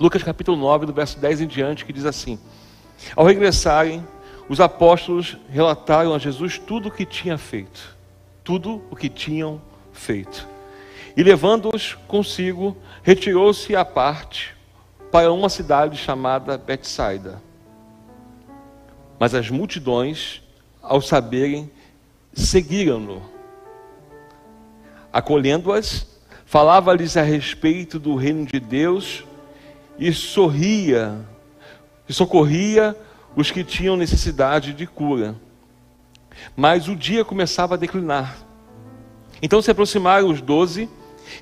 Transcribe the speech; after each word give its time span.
Lucas 0.00 0.22
capítulo 0.22 0.56
9, 0.56 0.86
do 0.86 0.94
verso 0.94 1.20
10 1.20 1.42
em 1.42 1.46
diante, 1.46 1.84
que 1.84 1.92
diz 1.92 2.06
assim: 2.06 2.38
Ao 3.14 3.26
regressarem, 3.26 4.02
os 4.48 4.58
apóstolos 4.58 5.36
relataram 5.50 6.14
a 6.14 6.18
Jesus 6.18 6.58
tudo 6.58 6.88
o 6.88 6.90
que 6.90 7.04
tinha 7.04 7.36
feito, 7.36 7.94
tudo 8.42 8.82
o 8.90 8.96
que 8.96 9.10
tinham 9.10 9.60
feito. 9.92 10.48
E 11.14 11.22
levando-os 11.22 11.98
consigo, 12.08 12.74
retirou-se 13.02 13.76
à 13.76 13.84
parte 13.84 14.56
para 15.12 15.30
uma 15.30 15.50
cidade 15.50 15.98
chamada 15.98 16.56
Betsaida. 16.56 17.42
Mas 19.18 19.34
as 19.34 19.50
multidões, 19.50 20.40
ao 20.80 21.02
saberem, 21.02 21.70
seguiram-no. 22.32 23.20
Acolhendo-as, 25.12 26.06
falava-lhes 26.46 27.18
a 27.18 27.22
respeito 27.22 27.98
do 27.98 28.14
reino 28.14 28.46
de 28.46 28.58
Deus 28.58 29.24
e 30.00 30.14
sorria, 30.14 31.20
e 32.08 32.12
socorria 32.14 32.96
os 33.36 33.50
que 33.50 33.62
tinham 33.62 33.98
necessidade 33.98 34.72
de 34.72 34.86
cura. 34.86 35.36
Mas 36.56 36.88
o 36.88 36.96
dia 36.96 37.22
começava 37.22 37.74
a 37.74 37.76
declinar. 37.76 38.38
Então 39.42 39.60
se 39.60 39.70
aproximaram 39.70 40.30
os 40.30 40.40
doze 40.40 40.88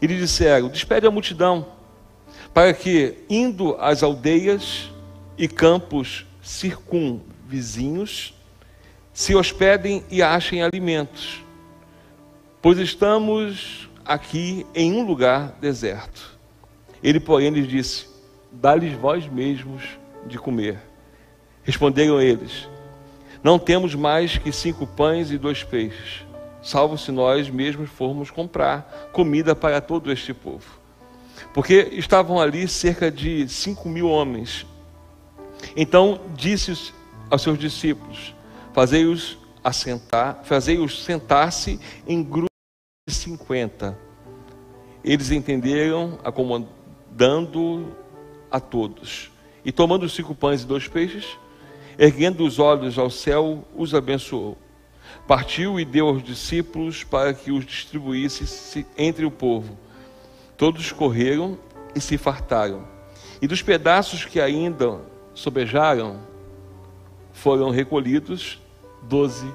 e 0.02 0.06
lhe 0.08 0.18
disseram: 0.18 0.68
Despede 0.68 1.06
a 1.06 1.10
multidão, 1.10 1.68
para 2.52 2.74
que, 2.74 3.18
indo 3.30 3.76
às 3.78 4.02
aldeias 4.02 4.90
e 5.38 5.46
campos 5.46 6.26
circunvizinhos, 6.42 8.34
se 9.12 9.36
hospedem 9.36 10.04
e 10.10 10.20
achem 10.20 10.62
alimentos, 10.62 11.44
pois 12.60 12.78
estamos 12.78 13.88
aqui 14.04 14.66
em 14.74 14.94
um 14.94 15.06
lugar 15.06 15.56
deserto. 15.60 16.36
Ele, 17.02 17.20
porém, 17.20 17.50
lhes 17.50 17.68
disse: 17.68 18.17
Dá-lhes 18.60 18.92
vós 18.94 19.28
mesmos 19.28 19.84
de 20.26 20.36
comer. 20.36 20.80
Responderam 21.62 22.20
eles: 22.20 22.68
Não 23.42 23.56
temos 23.56 23.94
mais 23.94 24.36
que 24.36 24.50
cinco 24.50 24.84
pães 24.84 25.30
e 25.30 25.38
dois 25.38 25.62
peixes, 25.62 26.24
salvo 26.60 26.98
se 26.98 27.12
nós 27.12 27.48
mesmos 27.48 27.88
formos 27.88 28.32
comprar 28.32 29.10
comida 29.12 29.54
para 29.54 29.80
todo 29.80 30.10
este 30.10 30.34
povo. 30.34 30.66
Porque 31.54 31.88
estavam 31.92 32.40
ali 32.40 32.66
cerca 32.66 33.12
de 33.12 33.48
cinco 33.48 33.88
mil 33.88 34.08
homens. 34.08 34.66
Então 35.76 36.20
disse 36.34 36.92
aos 37.30 37.42
seus 37.42 37.58
discípulos: 37.60 38.34
Fazei-os 38.72 39.38
assentar, 39.62 40.40
fazei-os 40.42 41.04
sentar-se 41.04 41.78
em 42.08 42.24
grupos 42.24 42.48
de 43.08 43.14
cinquenta. 43.14 43.96
Eles 45.04 45.30
entenderam, 45.30 46.18
acomodando 46.24 47.86
a 48.50 48.60
todos. 48.60 49.30
E 49.64 49.72
tomando 49.72 50.04
os 50.04 50.12
cinco 50.12 50.34
pães 50.34 50.62
e 50.62 50.66
dois 50.66 50.88
peixes, 50.88 51.38
erguendo 51.98 52.44
os 52.44 52.58
olhos 52.58 52.98
ao 52.98 53.10
céu, 53.10 53.64
os 53.76 53.94
abençoou. 53.94 54.56
Partiu 55.26 55.78
e 55.78 55.84
deu 55.84 56.08
aos 56.08 56.22
discípulos 56.22 57.04
para 57.04 57.34
que 57.34 57.50
os 57.50 57.64
distribuísse 57.64 58.86
entre 58.96 59.24
o 59.24 59.30
povo. 59.30 59.76
Todos 60.56 60.92
correram 60.92 61.58
e 61.94 62.00
se 62.00 62.16
fartaram. 62.16 62.86
E 63.40 63.46
dos 63.46 63.62
pedaços 63.62 64.24
que 64.24 64.40
ainda 64.40 65.00
sobejaram, 65.34 66.20
foram 67.32 67.70
recolhidos 67.70 68.60
doze 69.02 69.48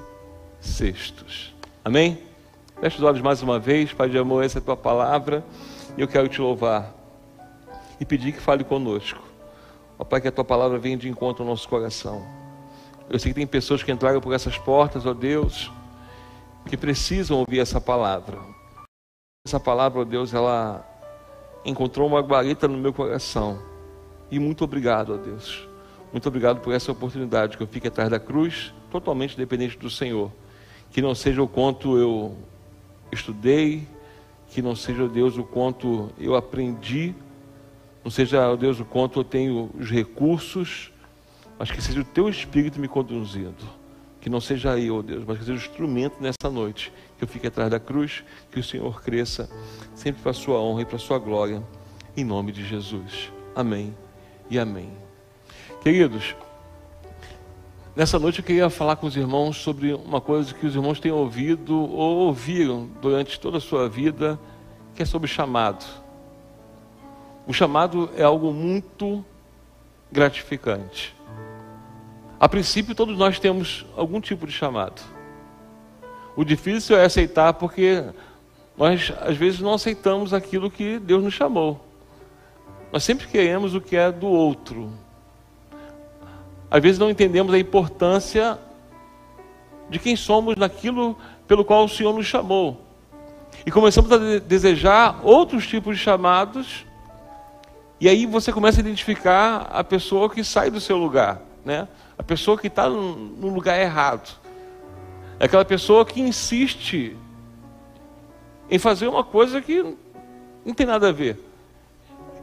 cestos. 0.60 1.54
Amém? 1.84 2.18
Feche 2.80 2.96
os 2.96 3.02
olhos 3.02 3.20
mais 3.20 3.42
uma 3.42 3.58
vez, 3.58 3.92
Pai 3.92 4.08
de 4.08 4.16
amor, 4.16 4.42
essa 4.42 4.58
é 4.58 4.60
a 4.60 4.64
tua 4.64 4.76
palavra. 4.76 5.44
E 5.96 6.00
eu 6.00 6.08
quero 6.08 6.28
te 6.28 6.40
louvar 6.40 6.94
e 8.00 8.04
pedir 8.04 8.32
que 8.32 8.40
fale 8.40 8.64
conosco. 8.64 9.20
Ó 9.98 10.04
Pai, 10.04 10.20
que 10.20 10.28
a 10.28 10.32
tua 10.32 10.44
palavra 10.44 10.78
venha 10.78 10.96
de 10.96 11.08
encontro 11.08 11.44
ao 11.44 11.48
nosso 11.48 11.68
coração. 11.68 12.26
Eu 13.08 13.18
sei 13.18 13.32
que 13.32 13.36
tem 13.36 13.46
pessoas 13.46 13.82
que 13.82 13.92
entraram 13.92 14.20
por 14.20 14.32
essas 14.32 14.58
portas, 14.58 15.06
ó 15.06 15.12
Deus, 15.12 15.70
que 16.66 16.76
precisam 16.76 17.38
ouvir 17.38 17.60
essa 17.60 17.80
palavra. 17.80 18.38
Essa 19.46 19.60
palavra, 19.60 20.00
ó 20.00 20.04
Deus, 20.04 20.32
ela 20.32 20.84
encontrou 21.64 22.08
uma 22.08 22.20
guarita 22.20 22.66
no 22.66 22.78
meu 22.78 22.92
coração. 22.92 23.58
E 24.30 24.38
muito 24.38 24.64
obrigado, 24.64 25.14
ó 25.14 25.16
Deus. 25.16 25.68
Muito 26.12 26.28
obrigado 26.28 26.60
por 26.60 26.72
essa 26.72 26.92
oportunidade 26.92 27.56
que 27.56 27.62
eu 27.62 27.66
fique 27.66 27.88
atrás 27.88 28.08
da 28.08 28.18
cruz, 28.18 28.72
totalmente 28.90 29.36
dependente 29.36 29.76
do 29.76 29.90
Senhor. 29.90 30.30
Que 30.90 31.02
não 31.02 31.14
seja 31.14 31.42
o 31.42 31.48
quanto 31.48 31.98
eu 31.98 32.36
estudei, 33.12 33.86
que 34.48 34.62
não 34.62 34.74
seja, 34.74 35.08
Deus, 35.08 35.36
o 35.36 35.44
quanto 35.44 36.10
eu 36.18 36.34
aprendi, 36.34 37.14
não 38.04 38.10
seja, 38.10 38.54
Deus, 38.54 38.78
o 38.78 38.84
quanto 38.84 39.20
eu 39.20 39.24
tenho 39.24 39.70
os 39.80 39.90
recursos, 39.90 40.92
mas 41.58 41.70
que 41.70 41.80
seja 41.80 42.02
o 42.02 42.04
teu 42.04 42.28
Espírito 42.28 42.78
me 42.78 42.86
conduzindo. 42.86 43.64
Que 44.20 44.28
não 44.28 44.42
seja 44.42 44.78
eu, 44.78 45.02
Deus, 45.02 45.24
mas 45.26 45.38
que 45.38 45.44
seja 45.44 45.58
o 45.58 45.62
instrumento 45.70 46.16
nessa 46.20 46.50
noite. 46.50 46.92
Que 47.16 47.24
eu 47.24 47.28
fique 47.28 47.46
atrás 47.46 47.70
da 47.70 47.80
cruz, 47.80 48.22
que 48.50 48.60
o 48.60 48.62
Senhor 48.62 49.02
cresça 49.02 49.48
sempre 49.94 50.20
para 50.20 50.32
a 50.32 50.34
sua 50.34 50.60
honra 50.60 50.82
e 50.82 50.84
para 50.84 50.96
a 50.96 50.98
sua 50.98 51.18
glória. 51.18 51.62
Em 52.14 52.24
nome 52.24 52.52
de 52.52 52.62
Jesus. 52.62 53.32
Amém 53.56 53.94
e 54.50 54.58
amém. 54.58 54.90
Queridos, 55.82 56.36
nessa 57.96 58.18
noite 58.18 58.40
eu 58.40 58.44
queria 58.44 58.68
falar 58.68 58.96
com 58.96 59.06
os 59.06 59.16
irmãos 59.16 59.56
sobre 59.56 59.94
uma 59.94 60.20
coisa 60.20 60.52
que 60.52 60.66
os 60.66 60.74
irmãos 60.74 61.00
têm 61.00 61.10
ouvido 61.10 61.74
ou 61.74 62.26
ouviram 62.26 62.86
durante 63.00 63.40
toda 63.40 63.56
a 63.56 63.60
sua 63.60 63.88
vida, 63.88 64.38
que 64.94 65.02
é 65.02 65.06
sobre 65.06 65.28
chamado. 65.28 66.03
O 67.46 67.52
chamado 67.52 68.10
é 68.16 68.22
algo 68.22 68.52
muito 68.52 69.24
gratificante. 70.10 71.14
A 72.40 72.48
princípio, 72.48 72.94
todos 72.94 73.16
nós 73.18 73.38
temos 73.38 73.84
algum 73.96 74.20
tipo 74.20 74.46
de 74.46 74.52
chamado. 74.52 75.02
O 76.36 76.44
difícil 76.44 76.96
é 76.96 77.04
aceitar 77.04 77.52
porque 77.54 78.04
nós, 78.76 79.12
às 79.20 79.36
vezes, 79.36 79.60
não 79.60 79.74
aceitamos 79.74 80.32
aquilo 80.32 80.70
que 80.70 80.98
Deus 80.98 81.22
nos 81.22 81.34
chamou. 81.34 81.84
Nós 82.92 83.04
sempre 83.04 83.26
queremos 83.26 83.74
o 83.74 83.80
que 83.80 83.96
é 83.96 84.10
do 84.10 84.26
outro. 84.26 84.90
Às 86.70 86.82
vezes, 86.82 86.98
não 86.98 87.10
entendemos 87.10 87.52
a 87.52 87.58
importância 87.58 88.58
de 89.90 89.98
quem 89.98 90.16
somos 90.16 90.56
naquilo 90.56 91.16
pelo 91.46 91.64
qual 91.64 91.84
o 91.84 91.88
Senhor 91.88 92.12
nos 92.12 92.26
chamou. 92.26 92.80
E 93.66 93.70
começamos 93.70 94.10
a 94.10 94.38
desejar 94.38 95.20
outros 95.22 95.66
tipos 95.66 95.96
de 95.96 96.02
chamados 96.02 96.84
e 98.00 98.08
aí 98.08 98.26
você 98.26 98.52
começa 98.52 98.80
a 98.80 98.82
identificar 98.82 99.68
a 99.72 99.84
pessoa 99.84 100.28
que 100.28 100.42
sai 100.42 100.70
do 100.70 100.80
seu 100.80 100.96
lugar, 100.96 101.40
né? 101.64 101.88
A 102.18 102.22
pessoa 102.22 102.58
que 102.58 102.66
está 102.66 102.88
no 102.88 103.48
lugar 103.48 103.78
errado. 103.78 104.36
É 105.38 105.46
aquela 105.46 105.64
pessoa 105.64 106.04
que 106.04 106.20
insiste 106.20 107.16
em 108.70 108.78
fazer 108.78 109.08
uma 109.08 109.24
coisa 109.24 109.60
que 109.60 109.82
não 110.64 110.74
tem 110.74 110.86
nada 110.86 111.08
a 111.08 111.12
ver. 111.12 111.38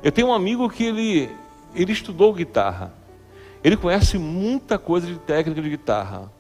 Eu 0.04 0.12
tenho 0.12 0.28
um 0.28 0.34
amigo 0.34 0.70
que 0.70 0.84
ele, 0.84 1.30
ele 1.76 1.92
estudou 1.92 2.34
guitarra. 2.34 2.94
Ele 3.64 3.78
conhece 3.78 4.18
muita 4.18 4.78
coisa 4.78 5.08
de 5.08 5.18
técnica 5.20 5.62
de 5.62 5.70
guitarra. 5.70 6.32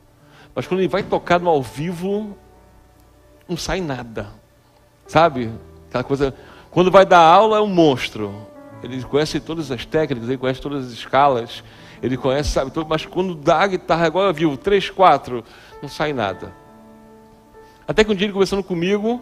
Mas 0.55 0.67
quando 0.67 0.79
ele 0.79 0.89
vai 0.89 1.03
tocar 1.03 1.39
no 1.39 1.49
ao 1.49 1.61
vivo, 1.61 2.35
não 3.47 3.55
sai 3.55 3.81
nada. 3.81 4.29
Sabe? 5.07 5.51
Aquela 5.89 6.03
coisa. 6.03 6.35
Quando 6.71 6.89
vai 6.89 7.05
dar 7.05 7.19
aula 7.19 7.57
é 7.57 7.61
um 7.61 7.67
monstro. 7.67 8.47
Ele 8.83 9.01
conhece 9.03 9.39
todas 9.39 9.71
as 9.71 9.85
técnicas, 9.85 10.27
ele 10.27 10.37
conhece 10.37 10.61
todas 10.61 10.87
as 10.87 10.91
escalas, 10.91 11.63
ele 12.01 12.17
conhece, 12.17 12.49
sabe, 12.49 12.71
tudo, 12.71 12.87
mas 12.89 13.05
quando 13.05 13.35
dá 13.35 13.59
a 13.59 13.67
guitarra 13.67 14.05
agora 14.05 14.33
vivo, 14.33 14.57
três, 14.57 14.89
quatro, 14.89 15.43
não 15.81 15.89
sai 15.89 16.13
nada. 16.13 16.53
Até 17.87 18.03
que 18.03 18.11
um 18.11 18.15
dia 18.15 18.25
ele 18.25 18.33
conversando 18.33 18.63
comigo, 18.63 19.21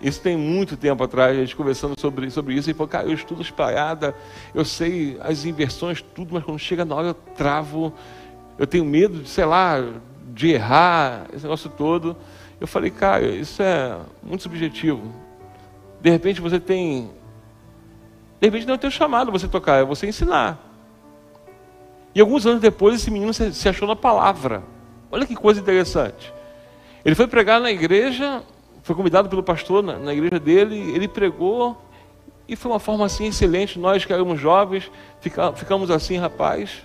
isso 0.00 0.20
tem 0.20 0.36
muito 0.36 0.76
tempo 0.76 1.02
atrás, 1.02 1.36
a 1.36 1.40
gente 1.40 1.56
conversando 1.56 1.98
sobre, 1.98 2.30
sobre 2.30 2.54
isso, 2.54 2.68
ele 2.68 2.76
falou, 2.76 2.88
cara, 2.88 3.06
eu 3.06 3.14
estudo 3.14 3.42
espalhada, 3.42 4.14
eu 4.54 4.64
sei 4.64 5.18
as 5.20 5.44
inversões, 5.44 6.02
tudo, 6.14 6.34
mas 6.34 6.44
quando 6.44 6.58
chega 6.58 6.84
na 6.84 6.94
hora 6.94 7.08
eu 7.08 7.14
travo, 7.14 7.92
eu 8.58 8.66
tenho 8.66 8.84
medo 8.84 9.20
de, 9.20 9.28
sei 9.28 9.44
lá, 9.44 9.76
de 10.32 10.50
errar, 10.50 11.26
esse 11.32 11.42
negócio 11.44 11.70
todo. 11.70 12.16
Eu 12.60 12.66
falei, 12.66 12.90
cara, 12.90 13.26
isso 13.26 13.62
é 13.62 13.98
muito 14.22 14.42
subjetivo. 14.42 15.02
De 16.00 16.10
repente 16.10 16.40
você 16.40 16.60
tem 16.60 17.10
de 18.40 18.46
repente 18.46 18.66
não 18.66 18.74
é 18.74 18.76
o 18.76 18.80
teu 18.80 18.90
chamado 18.90 19.32
você 19.32 19.48
tocar, 19.48 19.80
é 19.80 19.84
você 19.84 20.06
ensinar. 20.06 20.58
E 22.14 22.20
alguns 22.20 22.46
anos 22.46 22.60
depois 22.60 22.94
esse 22.94 23.10
menino 23.10 23.32
se 23.32 23.68
achou 23.68 23.86
na 23.86 23.96
palavra. 23.96 24.62
Olha 25.10 25.26
que 25.26 25.34
coisa 25.34 25.60
interessante. 25.60 26.32
Ele 27.04 27.14
foi 27.14 27.26
pregar 27.26 27.60
na 27.60 27.70
igreja, 27.70 28.42
foi 28.82 28.94
convidado 28.94 29.28
pelo 29.28 29.42
pastor 29.42 29.82
na, 29.82 29.98
na 29.98 30.12
igreja 30.12 30.40
dele, 30.40 30.76
ele 30.94 31.08
pregou 31.08 31.76
e 32.48 32.56
foi 32.56 32.70
uma 32.70 32.80
forma 32.80 33.04
assim 33.04 33.26
excelente. 33.26 33.78
Nós 33.78 34.04
que 34.04 34.12
éramos 34.12 34.40
jovens, 34.40 34.90
fica, 35.20 35.52
ficamos 35.52 35.90
assim, 35.90 36.16
rapaz. 36.16 36.84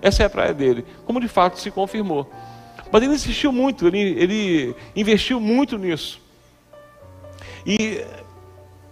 Essa 0.00 0.22
é 0.22 0.26
a 0.26 0.30
praia 0.30 0.54
dele. 0.54 0.84
Como 1.04 1.20
de 1.20 1.28
fato 1.28 1.58
se 1.58 1.70
confirmou. 1.70 2.30
Mas 2.90 3.02
ele 3.02 3.14
insistiu 3.14 3.52
muito, 3.52 3.86
ele, 3.86 3.98
ele 3.98 4.76
investiu 4.94 5.40
muito 5.40 5.76
nisso. 5.76 6.20
E 7.66 8.04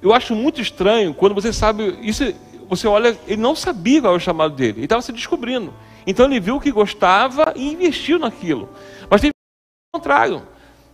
eu 0.06 0.14
acho 0.14 0.34
muito 0.36 0.60
estranho 0.60 1.12
quando 1.12 1.34
você 1.34 1.52
sabe. 1.52 1.98
Isso, 2.00 2.32
você 2.68 2.86
olha, 2.86 3.18
ele 3.26 3.40
não 3.40 3.56
sabia 3.56 4.00
qual 4.00 4.12
era 4.12 4.18
o 4.18 4.20
chamado 4.20 4.54
dele, 4.54 4.78
ele 4.78 4.84
estava 4.84 5.02
se 5.02 5.12
descobrindo. 5.12 5.74
Então 6.06 6.26
ele 6.26 6.38
viu 6.38 6.60
que 6.60 6.70
gostava 6.70 7.52
e 7.56 7.72
investiu 7.72 8.18
naquilo. 8.18 8.68
Mas 9.10 9.20
tem 9.20 9.30
o 9.30 9.98
contrário. 9.98 10.42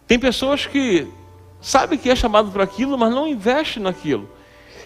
Tem 0.06 0.18
pessoas 0.18 0.66
que 0.66 1.06
sabem 1.60 1.98
que 1.98 2.08
é 2.08 2.16
chamado 2.16 2.50
para 2.50 2.64
aquilo, 2.64 2.96
mas 2.96 3.14
não 3.14 3.28
investem 3.28 3.82
naquilo. 3.82 4.28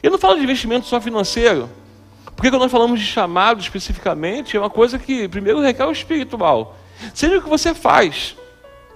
Eu 0.03 0.11
não 0.11 0.19
falo 0.19 0.37
de 0.37 0.43
investimento 0.43 0.87
só 0.87 1.01
financeiro. 1.01 1.71
Porque 2.35 2.51
quando 2.51 2.63
nós 2.63 2.73
falamos 2.73 2.99
de 2.99 3.07
chamado 3.07 3.61
especificamente, 3.61 4.57
é 4.57 4.61
uma 4.61 4.69
coisa 4.69 4.99
que 4.99 5.29
primeiro 5.29 5.61
requer 5.61 5.87
o 5.87 5.93
espiritual. 5.93 6.77
Seja 7.15 7.39
o 7.39 7.43
que 7.43 7.49
você 7.49 7.73
faz, 7.73 8.37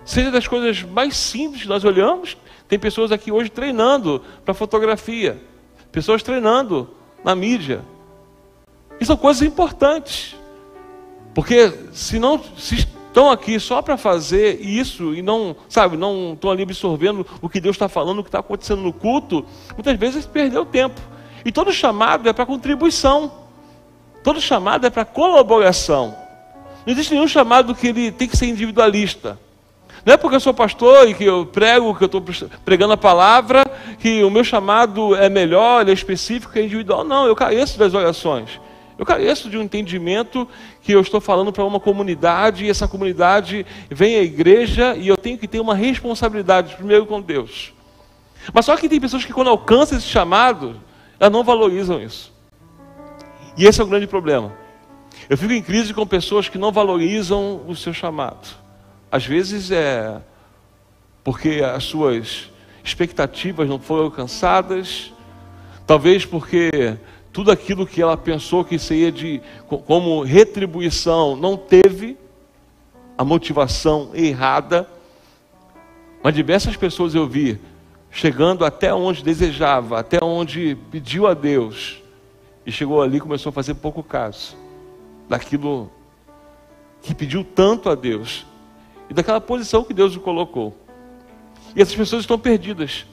seja 0.04 0.30
das 0.30 0.48
coisas 0.48 0.82
mais 0.82 1.16
simples 1.16 1.62
que 1.62 1.68
nós 1.68 1.84
olhamos, 1.84 2.36
tem 2.70 2.78
pessoas 2.78 3.10
aqui 3.10 3.32
hoje 3.32 3.50
treinando 3.50 4.22
para 4.44 4.54
fotografia, 4.54 5.42
pessoas 5.90 6.22
treinando 6.22 6.88
na 7.24 7.34
mídia. 7.34 7.82
E 9.00 9.04
são 9.04 9.16
coisas 9.16 9.42
importantes. 9.42 10.36
Porque 11.34 11.72
se 11.92 12.20
não 12.20 12.40
se 12.56 12.76
estão 12.76 13.28
aqui 13.28 13.58
só 13.58 13.82
para 13.82 13.96
fazer 13.96 14.60
isso 14.60 15.12
e 15.16 15.20
não, 15.20 15.56
sabe, 15.68 15.96
não 15.96 16.34
estão 16.34 16.48
ali 16.48 16.62
absorvendo 16.62 17.26
o 17.42 17.48
que 17.48 17.60
Deus 17.60 17.74
está 17.74 17.88
falando, 17.88 18.20
o 18.20 18.22
que 18.22 18.28
está 18.28 18.38
acontecendo 18.38 18.82
no 18.82 18.92
culto, 18.92 19.44
muitas 19.74 19.98
vezes 19.98 20.24
perdeu 20.24 20.64
tempo. 20.64 21.00
E 21.44 21.50
todo 21.50 21.72
chamado 21.72 22.28
é 22.28 22.32
para 22.32 22.46
contribuição. 22.46 23.32
Todo 24.22 24.40
chamado 24.40 24.86
é 24.86 24.90
para 24.90 25.04
colaboração. 25.04 26.14
Não 26.86 26.92
existe 26.92 27.14
nenhum 27.14 27.26
chamado 27.26 27.74
que 27.74 27.88
ele 27.88 28.12
tem 28.12 28.28
que 28.28 28.36
ser 28.36 28.46
individualista. 28.46 29.36
Não 30.04 30.14
é 30.14 30.16
porque 30.16 30.36
eu 30.36 30.40
sou 30.40 30.54
pastor 30.54 31.08
e 31.08 31.14
que 31.14 31.24
eu 31.24 31.44
prego, 31.44 31.94
que 31.94 32.02
eu 32.02 32.06
estou 32.06 32.24
pregando 32.64 32.94
a 32.94 32.96
palavra, 32.96 33.64
que 33.98 34.24
o 34.24 34.30
meu 34.30 34.42
chamado 34.42 35.14
é 35.14 35.28
melhor, 35.28 35.88
é 35.88 35.92
específico, 35.92 36.58
é 36.58 36.62
individual. 36.62 37.04
Não, 37.04 37.26
eu 37.26 37.36
careço 37.36 37.78
das 37.78 37.92
orações. 37.92 38.60
Eu 38.98 39.06
careço 39.06 39.48
de 39.48 39.56
um 39.56 39.62
entendimento 39.62 40.46
que 40.82 40.92
eu 40.92 41.00
estou 41.00 41.20
falando 41.20 41.52
para 41.52 41.64
uma 41.64 41.80
comunidade 41.80 42.64
e 42.64 42.70
essa 42.70 42.86
comunidade 42.86 43.64
vem 43.88 44.16
à 44.16 44.22
igreja 44.22 44.94
e 44.94 45.08
eu 45.08 45.16
tenho 45.16 45.38
que 45.38 45.48
ter 45.48 45.58
uma 45.58 45.74
responsabilidade, 45.74 46.76
primeiro 46.76 47.06
com 47.06 47.20
Deus. 47.20 47.72
Mas 48.52 48.64
só 48.64 48.76
que 48.76 48.88
tem 48.88 49.00
pessoas 49.00 49.24
que, 49.24 49.32
quando 49.32 49.48
alcançam 49.48 49.96
esse 49.96 50.06
chamado, 50.06 50.80
elas 51.18 51.32
não 51.32 51.44
valorizam 51.44 52.02
isso. 52.02 52.32
E 53.56 53.64
esse 53.64 53.80
é 53.80 53.84
o 53.84 53.86
grande 53.86 54.06
problema. 54.06 54.52
Eu 55.28 55.36
fico 55.36 55.52
em 55.52 55.62
crise 55.62 55.92
com 55.92 56.06
pessoas 56.06 56.48
que 56.48 56.58
não 56.58 56.72
valorizam 56.72 57.62
o 57.66 57.76
seu 57.76 57.92
chamado. 57.92 58.48
Às 59.10 59.26
vezes 59.26 59.70
é 59.70 60.20
porque 61.24 61.62
as 61.62 61.84
suas 61.84 62.50
expectativas 62.84 63.68
não 63.68 63.78
foram 63.78 64.04
alcançadas, 64.04 65.12
talvez 65.86 66.24
porque 66.24 66.96
tudo 67.32 67.50
aquilo 67.50 67.86
que 67.86 68.00
ela 68.00 68.16
pensou 68.16 68.64
que 68.64 68.78
seria 68.78 69.10
de 69.10 69.40
como 69.66 70.22
retribuição 70.22 71.36
não 71.36 71.56
teve 71.56 72.16
a 73.18 73.24
motivação 73.24 74.10
errada. 74.14 74.88
Mas 76.22 76.34
diversas 76.34 76.76
pessoas 76.76 77.14
eu 77.14 77.26
vi 77.26 77.58
chegando 78.10 78.64
até 78.64 78.92
onde 78.92 79.22
desejava, 79.22 80.00
até 80.00 80.22
onde 80.22 80.76
pediu 80.90 81.26
a 81.26 81.34
Deus, 81.34 82.02
e 82.66 82.72
chegou 82.72 83.00
ali 83.00 83.18
e 83.18 83.20
começou 83.20 83.50
a 83.50 83.52
fazer 83.52 83.74
pouco 83.74 84.02
caso 84.02 84.56
daquilo 85.28 85.90
que 87.02 87.14
pediu 87.14 87.44
tanto 87.44 87.88
a 87.88 87.94
Deus 87.94 88.44
e 89.10 89.14
daquela 89.14 89.40
posição 89.40 89.82
que 89.82 89.92
Deus 89.92 90.14
o 90.14 90.20
colocou. 90.20 90.74
E 91.74 91.82
essas 91.82 91.94
pessoas 91.94 92.22
estão 92.22 92.38
perdidas. 92.38 93.04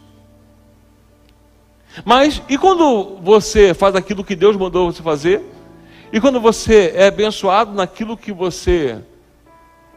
Mas 2.06 2.42
e 2.48 2.58
quando 2.58 3.18
você 3.22 3.74
faz 3.74 3.96
aquilo 3.96 4.24
que 4.24 4.36
Deus 4.36 4.56
mandou 4.56 4.92
você 4.92 5.02
fazer? 5.02 5.44
E 6.14 6.22
quando 6.22 6.40
você 6.40 6.94
é 6.96 7.08
abençoado 7.08 7.74
naquilo 7.74 8.16
que 8.16 8.32
você 8.32 9.04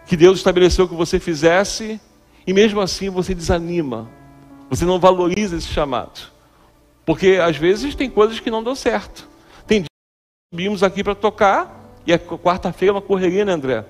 que 0.06 0.16
Deus 0.16 0.38
estabeleceu 0.38 0.88
que 0.88 0.94
você 0.94 1.20
fizesse, 1.20 2.00
e 2.44 2.52
mesmo 2.52 2.80
assim 2.80 3.08
você 3.08 3.32
desanima, 3.32 4.10
você 4.68 4.84
não 4.84 4.98
valoriza 4.98 5.56
esse 5.56 5.68
chamado. 5.68 6.32
Porque 7.06 7.38
às 7.40 7.56
vezes 7.56 7.94
tem 7.94 8.10
coisas 8.10 8.40
que 8.40 8.50
não 8.50 8.60
dão 8.60 8.74
certo. 8.74 9.28
Tem 9.68 9.80
dias 9.80 9.86
que 9.86 10.56
subimos 10.56 10.82
aqui 10.82 11.04
para 11.04 11.14
tocar, 11.14 11.94
e 12.04 12.12
a 12.12 12.18
quarta-feira 12.18 12.90
é 12.90 12.94
uma 12.96 13.00
correria, 13.00 13.44
né, 13.44 13.52
André? 13.52 13.84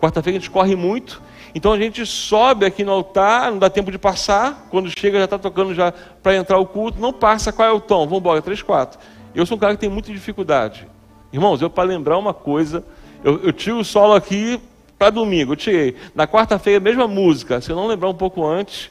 Quarta-feira 0.00 0.38
a 0.38 0.40
gente 0.40 0.50
corre 0.50 0.74
muito, 0.74 1.20
então 1.56 1.72
a 1.72 1.78
gente 1.78 2.04
sobe 2.04 2.66
aqui 2.66 2.84
no 2.84 2.92
altar, 2.92 3.50
não 3.50 3.58
dá 3.58 3.70
tempo 3.70 3.90
de 3.90 3.96
passar, 3.96 4.66
quando 4.70 4.90
chega 4.90 5.16
já 5.16 5.24
está 5.24 5.38
tocando 5.38 5.72
já 5.72 5.90
para 6.22 6.36
entrar 6.36 6.58
o 6.58 6.66
culto, 6.66 7.00
não 7.00 7.14
passa, 7.14 7.50
qual 7.50 7.66
é 7.66 7.72
o 7.72 7.80
tom? 7.80 8.04
Vamos 8.04 8.18
embora, 8.18 8.42
três, 8.42 8.60
quatro. 8.60 9.00
Eu 9.34 9.46
sou 9.46 9.56
um 9.56 9.58
cara 9.58 9.72
que 9.72 9.80
tem 9.80 9.88
muita 9.88 10.12
dificuldade. 10.12 10.86
Irmãos, 11.32 11.62
eu 11.62 11.70
para 11.70 11.88
lembrar 11.88 12.18
uma 12.18 12.34
coisa, 12.34 12.84
eu, 13.24 13.42
eu 13.42 13.54
tiro 13.54 13.78
o 13.78 13.84
solo 13.86 14.12
aqui 14.12 14.60
para 14.98 15.08
domingo, 15.08 15.52
eu 15.52 15.56
tirei. 15.56 15.96
Na 16.14 16.26
quarta-feira, 16.26 16.78
mesma 16.78 17.08
música, 17.08 17.58
se 17.58 17.70
eu 17.70 17.76
não 17.76 17.86
lembrar 17.86 18.10
um 18.10 18.14
pouco 18.14 18.46
antes, 18.46 18.90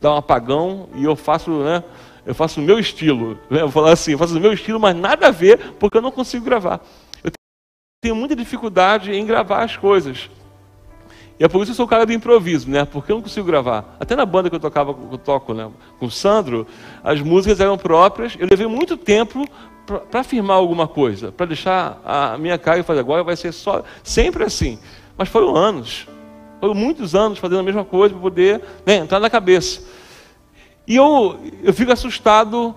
dá 0.00 0.12
um 0.12 0.16
apagão 0.16 0.88
e 0.96 1.04
eu 1.04 1.14
faço, 1.14 1.52
né? 1.62 1.84
Eu 2.26 2.34
faço 2.34 2.58
o 2.58 2.64
meu 2.64 2.80
estilo. 2.80 3.38
Né? 3.48 3.60
Eu 3.60 3.68
vou 3.68 3.70
falar 3.70 3.92
assim, 3.92 4.10
eu 4.10 4.18
faço 4.18 4.36
o 4.36 4.40
meu 4.40 4.52
estilo, 4.52 4.80
mas 4.80 4.96
nada 4.96 5.28
a 5.28 5.30
ver, 5.30 5.74
porque 5.78 5.98
eu 5.98 6.02
não 6.02 6.10
consigo 6.10 6.44
gravar. 6.44 6.80
Eu 7.22 7.30
tenho 8.02 8.16
muita 8.16 8.34
dificuldade 8.34 9.12
em 9.12 9.24
gravar 9.24 9.62
as 9.62 9.76
coisas. 9.76 10.28
E 11.38 11.44
é 11.44 11.48
por 11.48 11.58
isso 11.58 11.66
que 11.66 11.70
eu 11.72 11.76
sou 11.76 11.86
o 11.86 11.88
cara 11.88 12.06
do 12.06 12.12
improviso, 12.12 12.70
né? 12.70 12.84
Porque 12.84 13.10
eu 13.10 13.16
não 13.16 13.22
consigo 13.22 13.46
gravar. 13.46 13.96
Até 13.98 14.14
na 14.14 14.24
banda 14.24 14.48
que 14.48 14.54
eu 14.54 14.60
tocava, 14.60 14.94
que 14.94 15.14
eu 15.14 15.18
toco, 15.18 15.52
né? 15.52 15.68
Com 15.98 16.06
o 16.06 16.10
Sandro, 16.10 16.66
as 17.02 17.20
músicas 17.20 17.58
eram 17.58 17.76
próprias. 17.76 18.36
Eu 18.38 18.46
levei 18.48 18.66
muito 18.66 18.96
tempo 18.96 19.44
para 19.84 20.20
afirmar 20.20 20.56
alguma 20.56 20.86
coisa, 20.86 21.32
para 21.32 21.46
deixar 21.46 22.00
a 22.04 22.38
minha 22.38 22.56
cara 22.56 22.78
e 22.78 22.82
fazer 22.82 23.00
agora 23.00 23.22
vai 23.22 23.36
ser 23.36 23.52
só 23.52 23.82
sempre 24.02 24.44
assim. 24.44 24.78
Mas 25.16 25.28
foram 25.28 25.56
anos. 25.56 26.06
Foram 26.60 26.74
muitos 26.74 27.14
anos 27.14 27.38
fazendo 27.38 27.60
a 27.60 27.64
mesma 27.64 27.84
coisa 27.84 28.14
para 28.14 28.22
poder 28.22 28.62
né, 28.86 28.96
entrar 28.96 29.18
na 29.18 29.28
cabeça. 29.28 29.82
E 30.86 30.96
eu, 30.96 31.38
eu 31.62 31.74
fico 31.74 31.92
assustado, 31.92 32.74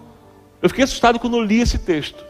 eu 0.61 0.69
fiquei 0.69 0.83
assustado 0.83 1.19
quando 1.19 1.37
eu 1.37 1.43
li 1.43 1.61
esse 1.61 1.77
texto. 1.77 2.25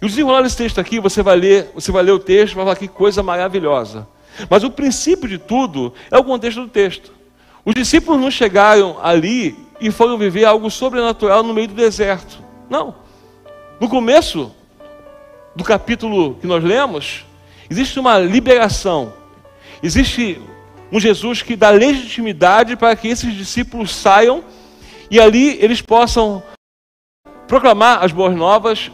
E 0.00 0.04
o 0.04 0.08
desenrolar 0.08 0.42
desse 0.42 0.56
texto 0.56 0.80
aqui, 0.80 0.98
você 0.98 1.22
vai 1.22 1.36
ler, 1.36 1.70
você 1.74 1.92
vai 1.92 2.02
ler 2.02 2.12
o 2.12 2.18
texto, 2.18 2.54
vai 2.54 2.64
falar 2.64 2.76
que 2.76 2.88
coisa 2.88 3.22
maravilhosa. 3.22 4.06
Mas 4.48 4.64
o 4.64 4.70
princípio 4.70 5.28
de 5.28 5.38
tudo 5.38 5.92
é 6.10 6.18
o 6.18 6.24
contexto 6.24 6.62
do 6.62 6.68
texto. 6.68 7.12
Os 7.64 7.74
discípulos 7.74 8.20
não 8.20 8.30
chegaram 8.30 8.98
ali 9.02 9.56
e 9.80 9.90
foram 9.90 10.16
viver 10.16 10.44
algo 10.44 10.70
sobrenatural 10.70 11.42
no 11.42 11.54
meio 11.54 11.68
do 11.68 11.74
deserto. 11.74 12.42
Não. 12.68 12.94
No 13.80 13.88
começo 13.88 14.54
do 15.54 15.64
capítulo 15.64 16.36
que 16.36 16.46
nós 16.46 16.62
lemos, 16.62 17.24
existe 17.68 17.98
uma 17.98 18.18
liberação. 18.18 19.12
Existe 19.82 20.40
um 20.92 21.00
Jesus 21.00 21.42
que 21.42 21.56
dá 21.56 21.70
legitimidade 21.70 22.76
para 22.76 22.94
que 22.96 23.08
esses 23.08 23.34
discípulos 23.34 23.94
saiam 23.94 24.44
e 25.10 25.20
ali 25.20 25.58
eles 25.62 25.80
possam 25.80 26.42
proclamar 27.46 28.04
as 28.04 28.12
boas 28.12 28.34
novas, 28.36 28.90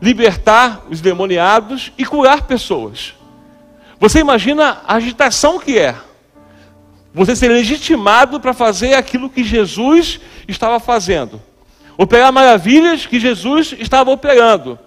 libertar 0.00 0.84
os 0.90 1.00
demoniados 1.00 1.92
e 1.96 2.04
curar 2.04 2.42
pessoas. 2.42 3.14
Você 3.98 4.20
imagina 4.20 4.82
a 4.86 4.94
agitação 4.94 5.58
que 5.58 5.78
é 5.78 5.94
você 7.12 7.36
ser 7.36 7.48
legitimado 7.48 8.40
para 8.40 8.52
fazer 8.52 8.94
aquilo 8.94 9.30
que 9.30 9.44
Jesus 9.44 10.20
estava 10.48 10.80
fazendo, 10.80 11.40
operar 11.96 12.32
maravilhas 12.32 13.06
que 13.06 13.20
Jesus 13.20 13.74
estava 13.78 14.10
operando. 14.10 14.78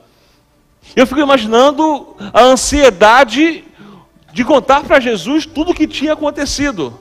Eu 0.96 1.08
fico 1.08 1.22
imaginando 1.22 2.16
a 2.34 2.42
ansiedade 2.42 3.64
de 4.34 4.44
contar 4.44 4.84
para 4.84 5.00
Jesus 5.00 5.46
tudo 5.46 5.72
o 5.72 5.74
que 5.74 5.88
tinha 5.88 6.14
acontecido. 6.14 7.00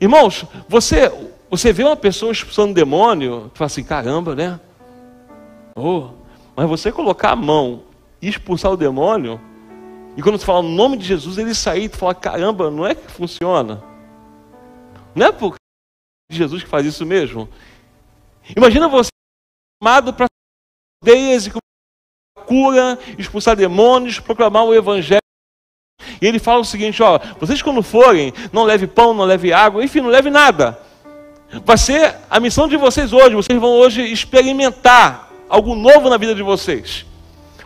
Irmãos, 0.00 0.44
você, 0.68 1.12
você 1.48 1.72
vê 1.72 1.84
uma 1.84 1.96
pessoa 1.96 2.32
expulsando 2.32 2.74
demônio, 2.74 3.50
fala 3.54 3.66
assim, 3.66 3.84
caramba, 3.84 4.34
né? 4.34 4.58
Oh, 5.76 6.08
mas 6.56 6.68
você 6.68 6.90
colocar 6.90 7.30
a 7.30 7.36
mão 7.36 7.82
e 8.20 8.28
expulsar 8.28 8.72
o 8.72 8.76
demônio, 8.76 9.40
e 10.16 10.22
quando 10.22 10.38
você 10.38 10.44
fala 10.44 10.60
o 10.60 10.62
nome 10.62 10.96
de 10.96 11.04
Jesus, 11.04 11.38
ele 11.38 11.54
sair 11.54 11.84
e 11.84 11.88
fala, 11.88 12.14
caramba, 12.14 12.70
não 12.70 12.86
é 12.86 12.94
que 12.94 13.10
funciona? 13.10 13.82
Não 15.14 15.26
é 15.26 15.32
por 15.32 15.54
Jesus 16.30 16.62
que 16.62 16.68
faz 16.68 16.86
isso 16.86 17.06
mesmo? 17.06 17.48
Imagina 18.56 18.88
você 18.88 19.10
chamado 19.82 20.12
para 20.12 20.26
aldeias 21.02 21.46
e 21.46 21.52
cura, 22.46 22.98
expulsar 23.16 23.56
demônios, 23.56 24.18
proclamar 24.18 24.64
o 24.64 24.74
evangelho. 24.74 25.20
E 26.20 26.26
ele 26.26 26.38
fala 26.38 26.60
o 26.60 26.64
seguinte: 26.64 27.02
ó, 27.02 27.18
vocês 27.38 27.62
quando 27.62 27.82
forem, 27.82 28.32
não 28.52 28.64
leve 28.64 28.86
pão, 28.86 29.14
não 29.14 29.24
leve 29.24 29.52
água, 29.52 29.84
enfim, 29.84 30.00
não 30.00 30.08
leve 30.08 30.30
nada. 30.30 30.78
Vai 31.64 31.78
ser 31.78 32.16
a 32.28 32.38
missão 32.38 32.68
de 32.68 32.76
vocês 32.76 33.12
hoje. 33.12 33.34
Vocês 33.34 33.58
vão 33.60 33.70
hoje 33.70 34.02
experimentar 34.02 35.30
algo 35.48 35.74
novo 35.74 36.08
na 36.08 36.16
vida 36.16 36.34
de 36.34 36.42
vocês. 36.42 37.06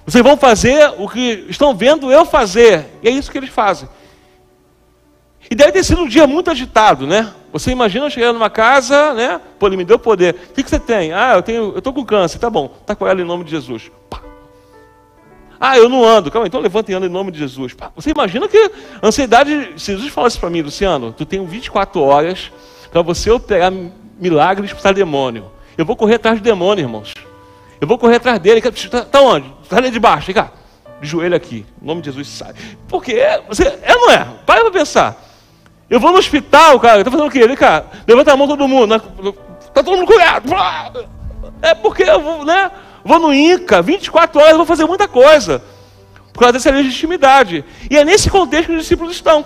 Vocês 0.07 0.23
vão 0.23 0.37
fazer 0.37 0.93
o 0.99 1.09
que 1.09 1.47
estão 1.49 1.75
vendo 1.75 2.13
eu 2.13 2.27
fazer. 2.27 2.87
E 3.03 3.09
é 3.09 3.11
isso 3.11 3.31
que 3.31 3.39
eles 3.39 3.51
fazem. 3.51 3.89
E 5.51 5.55
deve 5.55 5.73
ter 5.73 5.85
sido 5.85 6.03
um 6.03 6.09
dia 6.09 6.27
muito 6.27 6.51
agitado, 6.51 7.07
né? 7.07 7.33
Você 7.53 7.71
imagina 7.71 8.11
chegar 8.11 8.33
numa 8.33 8.51
casa, 8.51 9.15
né? 9.15 9.41
Pô, 9.59 9.67
ele 9.67 9.77
me 9.77 9.85
deu 9.85 9.99
poder. 9.99 10.35
O 10.51 10.55
que, 10.55 10.63
que 10.63 10.71
você 10.71 10.79
tem? 10.79 11.13
Ah, 11.13 11.35
eu 11.37 11.43
tenho, 11.43 11.73
eu 11.73 11.79
estou 11.79 11.93
com 11.93 12.05
câncer. 12.05 12.39
Tá 12.39 12.51
bom, 12.51 12.75
está 12.81 12.95
com 12.95 13.07
ela 13.07 13.21
em 13.21 13.25
nome 13.25 13.45
de 13.45 13.51
Jesus. 13.51 13.91
Pá. 14.11 14.21
Ah, 15.61 15.79
eu 15.79 15.89
não 15.89 16.05
ando. 16.05 16.31
Calma, 16.31 16.47
então 16.47 16.61
levanta 16.61 16.91
e 16.91 16.95
anda 16.95 17.07
em 17.07 17.11
nome 17.11 17.31
de 17.31 17.39
Jesus. 17.39 17.75
Você 17.95 18.11
imagina 18.11 18.49
que 18.49 18.71
ansiedade, 19.03 19.75
se 19.77 19.93
Jesus 19.93 20.13
falasse 20.13 20.39
para 20.39 20.51
mim, 20.51 20.63
Luciano, 20.63 21.13
tu 21.13 21.25
tem 21.25 21.45
24 21.45 22.01
horas 22.03 22.51
para 22.91 23.01
você 23.03 23.31
operar 23.31 23.73
milagres 24.19 24.73
para 24.73 24.93
demônio. 24.93 25.51
Eu 25.79 25.85
vou 25.85 25.97
correr 25.97 26.17
atrás 26.17 26.41
do 26.41 26.45
demônio, 26.45 26.83
irmãos. 26.83 27.14
Eu 27.85 27.87
vou 27.87 27.99
correr 27.99 28.17
atrás 28.17 28.39
dele. 28.39 28.61
Está 28.67 29.03
tá 29.03 29.21
onde? 29.21 29.47
Está 29.63 29.77
ali 29.77 29.91
de 29.91 30.01
baixo. 30.01 30.25
Vem 30.25 30.35
cá. 30.35 30.51
De 31.03 31.07
joelho 31.07 31.37
aqui. 31.37 31.67
Em 31.83 31.87
nome 31.87 32.01
de 32.01 32.07
Jesus 32.07 32.29
sai. 32.29 32.55
Porque 32.89 33.15
você 33.47 33.79
é 33.83 33.95
ou 33.95 34.01
não 34.01 34.11
é? 34.11 34.27
Para 34.47 34.63
para 34.63 34.71
pensar. 34.71 35.23
Eu 35.91 36.01
vou 36.01 36.11
no 36.11 36.17
hospital, 36.17 36.81
cara. 36.81 37.01
Está 37.01 37.11
fazendo 37.11 37.27
o 37.27 37.31
quê? 37.31 37.47
Vem 37.47 37.55
cá. 37.55 37.85
Levanta 38.09 38.33
a 38.33 38.37
mão 38.39 38.49
todo 38.49 38.67
mundo. 38.67 38.95
Está 38.95 39.83
todo 39.83 39.99
mundo 39.99 40.07
curado. 40.07 40.51
É 41.61 41.75
porque 41.75 42.05
eu 42.05 42.23
vou, 42.23 42.43
né? 42.43 42.71
Vou 43.05 43.19
no 43.19 43.35
INCA, 43.35 43.83
24 43.83 44.41
horas, 44.41 44.57
vou 44.57 44.65
fazer 44.65 44.87
muita 44.87 45.07
coisa. 45.07 45.63
Por 46.33 46.41
causa 46.41 46.55
dessa 46.55 46.71
legitimidade. 46.71 47.67
E 47.91 47.99
é 47.99 48.05
nesse 48.05 48.31
contexto 48.31 48.69
que 48.69 48.73
os 48.73 48.81
discípulos 48.81 49.13
estão. 49.13 49.45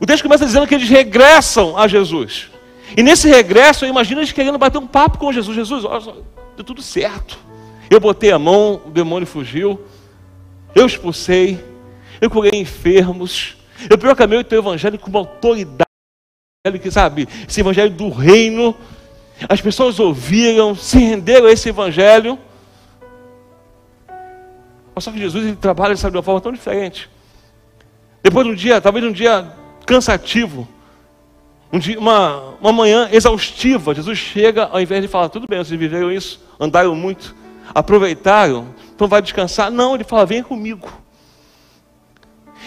O 0.00 0.06
texto 0.06 0.22
começa 0.22 0.46
dizendo 0.46 0.66
que 0.66 0.74
eles 0.74 0.88
regressam 0.88 1.76
a 1.76 1.86
Jesus. 1.86 2.48
E 2.96 3.02
nesse 3.02 3.28
regresso, 3.28 3.84
eu 3.84 3.88
imagino 3.88 4.20
eles 4.20 4.32
querendo 4.32 4.58
bater 4.58 4.78
um 4.78 4.86
papo 4.86 5.18
com 5.18 5.32
Jesus. 5.32 5.54
Jesus, 5.54 5.84
olha 5.84 6.14
deu 6.56 6.64
tudo 6.64 6.82
certo. 6.82 7.38
Eu 7.88 8.00
botei 8.00 8.32
a 8.32 8.38
mão, 8.38 8.82
o 8.84 8.90
demônio 8.90 9.26
fugiu. 9.26 9.80
Eu 10.74 10.86
expulsei. 10.86 11.64
Eu 12.20 12.28
curei 12.28 12.60
enfermos. 12.60 13.56
Eu 13.88 13.96
proclamei 13.96 14.38
o 14.38 14.44
teu 14.44 14.58
evangelho 14.58 14.98
com 14.98 15.08
uma 15.08 15.20
autoridade. 15.20 15.88
Que 16.82 16.90
sabe, 16.90 17.28
esse 17.48 17.60
evangelho 17.60 17.90
do 17.90 18.10
reino. 18.10 18.74
As 19.48 19.60
pessoas 19.60 20.00
ouviram, 20.00 20.74
se 20.74 20.98
renderam 20.98 21.46
a 21.46 21.52
esse 21.52 21.68
evangelho. 21.68 22.38
Só 24.98 25.12
que 25.12 25.18
Jesus 25.18 25.46
ele 25.46 25.56
trabalha 25.56 25.96
sabe, 25.96 26.12
de 26.12 26.16
uma 26.16 26.24
forma 26.24 26.40
tão 26.40 26.52
diferente. 26.52 27.08
Depois 28.20 28.44
de 28.44 28.52
um 28.52 28.54
dia, 28.56 28.80
talvez 28.80 29.04
um 29.04 29.12
dia 29.12 29.46
cansativo, 29.86 30.66
um 31.72 31.78
dia, 31.78 31.98
uma, 31.98 32.54
uma 32.60 32.72
manhã 32.72 33.08
exaustiva, 33.12 33.94
Jesus 33.94 34.18
chega, 34.18 34.64
ao 34.64 34.80
invés 34.80 35.02
de 35.02 35.08
falar, 35.08 35.28
tudo 35.28 35.46
bem, 35.46 35.58
vocês 35.58 35.78
viveram 35.78 36.10
isso, 36.10 36.40
andaram 36.58 36.94
muito, 36.94 37.36
aproveitaram, 37.74 38.68
então 38.94 39.06
vai 39.06 39.20
descansar. 39.20 39.70
Não, 39.70 39.94
ele 39.94 40.04
fala, 40.04 40.24
venha 40.24 40.42
comigo. 40.42 40.90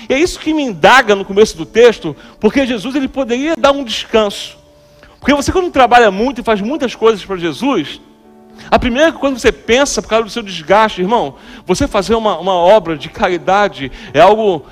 E 0.08 0.14
é 0.14 0.20
isso 0.20 0.40
que 0.40 0.54
me 0.54 0.64
indaga 0.64 1.16
no 1.16 1.26
começo 1.26 1.58
do 1.58 1.66
texto, 1.66 2.16
porque 2.40 2.66
Jesus 2.66 2.96
ele 2.96 3.08
poderia 3.08 3.56
dar 3.56 3.72
um 3.72 3.84
descanso. 3.84 4.58
Porque 5.20 5.34
você 5.34 5.52
quando 5.52 5.72
trabalha 5.72 6.10
muito 6.10 6.42
e 6.42 6.44
faz 6.44 6.62
muitas 6.62 6.96
coisas 6.96 7.24
para 7.24 7.38
Jesus, 7.38 8.02
a 8.70 8.78
primeira 8.78 9.12
coisa 9.12 9.36
que 9.36 9.42
você 9.42 9.52
pensa 9.52 10.02
por 10.02 10.10
causa 10.10 10.26
do 10.26 10.32
seu 10.32 10.44
desgaste, 10.44 11.02
irmão, 11.02 11.36
você 11.66 11.88
fazer 11.88 12.16
uma, 12.16 12.38
uma 12.40 12.54
obra 12.54 12.98
de 12.98 13.10
caridade 13.10 13.92
é 14.14 14.20
algo 14.20 14.66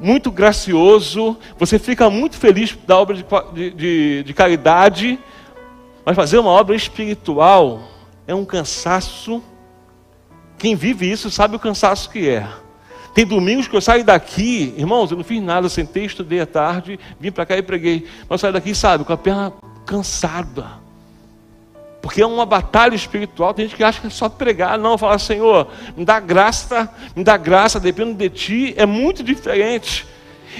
muito 0.00 0.30
gracioso, 0.30 1.36
você 1.58 1.78
fica 1.78 2.08
muito 2.08 2.36
feliz 2.36 2.76
da 2.86 2.98
obra 2.98 3.16
de, 3.52 3.70
de, 3.70 4.22
de 4.22 4.34
caridade, 4.34 5.18
mas 6.04 6.16
fazer 6.16 6.38
uma 6.38 6.50
obra 6.50 6.74
espiritual 6.74 7.82
é 8.26 8.34
um 8.34 8.44
cansaço. 8.44 9.42
Quem 10.56 10.74
vive 10.74 11.10
isso 11.10 11.30
sabe 11.30 11.56
o 11.56 11.58
cansaço 11.58 12.08
que 12.10 12.28
é. 12.28 12.48
Tem 13.14 13.26
domingos 13.26 13.68
que 13.68 13.76
eu 13.76 13.80
saio 13.80 14.04
daqui, 14.04 14.74
irmãos, 14.76 15.10
eu 15.10 15.16
não 15.16 15.24
fiz 15.24 15.42
nada, 15.42 15.68
sentei, 15.68 16.04
estudei 16.04 16.40
à 16.40 16.46
tarde, 16.46 16.98
vim 17.18 17.30
para 17.30 17.44
cá 17.44 17.56
e 17.56 17.62
preguei. 17.62 18.06
Mas 18.22 18.30
eu 18.30 18.38
saio 18.38 18.52
daqui, 18.52 18.74
sabe, 18.74 19.04
com 19.04 19.12
a 19.12 19.16
perna 19.16 19.52
cansada. 19.84 20.79
Porque 22.00 22.22
é 22.22 22.26
uma 22.26 22.46
batalha 22.46 22.94
espiritual. 22.94 23.52
Tem 23.52 23.66
gente 23.66 23.76
que 23.76 23.84
acha 23.84 24.00
que 24.00 24.06
é 24.06 24.10
só 24.10 24.28
pregar. 24.28 24.78
Não, 24.78 24.96
falar, 24.96 25.18
Senhor, 25.18 25.68
me 25.96 26.04
dá 26.04 26.18
graça, 26.18 26.88
me 27.14 27.22
dá 27.22 27.36
graça, 27.36 27.78
dependendo 27.78 28.16
de 28.16 28.30
ti, 28.30 28.74
é 28.76 28.86
muito 28.86 29.22
diferente. 29.22 30.06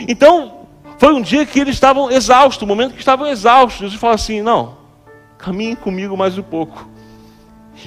Então, 0.07 0.67
foi 0.99 1.15
um 1.15 1.23
dia 1.23 1.47
que 1.47 1.59
eles 1.59 1.75
estavam 1.75 2.11
exaustos, 2.11 2.61
o 2.61 2.65
um 2.67 2.69
momento 2.69 2.93
que 2.93 2.99
estavam 2.99 3.27
exaustos. 3.27 3.81
Jesus 3.81 3.99
fala 3.99 4.15
assim: 4.15 4.43
não, 4.43 4.77
caminhe 5.39 5.75
comigo 5.75 6.17
mais 6.17 6.37
um 6.37 6.43
pouco. 6.43 6.89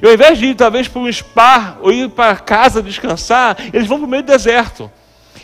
E 0.02 0.08
ao 0.08 0.14
invés 0.14 0.40
de 0.40 0.48
ir 0.48 0.56
talvez 0.56 0.88
para 0.88 1.02
um 1.02 1.12
spa 1.12 1.78
ou 1.82 1.92
ir 1.92 2.10
para 2.10 2.36
casa 2.38 2.82
descansar, 2.82 3.56
eles 3.72 3.88
vão 3.88 4.00
para 4.00 4.08
o 4.08 4.10
meio 4.10 4.24
do 4.24 4.28
deserto. 4.28 4.90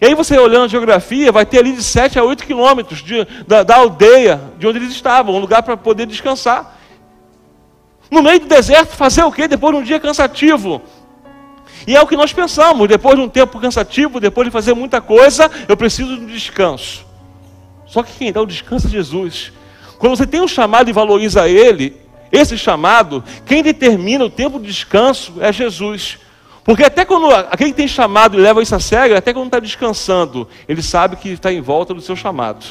E 0.01 0.06
aí 0.06 0.16
você 0.16 0.38
olhando 0.38 0.66
a 0.66 0.68
geografia, 0.68 1.32
vai 1.32 1.46
ter 1.46 1.60
ali 1.60 1.74
de 1.74 1.84
7 1.84 2.18
a 2.18 2.24
8 2.24 2.46
quilômetros 2.46 3.04
de, 3.04 3.28
da, 3.46 3.63
da 3.63 3.75
aldeia 3.75 4.42
de 4.58 4.66
onde 4.66 4.80
eles 4.80 4.92
estavam, 4.92 5.36
um 5.36 5.39
lugar 5.39 5.62
para 5.62 5.75
poder 5.75 6.08
descansar. 6.08 6.78
No 8.10 8.24
meio 8.24 8.39
do 8.39 8.48
deserto, 8.48 8.96
fazer 8.96 9.24
o 9.24 9.32
quê? 9.32 9.48
Depois 9.48 9.75
de 9.75 9.82
um 9.82 9.84
dia 9.84 10.00
cansativo. 10.00 10.82
E 11.88 11.96
é 11.96 12.01
o 12.01 12.08
que 12.08 12.18
nós 12.18 12.34
pensamos, 12.34 12.88
depois 12.88 13.16
de 13.16 13.22
um 13.22 13.30
tempo 13.30 13.60
cansativo, 13.60 14.20
depois 14.20 14.48
de 14.48 14.51
fazer 14.51 14.74
muita 14.74 15.00
coisa, 15.00 15.50
eu 15.68 15.78
preciso 15.78 16.16
de 16.16 16.24
um 16.24 16.28
descanso. 16.28 17.06
Só 17.86 18.04
que 18.04 18.12
quem 18.13 18.32
dá 18.32 18.42
o 18.42 18.46
descanso 18.46 18.88
é 18.88 18.89
Jesus. 18.89 19.51
Quando 19.98 20.16
você 20.16 20.28
tem 20.28 20.42
um 20.42 20.48
chamado 20.48 20.89
e 20.89 20.94
valoriza 20.94 21.48
ele, 21.48 21.98
esse 22.32 22.58
chamado, 22.58 23.24
quem 23.46 23.63
determina 23.63 24.25
o 24.25 24.30
tempo 24.30 24.60
de 24.60 24.68
descanso 24.68 25.34
é 25.39 25.51
Jesus. 25.51 26.20
Porque 26.63 26.84
até 26.84 27.04
quando 27.04 27.34
aquele 27.34 27.72
que 27.72 27.78
tem 27.78 27.88
chamado 27.88 28.38
e 28.38 28.42
leva 28.42 28.62
isso 28.62 28.75
a 28.75 28.80
sério, 28.80 29.18
até 29.18 29.34
quando 29.34 29.48
está 29.48 29.60
descansando, 29.60 30.48
ele 30.68 30.84
sabe 30.84 31.16
que 31.16 31.30
está 31.30 31.51
em 31.51 31.62
volta 31.62 31.94
do 31.94 32.01
seu 32.01 32.16
chamado. 32.16 32.66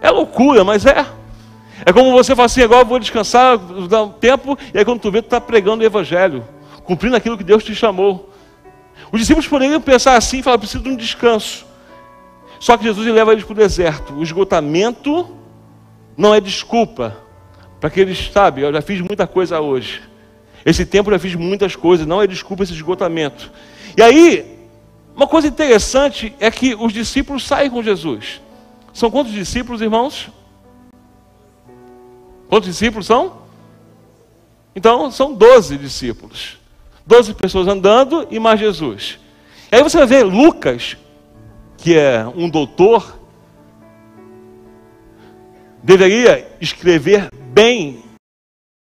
É 0.00 0.10
loucura, 0.10 0.62
mas 0.62 0.84
é. 0.84 1.06
É 1.84 1.92
como 1.92 2.12
você 2.12 2.34
fala 2.34 2.46
assim, 2.46 2.62
agora 2.62 2.82
eu 2.82 2.86
vou 2.86 2.98
descansar, 2.98 3.58
dar 3.58 4.02
um 4.02 4.08
tempo, 4.08 4.58
e 4.72 4.78
aí 4.78 4.84
quando 4.84 5.00
tu 5.00 5.10
vê, 5.10 5.20
tu 5.20 5.26
está 5.26 5.40
pregando 5.40 5.82
o 5.82 5.86
Evangelho, 5.86 6.44
cumprindo 6.84 7.16
aquilo 7.16 7.36
que 7.36 7.44
Deus 7.44 7.62
te 7.62 7.74
chamou. 7.74 8.32
Os 9.12 9.20
discípulos 9.20 9.46
poderiam 9.46 9.80
pensar 9.80 10.16
assim, 10.16 10.42
falar, 10.42 10.58
preciso 10.58 10.82
de 10.82 10.90
um 10.90 10.96
descanso. 10.96 11.66
Só 12.58 12.76
que 12.76 12.84
Jesus 12.84 13.06
leva 13.06 13.32
eles 13.32 13.44
para 13.44 13.52
o 13.52 13.56
deserto. 13.56 14.14
O 14.14 14.22
esgotamento 14.22 15.28
não 16.16 16.34
é 16.34 16.40
desculpa 16.40 17.16
para 17.78 17.90
que 17.90 18.00
eles, 18.00 18.30
sabe, 18.32 18.62
eu 18.62 18.72
já 18.72 18.80
fiz 18.80 19.00
muita 19.00 19.26
coisa 19.26 19.60
hoje. 19.60 20.02
Esse 20.64 20.84
tempo 20.84 21.10
eu 21.10 21.14
já 21.14 21.18
fiz 21.18 21.34
muitas 21.34 21.76
coisas, 21.76 22.06
não 22.06 22.20
é 22.20 22.26
desculpa 22.26 22.62
esse 22.62 22.72
esgotamento. 22.72 23.52
E 23.96 24.02
aí, 24.02 24.56
uma 25.14 25.26
coisa 25.26 25.46
interessante 25.46 26.34
é 26.40 26.50
que 26.50 26.74
os 26.74 26.92
discípulos 26.92 27.46
saem 27.46 27.70
com 27.70 27.82
Jesus. 27.82 28.40
São 28.92 29.10
quantos 29.10 29.32
discípulos, 29.32 29.80
irmãos? 29.80 30.30
Quantos 32.48 32.68
discípulos 32.68 33.06
são? 33.06 33.42
Então, 34.74 35.10
são 35.10 35.34
12 35.34 35.78
discípulos. 35.78 36.58
12 37.06 37.34
pessoas 37.34 37.68
andando 37.68 38.26
e 38.30 38.38
mais 38.38 38.60
Jesus. 38.60 39.18
E 39.70 39.76
aí 39.76 39.82
você 39.82 39.96
vai 39.98 40.06
ver 40.06 40.24
Lucas, 40.24 40.96
que 41.78 41.96
é 41.96 42.26
um 42.26 42.48
doutor, 42.48 43.18
deveria 45.82 46.46
escrever 46.60 47.28
bem 47.52 48.02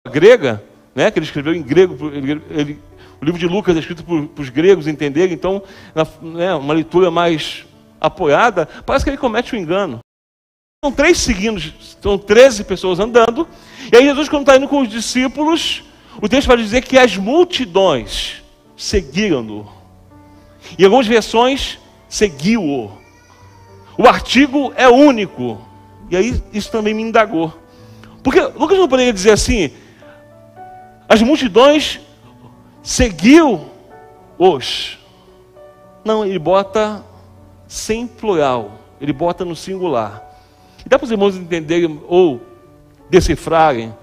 a 0.06 0.10
grega, 0.10 0.62
né? 0.94 1.10
que 1.10 1.18
ele 1.18 1.26
escreveu 1.26 1.54
em 1.54 1.62
grego, 1.62 2.10
ele, 2.12 2.42
ele, 2.50 2.78
o 3.20 3.24
livro 3.24 3.38
de 3.38 3.46
Lucas 3.46 3.76
é 3.76 3.80
escrito 3.80 4.02
para 4.02 4.42
os 4.42 4.48
gregos 4.48 4.86
entenderem, 4.86 5.32
então, 5.32 5.62
na, 5.94 6.06
né, 6.20 6.54
uma 6.54 6.74
leitura 6.74 7.10
mais 7.10 7.64
apoiada, 8.00 8.66
parece 8.84 9.04
que 9.04 9.10
ele 9.10 9.18
comete 9.18 9.54
um 9.54 9.58
engano. 9.58 10.00
São 10.82 10.90
três 10.90 11.18
seguindo, 11.18 11.60
são 12.00 12.16
13 12.16 12.64
pessoas 12.64 12.98
andando. 12.98 13.46
E 13.92 13.96
aí 13.98 14.02
Jesus, 14.02 14.30
quando 14.30 14.44
está 14.44 14.56
indo 14.56 14.66
com 14.66 14.80
os 14.80 14.88
discípulos, 14.88 15.84
o 16.22 16.26
texto 16.26 16.48
vai 16.48 16.56
dizer 16.56 16.80
que 16.80 16.96
as 16.96 17.18
multidões 17.18 18.42
seguiram-no. 18.78 19.70
Em 20.78 20.84
algumas 20.84 21.06
versões, 21.06 21.78
seguiu-o. 22.08 22.90
O 23.98 24.06
artigo 24.06 24.72
é 24.74 24.88
único. 24.88 25.60
E 26.10 26.16
aí 26.16 26.42
isso 26.50 26.72
também 26.72 26.94
me 26.94 27.02
indagou. 27.02 27.52
Porque 28.22 28.40
Lucas 28.40 28.78
não 28.78 28.88
poderia 28.88 29.12
dizer 29.12 29.32
assim, 29.32 29.72
as 31.06 31.20
multidões 31.20 32.00
seguiu-os. 32.82 33.68
Não, 36.02 36.24
ele 36.24 36.38
bota 36.38 37.04
sem 37.68 38.06
plural, 38.06 38.78
ele 38.98 39.12
bota 39.12 39.44
no 39.44 39.54
singular. 39.54 40.29
E 40.84 40.88
dá 40.88 40.98
para 40.98 41.04
os 41.04 41.10
irmãos 41.10 41.36
entenderem 41.36 42.00
ou 42.06 42.40
decifrarem 43.08 43.94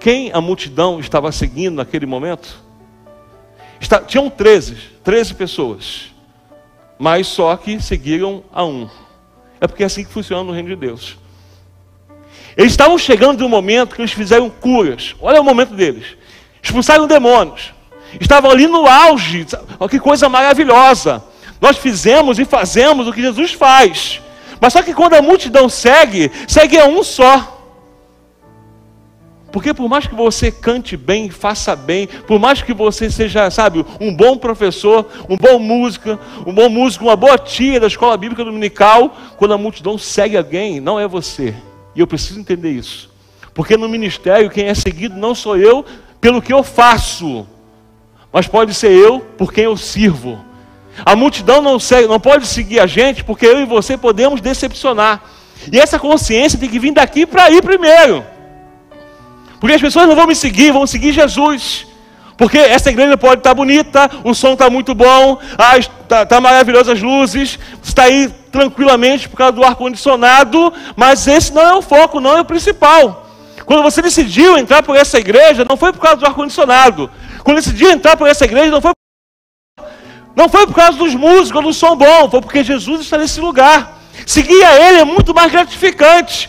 quem 0.00 0.32
a 0.32 0.40
multidão 0.40 0.98
estava 0.98 1.30
seguindo 1.30 1.76
naquele 1.76 2.06
momento? 2.06 2.62
Está, 3.78 4.00
tinham 4.00 4.30
13, 4.30 4.76
13 5.04 5.34
pessoas, 5.34 6.06
mas 6.98 7.26
só 7.26 7.54
que 7.56 7.80
seguiram 7.80 8.42
a 8.52 8.64
um. 8.64 8.88
É 9.60 9.66
porque 9.66 9.82
é 9.82 9.86
assim 9.86 10.02
que 10.02 10.10
funciona 10.10 10.42
no 10.42 10.52
reino 10.52 10.70
de 10.70 10.76
Deus. 10.76 11.18
Eles 12.56 12.72
estavam 12.72 12.96
chegando 12.96 13.38
de 13.38 13.44
um 13.44 13.48
momento 13.48 13.94
que 13.94 14.00
eles 14.00 14.12
fizeram 14.12 14.48
curas. 14.48 15.14
Olha 15.20 15.40
o 15.40 15.44
momento 15.44 15.74
deles. 15.74 16.16
Expulsaram 16.62 17.06
demônios. 17.06 17.72
Estavam 18.18 18.50
ali 18.50 18.66
no 18.66 18.86
auge. 18.86 19.46
Olha 19.78 19.88
que 19.88 20.00
coisa 20.00 20.28
maravilhosa. 20.28 21.22
Nós 21.60 21.76
fizemos 21.76 22.38
e 22.38 22.44
fazemos 22.44 23.06
o 23.06 23.12
que 23.12 23.20
Jesus 23.20 23.52
faz. 23.52 24.20
Mas 24.60 24.72
só 24.72 24.82
que 24.82 24.92
quando 24.92 25.14
a 25.14 25.22
multidão 25.22 25.68
segue, 25.68 26.30
segue 26.46 26.78
a 26.78 26.86
um 26.86 27.02
só. 27.02 27.58
Porque 29.50 29.74
por 29.74 29.88
mais 29.88 30.06
que 30.06 30.14
você 30.14 30.52
cante 30.52 30.96
bem, 30.96 31.28
faça 31.28 31.74
bem, 31.74 32.06
por 32.06 32.38
mais 32.38 32.62
que 32.62 32.72
você 32.72 33.10
seja, 33.10 33.50
sabe, 33.50 33.84
um 34.00 34.14
bom 34.14 34.36
professor, 34.36 35.06
um 35.28 35.36
bom 35.36 35.58
músico, 35.58 36.18
um 36.46 36.52
bom 36.52 36.68
músico, 36.68 37.04
uma 37.04 37.16
boa 37.16 37.36
tia 37.36 37.80
da 37.80 37.88
escola 37.88 38.16
bíblica 38.16 38.44
dominical, 38.44 39.16
quando 39.36 39.54
a 39.54 39.58
multidão 39.58 39.98
segue 39.98 40.36
alguém, 40.36 40.78
não 40.80 41.00
é 41.00 41.08
você. 41.08 41.54
E 41.96 42.00
eu 42.00 42.06
preciso 42.06 42.38
entender 42.38 42.70
isso. 42.70 43.10
Porque 43.52 43.76
no 43.76 43.88
ministério 43.88 44.50
quem 44.50 44.66
é 44.66 44.74
seguido 44.74 45.16
não 45.16 45.34
sou 45.34 45.56
eu 45.56 45.84
pelo 46.20 46.40
que 46.40 46.52
eu 46.52 46.62
faço, 46.62 47.46
mas 48.32 48.46
pode 48.46 48.72
ser 48.74 48.92
eu 48.92 49.20
por 49.20 49.52
quem 49.52 49.64
eu 49.64 49.76
sirvo. 49.76 50.49
A 51.04 51.16
multidão 51.16 51.62
não, 51.62 51.78
segue, 51.78 52.08
não 52.08 52.20
pode 52.20 52.46
seguir 52.46 52.80
a 52.80 52.86
gente 52.86 53.24
porque 53.24 53.46
eu 53.46 53.60
e 53.60 53.64
você 53.64 53.96
podemos 53.96 54.40
decepcionar. 54.40 55.22
E 55.70 55.78
essa 55.78 55.98
consciência 55.98 56.58
tem 56.58 56.68
que 56.68 56.78
vir 56.78 56.92
daqui 56.92 57.26
para 57.26 57.50
ir 57.50 57.62
primeiro. 57.62 58.24
Porque 59.58 59.74
as 59.74 59.80
pessoas 59.80 60.08
não 60.08 60.16
vão 60.16 60.26
me 60.26 60.34
seguir, 60.34 60.72
vão 60.72 60.86
seguir 60.86 61.12
Jesus. 61.12 61.86
Porque 62.36 62.56
essa 62.56 62.88
igreja 62.88 63.18
pode 63.18 63.40
estar 63.40 63.52
bonita, 63.52 64.10
o 64.24 64.34
som 64.34 64.54
está 64.54 64.70
muito 64.70 64.94
bom, 64.94 65.38
está 66.00 66.24
tá 66.24 66.40
maravilhoso 66.40 66.90
as 66.90 67.02
luzes, 67.02 67.58
está 67.82 68.04
aí 68.04 68.28
tranquilamente 68.50 69.28
por 69.28 69.36
causa 69.36 69.52
do 69.52 69.62
ar-condicionado, 69.62 70.72
mas 70.96 71.26
esse 71.28 71.52
não 71.52 71.62
é 71.62 71.74
o 71.74 71.82
foco, 71.82 72.18
não 72.18 72.38
é 72.38 72.40
o 72.40 72.44
principal. 72.44 73.26
Quando 73.66 73.82
você 73.82 74.00
decidiu 74.00 74.56
entrar 74.56 74.82
por 74.82 74.96
essa 74.96 75.18
igreja, 75.18 75.66
não 75.68 75.76
foi 75.76 75.92
por 75.92 76.00
causa 76.00 76.16
do 76.16 76.26
ar-condicionado. 76.26 77.10
Quando 77.44 77.58
decidiu 77.58 77.90
entrar 77.90 78.16
por 78.16 78.26
essa 78.26 78.46
igreja, 78.46 78.70
não 78.70 78.80
foi, 78.80 78.92
não 80.40 80.48
foi 80.48 80.66
por 80.66 80.74
causa 80.74 80.96
dos 80.96 81.14
músicos, 81.14 81.62
do 81.62 81.70
som 81.70 81.94
bom, 81.94 82.30
foi 82.30 82.40
porque 82.40 82.64
Jesus 82.64 83.02
está 83.02 83.18
nesse 83.18 83.38
lugar. 83.42 84.00
Seguir 84.26 84.64
a 84.64 84.88
Ele 84.88 85.00
é 85.00 85.04
muito 85.04 85.34
mais 85.34 85.52
gratificante. 85.52 86.48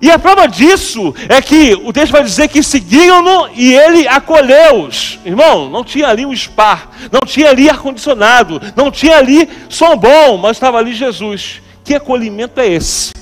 E 0.00 0.10
a 0.10 0.18
prova 0.18 0.46
disso 0.46 1.14
é 1.28 1.42
que 1.42 1.74
o 1.74 1.92
texto 1.92 2.12
vai 2.12 2.22
dizer 2.22 2.48
que 2.48 2.62
seguiram-no 2.62 3.50
e 3.54 3.74
ele 3.74 4.08
acolheu-os. 4.08 5.18
Irmão, 5.24 5.68
não 5.68 5.84
tinha 5.84 6.08
ali 6.08 6.26
um 6.26 6.34
spa, 6.34 6.88
não 7.10 7.20
tinha 7.26 7.48
ali 7.48 7.70
ar-condicionado, 7.70 8.60
não 8.76 8.90
tinha 8.90 9.16
ali 9.16 9.48
som 9.68 9.96
bom, 9.96 10.36
mas 10.36 10.56
estava 10.56 10.78
ali 10.78 10.92
Jesus. 10.92 11.62
Que 11.82 11.94
acolhimento 11.94 12.60
é 12.60 12.68
esse? 12.68 13.12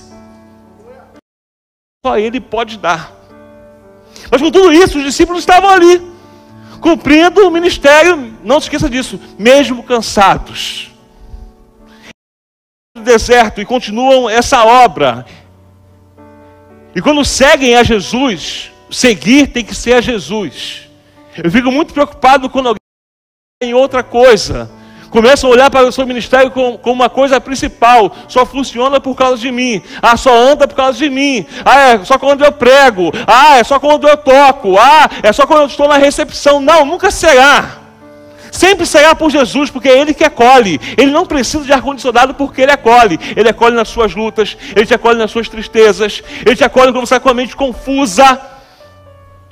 Só 2.04 2.18
ele 2.18 2.40
pode 2.40 2.78
dar. 2.78 3.12
Mas 4.30 4.40
com 4.40 4.50
tudo 4.50 4.72
isso, 4.72 4.98
os 4.98 5.04
discípulos 5.04 5.42
estavam 5.42 5.70
ali, 5.70 6.11
cumprindo 6.82 7.46
o 7.46 7.50
ministério, 7.50 8.36
não 8.44 8.60
se 8.60 8.66
esqueça 8.66 8.90
disso, 8.90 9.18
mesmo 9.38 9.82
cansados. 9.82 10.90
No 12.94 13.02
deserto 13.02 13.60
e 13.60 13.64
continuam 13.64 14.28
essa 14.28 14.62
obra 14.64 15.24
e 16.94 17.00
quando 17.00 17.24
seguem 17.24 17.74
a 17.74 17.82
Jesus, 17.82 18.70
seguir 18.90 19.46
tem 19.46 19.64
que 19.64 19.74
ser 19.74 19.94
a 19.94 20.00
Jesus. 20.00 20.88
Eu 21.42 21.50
fico 21.50 21.72
muito 21.72 21.94
preocupado 21.94 22.50
quando 22.50 22.68
alguém 22.68 22.78
em 23.62 23.72
outra 23.72 24.02
coisa. 24.02 24.70
Começam 25.12 25.50
a 25.50 25.52
olhar 25.52 25.70
para 25.70 25.86
o 25.86 25.92
seu 25.92 26.06
ministério 26.06 26.50
como, 26.50 26.80
uma 26.86 27.10
coisa 27.10 27.38
principal. 27.38 28.10
Só 28.26 28.46
funciona 28.46 28.98
por 28.98 29.14
causa 29.14 29.36
de 29.36 29.52
mim. 29.52 29.82
Ah, 30.00 30.16
só 30.16 30.34
anda 30.34 30.66
por 30.66 30.74
causa 30.74 30.98
de 30.98 31.10
mim. 31.10 31.44
Ah, 31.66 31.90
é 31.90 32.04
só 32.04 32.18
quando 32.18 32.42
eu 32.42 32.50
prego. 32.50 33.12
Ah, 33.26 33.58
é 33.58 33.62
só 33.62 33.78
quando 33.78 34.08
eu 34.08 34.16
toco. 34.16 34.78
Ah, 34.78 35.10
é 35.22 35.30
só 35.30 35.46
quando 35.46 35.60
eu 35.60 35.66
estou 35.66 35.86
na 35.86 35.98
recepção. 35.98 36.62
Não, 36.62 36.86
nunca 36.86 37.10
será. 37.10 37.76
Sempre 38.50 38.86
será 38.86 39.14
por 39.14 39.30
Jesus, 39.30 39.68
porque 39.68 39.90
é 39.90 39.98
Ele 39.98 40.14
que 40.14 40.24
acolhe. 40.24 40.80
Ele 40.96 41.10
não 41.10 41.26
precisa 41.26 41.62
de 41.62 41.72
ar-condicionado 41.74 42.32
porque 42.32 42.62
Ele 42.62 42.72
acolhe. 42.72 43.20
Ele 43.36 43.50
acolhe 43.50 43.76
nas 43.76 43.90
suas 43.90 44.14
lutas, 44.14 44.56
Ele 44.74 44.86
te 44.86 44.94
acolhe 44.94 45.18
nas 45.18 45.30
suas 45.30 45.46
tristezas, 45.46 46.22
Ele 46.44 46.56
te 46.56 46.64
acolhe 46.64 46.90
quando 46.90 47.06
você 47.06 47.16
está 47.16 47.20
com 47.20 47.28
a 47.28 47.34
mente 47.34 47.54
confusa. 47.54 48.40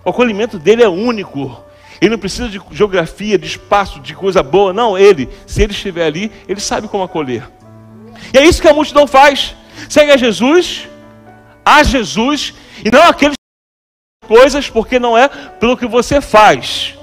O 0.02 0.08
acolhimento 0.08 0.58
dele 0.58 0.82
é 0.82 0.88
único. 0.88 1.64
Ele 2.00 2.10
não 2.10 2.18
precisa 2.18 2.48
de 2.48 2.60
geografia, 2.72 3.38
de 3.38 3.46
espaço, 3.46 4.00
de 4.00 4.14
coisa 4.14 4.42
boa. 4.42 4.72
Não, 4.72 4.96
Ele, 4.96 5.28
se 5.46 5.62
Ele 5.62 5.72
estiver 5.72 6.06
ali, 6.06 6.32
Ele 6.48 6.60
sabe 6.60 6.88
como 6.88 7.04
acolher. 7.04 7.48
E 8.32 8.38
é 8.38 8.44
isso 8.44 8.62
que 8.62 8.68
a 8.68 8.74
multidão 8.74 9.06
faz. 9.06 9.54
Segue 9.88 10.10
a 10.12 10.16
Jesus, 10.16 10.88
a 11.64 11.82
Jesus, 11.82 12.54
e 12.84 12.90
não 12.90 13.02
aqueles 13.02 13.36
coisas, 14.26 14.70
porque 14.70 14.98
não 14.98 15.16
é 15.16 15.28
pelo 15.28 15.76
que 15.76 15.86
você 15.86 16.20
faz. 16.20 16.94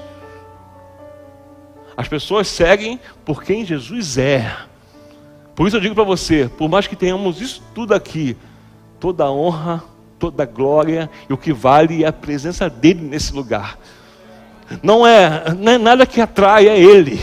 As 1.95 2.07
pessoas 2.07 2.47
seguem 2.47 2.99
por 3.25 3.43
quem 3.43 3.65
Jesus 3.65 4.17
é. 4.17 4.55
Por 5.55 5.67
isso 5.67 5.77
eu 5.77 5.81
digo 5.81 5.95
para 5.95 6.03
você, 6.03 6.49
por 6.57 6.69
mais 6.69 6.85
que 6.85 6.95
tenhamos 6.95 7.41
isso 7.41 7.63
tudo 7.73 7.93
aqui, 7.93 8.37
toda 8.99 9.31
honra, 9.31 9.83
toda 10.19 10.45
glória, 10.45 11.09
e 11.27 11.33
o 11.33 11.37
que 11.37 11.51
vale 11.51 12.03
é 12.03 12.07
a 12.07 12.13
presença 12.13 12.69
dele 12.69 13.01
nesse 13.01 13.33
lugar. 13.33 13.77
Não 14.83 15.05
é, 15.05 15.53
não 15.57 15.71
é 15.71 15.77
nada 15.77 16.05
que 16.05 16.19
atrai, 16.19 16.67
é 16.67 16.77
ele. 16.77 17.21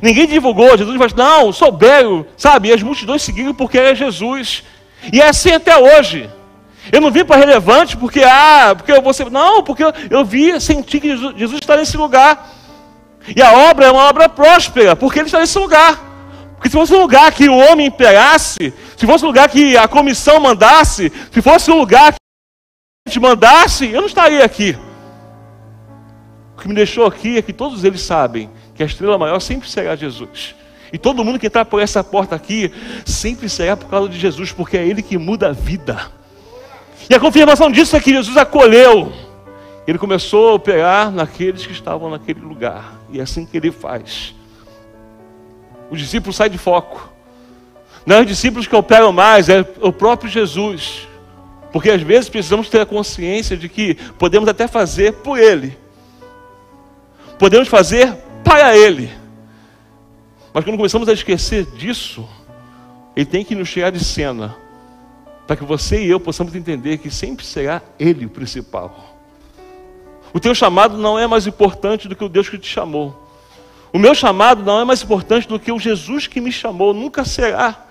Ninguém 0.00 0.26
divulgou, 0.26 0.76
Jesus 0.76 0.96
vai 0.96 1.08
não, 1.14 1.52
souberam, 1.52 2.24
sabe? 2.36 2.68
E 2.68 2.72
as 2.72 2.82
multidões 2.82 3.22
seguiram 3.22 3.54
porque 3.54 3.78
é 3.78 3.94
Jesus. 3.94 4.64
E 5.12 5.20
é 5.20 5.28
assim 5.28 5.52
até 5.52 5.76
hoje. 5.76 6.30
Eu 6.90 7.00
não 7.00 7.10
vim 7.10 7.24
para 7.24 7.36
relevante 7.36 7.96
porque, 7.96 8.22
ah, 8.24 8.74
porque 8.76 8.90
eu 8.90 9.02
vou 9.02 9.12
ser. 9.12 9.30
Não, 9.30 9.62
porque 9.62 9.84
eu, 9.84 9.92
eu 10.10 10.24
vi, 10.24 10.60
senti 10.60 10.98
que 10.98 11.08
Jesus, 11.08 11.34
Jesus 11.36 11.60
está 11.60 11.76
nesse 11.76 11.96
lugar. 11.96 12.50
E 13.36 13.40
a 13.40 13.52
obra 13.70 13.86
é 13.86 13.90
uma 13.90 14.08
obra 14.08 14.28
próspera, 14.28 14.96
porque 14.96 15.20
ele 15.20 15.26
está 15.26 15.38
nesse 15.38 15.58
lugar. 15.58 16.10
Porque 16.56 16.68
se 16.68 16.76
fosse 16.76 16.94
um 16.94 17.00
lugar 17.00 17.30
que 17.32 17.48
o 17.48 17.56
homem 17.56 17.86
imperasse, 17.86 18.72
se 18.96 19.06
fosse 19.06 19.24
um 19.24 19.28
lugar 19.28 19.48
que 19.48 19.76
a 19.76 19.86
comissão 19.86 20.40
mandasse, 20.40 21.12
se 21.30 21.42
fosse 21.42 21.70
um 21.70 21.78
lugar 21.78 22.12
que 22.12 22.18
a 23.06 23.10
gente 23.10 23.20
mandasse, 23.20 23.88
eu 23.88 24.00
não 24.00 24.08
estaria 24.08 24.44
aqui. 24.44 24.76
Que 26.62 26.68
me 26.68 26.74
deixou 26.74 27.04
aqui 27.04 27.36
é 27.36 27.42
que 27.42 27.52
todos 27.52 27.84
eles 27.84 28.00
sabem 28.00 28.48
que 28.74 28.82
a 28.82 28.86
estrela 28.86 29.18
maior 29.18 29.40
sempre 29.40 29.68
será 29.68 29.96
Jesus. 29.96 30.54
E 30.92 30.96
todo 30.96 31.24
mundo 31.24 31.38
que 31.38 31.46
entrar 31.46 31.64
por 31.64 31.82
essa 31.82 32.04
porta 32.04 32.36
aqui 32.36 32.72
sempre 33.04 33.48
será 33.48 33.76
por 33.76 33.88
causa 33.88 34.08
de 34.08 34.18
Jesus, 34.18 34.52
porque 34.52 34.76
é 34.76 34.86
Ele 34.86 35.02
que 35.02 35.18
muda 35.18 35.48
a 35.48 35.52
vida. 35.52 36.12
E 37.10 37.14
a 37.14 37.20
confirmação 37.20 37.70
disso 37.70 37.96
é 37.96 38.00
que 38.00 38.12
Jesus 38.12 38.36
acolheu 38.36 39.12
ele 39.86 39.98
começou 39.98 40.50
a 40.50 40.54
operar 40.54 41.10
naqueles 41.10 41.66
que 41.66 41.72
estavam 41.72 42.08
naquele 42.08 42.40
lugar. 42.40 43.00
E 43.10 43.18
é 43.18 43.22
assim 43.22 43.44
que 43.44 43.56
ele 43.56 43.72
faz. 43.72 44.34
O 45.90 45.96
discípulo 45.96 46.32
sai 46.32 46.48
de 46.48 46.58
foco. 46.58 47.12
Não 48.06 48.16
é 48.16 48.20
os 48.20 48.26
discípulos 48.26 48.66
que 48.66 48.74
operam 48.74 49.12
mais, 49.12 49.48
é 49.48 49.60
o 49.80 49.92
próprio 49.92 50.30
Jesus. 50.30 51.08
Porque 51.72 51.90
às 51.90 52.02
vezes 52.02 52.28
precisamos 52.28 52.68
ter 52.68 52.80
a 52.80 52.86
consciência 52.86 53.56
de 53.56 53.68
que 53.68 53.94
podemos 54.18 54.48
até 54.48 54.68
fazer 54.68 55.14
por 55.14 55.38
Ele. 55.38 55.76
Podemos 57.42 57.66
fazer 57.66 58.14
para 58.44 58.76
Ele. 58.76 59.10
Mas 60.54 60.62
quando 60.62 60.76
começamos 60.76 61.08
a 61.08 61.12
esquecer 61.12 61.66
disso, 61.72 62.24
Ele 63.16 63.26
tem 63.26 63.44
que 63.44 63.56
nos 63.56 63.68
tirar 63.68 63.90
de 63.90 63.98
cena. 63.98 64.54
Para 65.44 65.56
que 65.56 65.64
você 65.64 66.04
e 66.04 66.08
eu 66.08 66.20
possamos 66.20 66.54
entender 66.54 66.98
que 66.98 67.10
sempre 67.10 67.44
será 67.44 67.82
Ele 67.98 68.26
o 68.26 68.30
principal. 68.30 69.18
O 70.32 70.38
teu 70.38 70.54
chamado 70.54 70.96
não 70.96 71.18
é 71.18 71.26
mais 71.26 71.44
importante 71.48 72.06
do 72.06 72.14
que 72.14 72.22
o 72.22 72.28
Deus 72.28 72.48
que 72.48 72.56
te 72.56 72.68
chamou. 72.68 73.28
O 73.92 73.98
meu 73.98 74.14
chamado 74.14 74.62
não 74.62 74.80
é 74.80 74.84
mais 74.84 75.02
importante 75.02 75.48
do 75.48 75.58
que 75.58 75.72
o 75.72 75.80
Jesus 75.80 76.28
que 76.28 76.40
me 76.40 76.52
chamou, 76.52 76.94
nunca 76.94 77.24
será. 77.24 77.86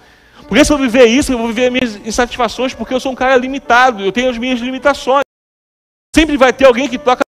Porque 0.48 0.64
se 0.64 0.72
eu 0.72 0.78
viver 0.78 1.08
isso, 1.08 1.34
eu 1.34 1.38
vou 1.38 1.48
viver 1.48 1.70
minhas 1.70 1.98
insatisfações, 2.08 2.74
porque 2.74 2.94
eu 2.94 3.02
sou 3.02 3.12
um 3.12 3.16
cara 3.16 3.36
limitado, 3.36 4.02
eu 4.02 4.14
tenho 4.14 4.30
as 4.30 4.38
minhas 4.38 4.62
limitações. 4.62 5.24
Sempre 6.16 6.38
vai 6.38 6.54
ter 6.54 6.68
alguém 6.68 6.88
que 6.88 6.98
toca, 6.98 7.22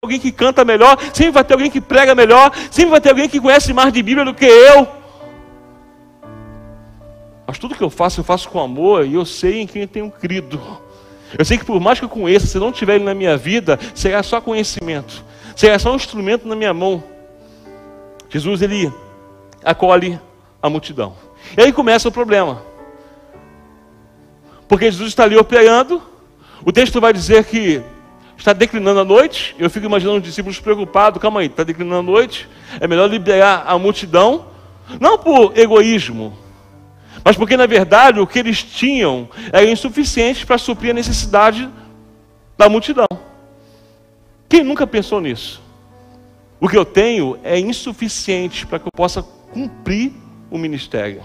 alguém 0.00 0.20
que 0.20 0.30
canta 0.30 0.64
melhor, 0.64 0.96
sempre 1.12 1.32
vai 1.32 1.42
ter 1.42 1.54
alguém 1.54 1.68
que 1.68 1.80
prega 1.80 2.14
melhor, 2.14 2.52
sempre 2.70 2.90
vai 2.90 3.00
ter 3.00 3.08
alguém 3.08 3.28
que 3.28 3.40
conhece 3.40 3.72
mais 3.72 3.92
de 3.92 4.00
Bíblia 4.00 4.24
do 4.24 4.32
que 4.32 4.44
eu. 4.44 4.86
Mas 7.44 7.58
tudo 7.58 7.74
que 7.74 7.82
eu 7.82 7.90
faço, 7.90 8.20
eu 8.20 8.24
faço 8.24 8.48
com 8.48 8.60
amor 8.60 9.04
e 9.04 9.14
eu 9.14 9.26
sei 9.26 9.60
em 9.60 9.66
quem 9.66 9.82
eu 9.82 9.88
tenho 9.88 10.08
crido. 10.08 10.60
Eu 11.36 11.44
sei 11.44 11.58
que 11.58 11.64
por 11.64 11.80
mais 11.80 11.98
que 11.98 12.04
eu 12.04 12.08
conheça, 12.08 12.46
se 12.46 12.60
não 12.60 12.70
tiver 12.70 12.94
ele 12.94 13.04
na 13.04 13.12
minha 13.12 13.36
vida, 13.36 13.76
será 13.92 14.22
só 14.22 14.40
conhecimento, 14.40 15.24
será 15.56 15.76
só 15.80 15.90
um 15.90 15.96
instrumento 15.96 16.46
na 16.46 16.54
minha 16.54 16.72
mão. 16.72 17.02
Jesus 18.28 18.62
ele 18.62 18.92
acolhe 19.64 20.20
a 20.62 20.70
multidão. 20.70 21.16
E 21.56 21.60
aí 21.60 21.72
começa 21.72 22.08
o 22.08 22.12
problema. 22.12 22.62
Porque 24.68 24.84
Jesus 24.84 25.08
está 25.08 25.24
ali 25.24 25.36
operando, 25.36 26.00
o 26.64 26.70
texto 26.70 27.00
vai 27.00 27.12
dizer 27.12 27.44
que 27.46 27.82
está 28.38 28.52
declinando 28.52 29.00
a 29.00 29.04
noite. 29.04 29.54
Eu 29.58 29.68
fico 29.68 29.86
imaginando 29.86 30.18
os 30.18 30.22
discípulos 30.22 30.58
preocupados, 30.60 31.20
calma 31.20 31.40
aí, 31.40 31.46
está 31.46 31.64
declinando 31.64 32.00
a 32.00 32.02
noite, 32.02 32.48
é 32.80 32.86
melhor 32.86 33.10
liberar 33.10 33.64
a 33.66 33.78
multidão, 33.78 34.46
não 35.00 35.18
por 35.18 35.58
egoísmo, 35.58 36.36
mas 37.24 37.36
porque 37.36 37.56
na 37.56 37.66
verdade 37.66 38.20
o 38.20 38.26
que 38.26 38.38
eles 38.38 38.62
tinham 38.62 39.28
era 39.52 39.68
insuficiente 39.68 40.46
para 40.46 40.56
suprir 40.56 40.92
a 40.92 40.94
necessidade 40.94 41.68
da 42.56 42.68
multidão. 42.68 43.06
Quem 44.48 44.62
nunca 44.62 44.86
pensou 44.86 45.20
nisso? 45.20 45.60
O 46.60 46.68
que 46.68 46.76
eu 46.76 46.84
tenho 46.84 47.38
é 47.44 47.58
insuficiente 47.58 48.66
para 48.66 48.78
que 48.78 48.86
eu 48.86 48.92
possa 48.92 49.22
cumprir 49.22 50.12
o 50.50 50.56
ministério. 50.56 51.22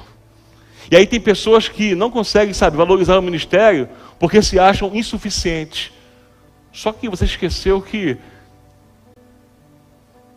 E 0.92 0.96
aí 0.96 1.08
tem 1.08 1.20
pessoas 1.20 1.70
que 1.70 1.96
não 1.96 2.12
conseguem, 2.12 2.54
sabe, 2.54 2.76
valorizar 2.76 3.18
o 3.18 3.22
ministério 3.22 3.88
porque 4.20 4.42
se 4.42 4.60
acham 4.60 4.92
insuficientes. 4.94 5.92
Só 6.74 6.92
que 6.92 7.08
você 7.08 7.26
esqueceu 7.26 7.82
que 7.82 8.18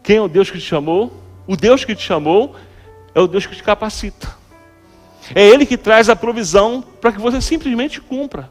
quem 0.03 0.18
é 0.18 0.20
o 0.20 0.29
Deus 0.29 0.51
que 0.51 0.59
te 0.59 0.64
chamou? 0.64 1.12
O 1.46 1.57
Deus 1.57 1.85
que 1.85 1.96
te 1.96 2.03
chamou 2.03 2.55
é 3.14 3.20
o 3.20 3.27
Deus 3.27 3.46
que 3.46 3.57
te 3.57 3.62
capacita. 3.62 4.29
É 5.35 5.44
Ele 5.44 5.64
que 5.64 5.77
traz 5.77 6.09
a 6.09 6.14
provisão 6.14 6.85
para 7.01 7.11
que 7.11 7.18
você 7.18 7.40
simplesmente 7.40 8.01
cumpra. 8.01 8.51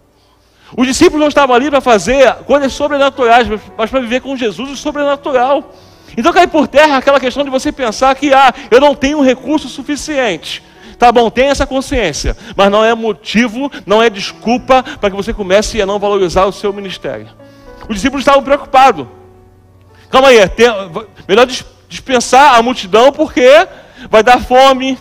Os 0.76 0.88
discípulos 0.88 1.22
não 1.22 1.28
estavam 1.28 1.56
ali 1.56 1.70
para 1.70 1.80
fazer 1.80 2.34
coisas 2.46 2.74
sobrenaturais, 2.74 3.48
mas 3.78 3.90
para 3.90 4.00
viver 4.00 4.22
com 4.22 4.36
Jesus 4.36 4.72
o 4.72 4.76
sobrenatural. 4.76 5.74
Então 6.18 6.34
cai 6.34 6.48
por 6.48 6.68
terra 6.68 6.98
aquela 6.98 7.20
questão 7.20 7.44
de 7.44 7.50
você 7.50 7.72
pensar 7.72 8.16
que 8.16 8.34
ah, 8.34 8.54
eu 8.72 8.82
não 8.82 8.96
tenho 8.96 9.22
recurso 9.22 9.70
suficiente. 9.70 10.64
Tá 10.98 11.12
bom, 11.12 11.30
tem 11.30 11.48
essa 11.48 11.68
consciência, 11.68 12.36
mas 12.56 12.72
não 12.72 12.84
é 12.84 12.96
motivo, 12.96 13.72
não 13.86 14.02
é 14.02 14.10
desculpa 14.10 14.82
para 15.00 15.10
que 15.10 15.16
você 15.16 15.34
comece 15.34 15.82
a 15.82 15.86
não 15.86 16.00
valorizar 16.00 16.46
o 16.46 16.52
seu 16.52 16.74
ministério. 16.74 17.28
Os 17.88 17.96
discípulos 17.96 18.22
estavam 18.22 18.44
preocupados. 18.44 19.08
Calma 20.10 20.30
aí, 20.30 20.38
é 20.38 20.48
tem, 20.48 20.68
melhor 21.28 21.48
dispensar 21.88 22.56
a 22.56 22.62
multidão 22.62 23.12
porque 23.12 23.48
vai 24.10 24.24
dar 24.24 24.40
fome, 24.40 24.98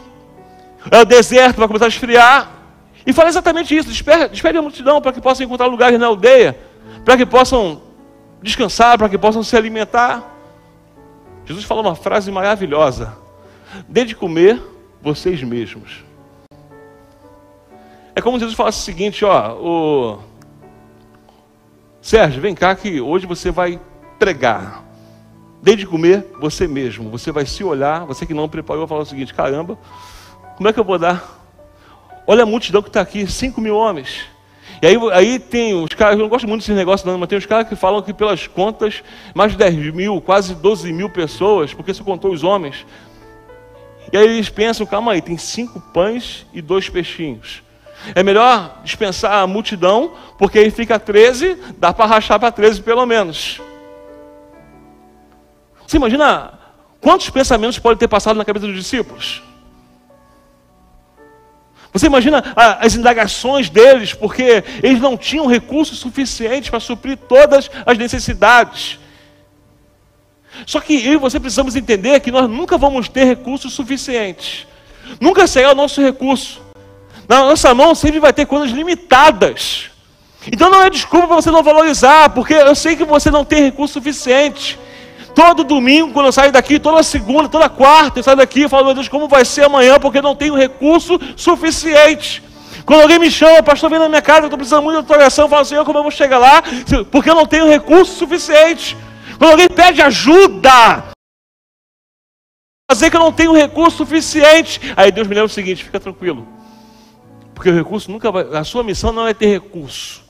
é 0.90 1.00
o 1.00 1.04
deserto, 1.04 1.56
vai 1.56 1.66
começar 1.66 1.86
a 1.86 1.88
esfriar. 1.88 2.50
E 3.06 3.12
fala 3.12 3.28
exatamente 3.28 3.76
isso: 3.76 3.88
despede, 3.88 4.28
despede 4.28 4.58
a 4.58 4.62
multidão 4.62 5.00
para 5.00 5.12
que 5.12 5.20
possam 5.20 5.44
encontrar 5.44 5.66
lugares 5.66 5.98
na 5.98 6.06
aldeia, 6.06 6.58
para 7.04 7.16
que 7.16 7.26
possam 7.26 7.82
descansar, 8.42 8.98
para 8.98 9.08
que 9.08 9.18
possam 9.18 9.42
se 9.42 9.56
alimentar. 9.56 10.22
Jesus 11.44 11.64
fala 11.64 11.80
uma 11.80 11.94
frase 11.94 12.30
maravilhosa: 12.30 13.16
dê 13.88 14.04
de 14.04 14.14
comer 14.14 14.60
vocês 15.02 15.42
mesmos. 15.42 16.04
É 18.16 18.20
como 18.20 18.38
Jesus 18.38 18.56
falasse 18.56 18.78
o 18.78 18.82
seguinte: 18.82 19.24
ó, 19.24 19.52
o 19.52 20.18
Sérgio, 22.04 22.42
vem 22.42 22.54
cá 22.54 22.74
que 22.74 23.00
hoje 23.00 23.24
você 23.24 23.50
vai 23.50 23.80
pregar. 24.18 24.84
Dê 25.62 25.74
de 25.74 25.86
comer 25.86 26.30
você 26.38 26.68
mesmo. 26.68 27.08
Você 27.08 27.32
vai 27.32 27.46
se 27.46 27.64
olhar, 27.64 28.04
você 28.04 28.26
que 28.26 28.34
não 28.34 28.46
preparou, 28.46 28.86
falar 28.86 29.00
o 29.00 29.06
seguinte: 29.06 29.32
caramba, 29.32 29.78
como 30.54 30.68
é 30.68 30.72
que 30.74 30.78
eu 30.78 30.84
vou 30.84 30.98
dar? 30.98 31.24
Olha 32.26 32.42
a 32.42 32.46
multidão 32.46 32.82
que 32.82 32.90
está 32.90 33.00
aqui, 33.00 33.26
5 33.26 33.58
mil 33.58 33.74
homens. 33.74 34.26
E 34.82 34.86
aí, 34.86 34.98
aí 35.14 35.38
tem 35.38 35.82
os 35.82 35.94
caras, 35.94 36.18
eu 36.18 36.22
não 36.24 36.28
gosto 36.28 36.46
muito 36.46 36.60
desse 36.60 36.74
negócio, 36.74 37.06
não, 37.06 37.16
mas 37.16 37.26
tem 37.26 37.38
os 37.38 37.46
caras 37.46 37.66
que 37.66 37.74
falam 37.74 38.02
que 38.02 38.12
pelas 38.12 38.46
contas, 38.46 39.02
mais 39.34 39.52
de 39.52 39.58
10 39.58 39.94
mil, 39.94 40.20
quase 40.20 40.54
12 40.54 40.92
mil 40.92 41.08
pessoas, 41.08 41.72
porque 41.72 41.94
você 41.94 42.04
contou 42.04 42.30
os 42.30 42.44
homens. 42.44 42.84
E 44.12 44.16
aí 44.18 44.24
eles 44.24 44.50
pensam, 44.50 44.84
calma 44.84 45.12
aí, 45.12 45.22
tem 45.22 45.38
cinco 45.38 45.80
pães 45.80 46.44
e 46.52 46.60
dois 46.60 46.86
peixinhos. 46.86 47.62
É 48.14 48.22
melhor 48.22 48.80
dispensar 48.82 49.42
a 49.42 49.46
multidão, 49.46 50.12
porque 50.38 50.58
aí 50.58 50.70
fica 50.70 50.98
13, 50.98 51.56
dá 51.78 51.92
para 51.92 52.06
rachar 52.06 52.40
para 52.40 52.50
13 52.50 52.82
pelo 52.82 53.06
menos. 53.06 53.60
Você 55.86 55.96
imagina 55.96 56.58
quantos 57.00 57.30
pensamentos 57.30 57.78
podem 57.78 57.98
ter 57.98 58.08
passado 58.08 58.36
na 58.36 58.44
cabeça 58.44 58.66
dos 58.66 58.76
discípulos? 58.76 59.42
Você 61.94 62.06
imagina 62.06 62.42
as 62.56 62.96
indagações 62.96 63.70
deles, 63.70 64.12
porque 64.12 64.64
eles 64.82 65.00
não 65.00 65.16
tinham 65.16 65.46
recursos 65.46 65.96
suficientes 66.00 66.68
para 66.68 66.80
suprir 66.80 67.16
todas 67.16 67.70
as 67.86 67.96
necessidades. 67.96 68.98
Só 70.66 70.80
que 70.80 71.06
eu 71.06 71.12
e 71.12 71.16
você 71.16 71.38
precisamos 71.38 71.76
entender 71.76 72.18
que 72.18 72.32
nós 72.32 72.50
nunca 72.50 72.76
vamos 72.76 73.08
ter 73.08 73.22
recursos 73.22 73.72
suficientes. 73.72 74.66
Nunca 75.20 75.46
será 75.46 75.70
o 75.70 75.74
nosso 75.74 76.02
recurso. 76.02 76.63
Na 77.28 77.40
nossa 77.40 77.74
mão 77.74 77.94
sempre 77.94 78.20
vai 78.20 78.32
ter 78.32 78.46
coisas 78.46 78.70
limitadas. 78.70 79.90
Então 80.52 80.70
não 80.70 80.82
é 80.82 80.90
desculpa 80.90 81.26
para 81.26 81.36
você 81.36 81.50
não 81.50 81.62
valorizar, 81.62 82.30
porque 82.30 82.54
eu 82.54 82.74
sei 82.74 82.96
que 82.96 83.04
você 83.04 83.30
não 83.30 83.44
tem 83.44 83.62
recurso 83.62 83.94
suficiente. 83.94 84.78
Todo 85.34 85.64
domingo, 85.64 86.12
quando 86.12 86.26
eu 86.26 86.32
saio 86.32 86.52
daqui, 86.52 86.78
toda 86.78 87.02
segunda, 87.02 87.48
toda 87.48 87.68
quarta, 87.68 88.20
eu 88.20 88.22
saio 88.22 88.36
daqui 88.36 88.64
e 88.64 88.68
falo, 88.68 88.84
meu 88.84 88.94
Deus, 88.94 89.08
como 89.08 89.26
vai 89.26 89.44
ser 89.44 89.64
amanhã, 89.64 89.98
porque 89.98 90.20
não 90.20 90.36
tenho 90.36 90.54
recurso 90.54 91.18
suficiente. 91.36 92.42
Quando 92.84 93.00
alguém 93.00 93.18
me 93.18 93.30
chama, 93.30 93.62
pastor, 93.62 93.90
vem 93.90 93.98
na 93.98 94.08
minha 94.08 94.22
casa, 94.22 94.40
eu 94.40 94.46
estou 94.46 94.58
precisando 94.58 94.84
muito 94.84 95.00
da 95.00 95.02
tua 95.02 95.16
oração, 95.16 95.46
eu 95.46 95.48
falo, 95.48 95.64
Senhor, 95.64 95.84
como 95.84 95.98
eu 95.98 96.02
vou 96.02 96.12
chegar 96.12 96.38
lá? 96.38 96.62
Porque 97.10 97.30
eu 97.30 97.34
não 97.34 97.46
tenho 97.46 97.66
recurso 97.66 98.14
suficiente. 98.14 98.96
Quando 99.38 99.52
alguém 99.52 99.68
pede 99.68 100.02
ajuda, 100.02 101.04
fazer 102.88 103.10
que 103.10 103.16
eu 103.16 103.20
não 103.20 103.32
tenho 103.32 103.52
recurso 103.54 103.96
suficiente. 103.96 104.80
Aí 104.96 105.10
Deus 105.10 105.26
me 105.26 105.34
lembra 105.34 105.46
o 105.46 105.48
seguinte: 105.48 105.82
fica 105.82 105.98
tranquilo. 105.98 106.46
Porque 107.54 107.70
o 107.70 107.74
recurso 107.74 108.10
nunca 108.10 108.30
vai. 108.32 108.44
A 108.56 108.64
sua 108.64 108.82
missão 108.82 109.12
não 109.12 109.26
é 109.26 109.32
ter 109.32 109.46
recurso. 109.46 110.22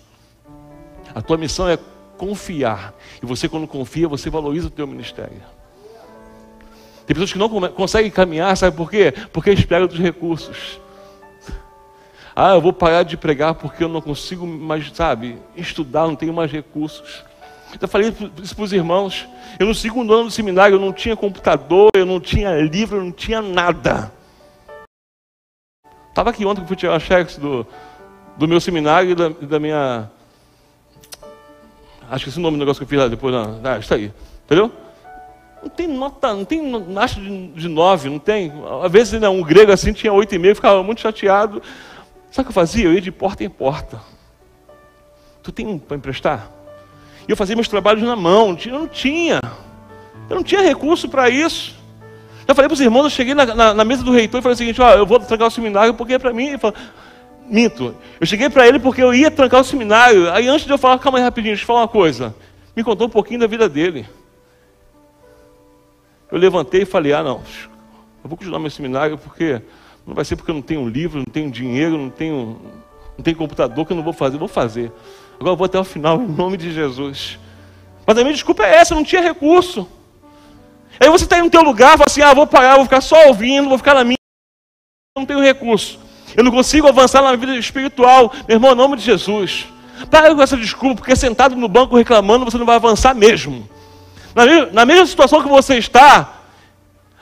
A 1.15 1.23
tua 1.23 1.37
missão 1.37 1.69
é 1.69 1.79
confiar. 2.17 2.95
E 3.23 3.27
você, 3.27 3.49
quando 3.49 3.67
confia, 3.67 4.09
você 4.09 4.29
valoriza 4.29 4.69
o 4.69 4.71
teu 4.71 4.87
ministério. 4.87 5.43
Tem 7.07 7.15
pessoas 7.15 7.33
que 7.33 7.39
não 7.39 7.49
conseguem 7.71 8.11
caminhar, 8.11 8.57
sabe 8.57 8.77
por 8.77 8.91
quê? 8.91 9.13
Porque 9.33 9.51
esperam 9.51 9.87
dos 9.87 9.99
recursos. 9.99 10.81
Ah, 12.35 12.55
eu 12.55 12.61
vou 12.61 12.73
parar 12.73 13.05
de 13.05 13.17
pregar 13.17 13.55
porque 13.55 13.85
eu 13.85 13.89
não 13.89 14.01
consigo 14.01 14.47
mais, 14.47 14.91
sabe, 14.93 15.39
estudar, 15.55 16.07
não 16.07 16.17
tenho 16.17 16.33
mais 16.33 16.51
recursos. 16.51 17.23
Eu 17.81 17.89
falei 17.89 18.13
isso 18.43 18.57
para 18.57 18.65
os 18.65 18.73
irmãos. 18.73 19.29
Eu 19.59 19.67
no 19.67 19.75
segundo 19.75 20.13
ano 20.13 20.25
do 20.25 20.31
seminário 20.31 20.77
eu 20.77 20.81
não 20.81 20.93
tinha 20.93 21.15
computador, 21.15 21.91
eu 21.95 22.07
não 22.07 22.19
tinha 22.19 22.61
livro, 22.61 22.97
eu 22.97 23.05
não 23.05 23.13
tinha 23.13 23.41
nada. 23.41 24.11
Estava 26.15 26.31
aqui 26.31 26.47
ontem 26.47 26.61
que 26.61 26.69
fui 26.69 26.77
tirar 26.77 27.01
cheques 27.01 27.37
do, 27.39 27.67
do 28.37 28.47
meu 28.47 28.61
seminário 28.61 29.11
e 29.11 29.15
da, 29.17 29.29
da 29.29 29.59
minha 29.59 30.09
Acho 32.11 32.25
que 32.25 32.31
esse 32.31 32.39
nome 32.39 32.57
do 32.57 32.61
negócio 32.61 32.79
que 32.79 32.85
eu 32.85 32.89
fiz 32.89 32.99
lá 32.99 33.09
depois. 33.09 33.35
Não. 33.35 33.61
Ah, 33.65 33.79
está 33.79 33.95
aí. 33.97 34.13
Entendeu? 34.45 34.71
Não 35.63 35.69
tem 35.71 35.89
nota, 35.89 36.35
não 36.35 36.45
tem 36.45 36.61
acho 36.99 37.21
de, 37.21 37.49
de 37.49 37.69
nove, 37.69 38.11
não 38.11 38.19
tem. 38.19 38.53
Às 38.83 38.93
vezes 38.93 39.21
né, 39.21 39.29
um 39.29 39.43
grego 39.43 39.73
assim 39.73 39.93
tinha 39.93 40.13
oito 40.13 40.35
e 40.35 40.39
meio, 40.39 40.55
ficava 40.55 40.83
muito 40.83 41.01
chateado. 41.01 41.63
Sabe 42.31 42.43
o 42.43 42.45
que 42.45 42.51
eu 42.51 42.55
fazia? 42.55 42.85
Eu 42.85 42.93
ia 42.93 43.01
de 43.01 43.11
porta 43.11 43.43
em 43.43 43.49
porta. 43.49 44.01
Tu 45.43 45.51
tem 45.51 45.67
um 45.67 45.79
para 45.79 45.97
emprestar? 45.97 46.51
E 47.27 47.31
eu 47.31 47.37
fazia 47.37 47.57
meus 47.57 47.69
trabalhos 47.69 48.03
na 48.03 48.15
mão. 48.15 48.57
Eu 48.65 48.79
não 48.79 48.87
tinha. 48.87 49.41
Eu 50.29 50.37
não 50.37 50.43
tinha 50.43 50.61
recurso 50.61 51.09
para 51.09 51.31
isso. 51.31 51.75
Já 52.47 52.55
falei 52.55 52.69
para 52.69 52.75
os 52.75 52.81
irmãos, 52.81 53.05
eu 53.05 53.11
cheguei 53.11 53.35
na, 53.35 53.47
na, 53.47 53.75
na, 53.75 53.85
mesa 53.85 54.03
do 54.03 54.13
reitor 54.13 54.41
e 54.41 54.43
falei 54.43 54.55
o 54.55 54.59
seguinte, 54.59 54.81
ó, 54.81 54.91
eu 54.93 55.07
vou 55.07 55.19
trancar 55.19 55.49
o 55.49 55.51
seminário 55.51 55.95
porque 55.95 56.15
é 56.15 56.19
para 56.19 56.33
mim. 56.33 56.59
Falou, 56.59 56.77
Minto. 57.47 57.95
Eu 58.21 58.27
cheguei 58.27 58.49
para 58.49 58.67
ele 58.67 58.79
porque 58.79 59.03
eu 59.03 59.13
ia 59.13 59.31
trancar 59.31 59.61
o 59.61 59.65
seminário. 59.65 60.31
Aí 60.33 60.49
antes 60.49 60.67
de 60.67 60.73
eu 60.73 60.79
falar, 60.79 60.99
calma 60.99 61.19
aí 61.19 61.25
rapidinho, 61.25 61.53
deixa 61.53 61.63
eu 61.63 61.67
falar 61.67 61.81
uma 61.81 61.89
coisa. 61.89 62.35
Me 62.75 62.83
contou 62.83 63.07
um 63.07 63.11
pouquinho 63.11 63.41
da 63.41 63.47
vida 63.47 63.69
dele. 63.69 64.07
Eu 66.31 66.39
levantei 66.39 66.83
e 66.83 66.87
falei, 66.87 67.13
ah 67.13 67.23
não, 67.23 67.43
eu 68.23 68.29
vou 68.29 68.37
continuar 68.37 68.59
meu 68.59 68.71
seminário 68.71 69.19
porque 69.19 69.61
não 70.07 70.15
vai 70.15 70.25
ser 70.25 70.37
porque 70.37 70.51
eu 70.51 70.55
não 70.55 70.63
tenho 70.63 70.89
livro, 70.89 71.19
não 71.19 71.27
tenho 71.27 71.51
dinheiro, 71.51 71.97
não 71.97 72.11
tenho, 72.11 72.61
não 73.17 73.23
tenho 73.23 73.37
computador 73.37 73.87
que 73.87 73.93
eu 73.93 73.97
não 73.97 74.03
vou 74.03 74.13
fazer. 74.13 74.37
Eu 74.37 74.41
vou 74.41 74.49
fazer. 74.49 74.91
Agora 75.35 75.53
eu 75.53 75.57
vou 75.57 75.67
até 75.67 75.79
o 75.79 75.85
final, 75.85 76.21
em 76.21 76.27
nome 76.27 76.57
de 76.57 76.73
Jesus. 76.73 77.39
Mas 78.07 78.19
a 78.19 78.23
minha 78.23 78.33
desculpa 78.33 78.65
é 78.65 78.77
essa, 78.77 78.95
eu 78.95 78.97
não 78.97 79.05
tinha 79.05 79.23
recurso. 79.23 79.87
Aí 81.01 81.09
você 81.09 81.25
está 81.25 81.37
aí 81.37 81.43
no 81.43 81.51
teu 81.51 81.63
lugar, 81.63 81.93
fala 81.93 82.07
assim, 82.07 82.23
ah, 82.23 82.35
vou 82.35 82.47
parar, 82.47 82.77
vou 82.77 82.85
ficar 82.85 83.01
só 83.01 83.29
ouvindo, 83.29 83.69
vou 83.69 83.79
ficar 83.79 83.95
na 83.95 84.05
minha. 84.05 84.19
não 85.17 85.27
tenho 85.27 85.43
recurso. 85.43 85.99
Eu 86.37 86.43
não 86.43 86.51
consigo 86.51 86.89
avançar 86.89 87.23
na 87.23 87.37
vida 87.37 87.57
espiritual. 87.57 88.33
Meu 88.49 88.57
irmão, 88.57 88.73
em 88.73 88.77
nome 88.77 88.97
de 88.97 89.05
Jesus. 89.05 89.67
Para 90.11 90.35
com 90.35 90.43
essa 90.43 90.57
desculpa, 90.57 90.97
porque 90.97 91.15
sentado 91.15 91.55
no 91.57 91.69
banco 91.69 91.97
reclamando, 91.97 92.45
você 92.45 92.59
não 92.59 92.67
vai 92.67 92.77
avançar 92.77 93.15
mesmo. 93.15 93.69
Na, 94.35 94.45
na 94.73 94.85
mesma 94.85 95.07
situação 95.07 95.43
que 95.43 95.49
você 95.49 95.77
está, 95.77 96.41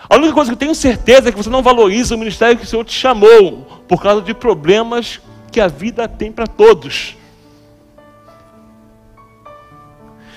a 0.08 0.16
única 0.16 0.32
coisa 0.32 0.50
que 0.50 0.54
eu 0.54 0.58
tenho 0.58 0.74
certeza 0.74 1.28
é 1.28 1.32
que 1.32 1.36
você 1.36 1.50
não 1.50 1.62
valoriza 1.62 2.14
o 2.14 2.18
ministério 2.18 2.56
que 2.56 2.64
o 2.64 2.66
Senhor 2.66 2.84
te 2.84 2.94
chamou, 2.94 3.82
por 3.86 4.02
causa 4.02 4.22
de 4.22 4.32
problemas 4.32 5.20
que 5.50 5.60
a 5.60 5.68
vida 5.68 6.08
tem 6.08 6.32
para 6.32 6.46
todos. 6.46 7.16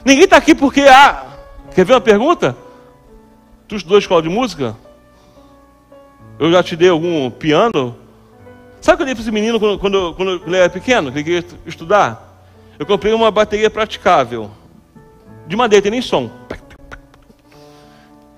Ninguém 0.03 0.25
está 0.25 0.37
aqui 0.37 0.53
porque, 0.53 0.81
ah, 0.81 1.25
quer 1.73 1.85
ver 1.85 1.93
uma 1.93 2.01
pergunta? 2.01 2.55
Tu 3.67 3.75
estudou 3.75 3.97
escola 3.97 4.21
de 4.21 4.29
música? 4.29 4.75
Eu 6.37 6.51
já 6.51 6.61
te 6.61 6.75
dei 6.75 6.89
algum 6.89 7.29
piano? 7.31 7.95
Sabe 8.79 8.95
o 8.95 8.97
que 8.97 9.01
eu 9.03 9.05
dei 9.05 9.15
para 9.15 9.21
esse 9.21 9.31
menino 9.31 9.59
quando, 9.59 9.79
quando, 9.79 10.13
quando, 10.13 10.43
ele 10.45 10.57
era 10.57 10.69
pequeno, 10.69 11.11
que 11.11 11.17
ele 11.17 11.23
queria 11.23 11.45
estudar? 11.65 12.43
Eu 12.77 12.85
comprei 12.85 13.13
uma 13.13 13.31
bateria 13.31 13.69
praticável, 13.69 14.51
de 15.47 15.55
madeira, 15.55 15.81
tem 15.81 15.91
nem 15.91 16.01
som. 16.01 16.29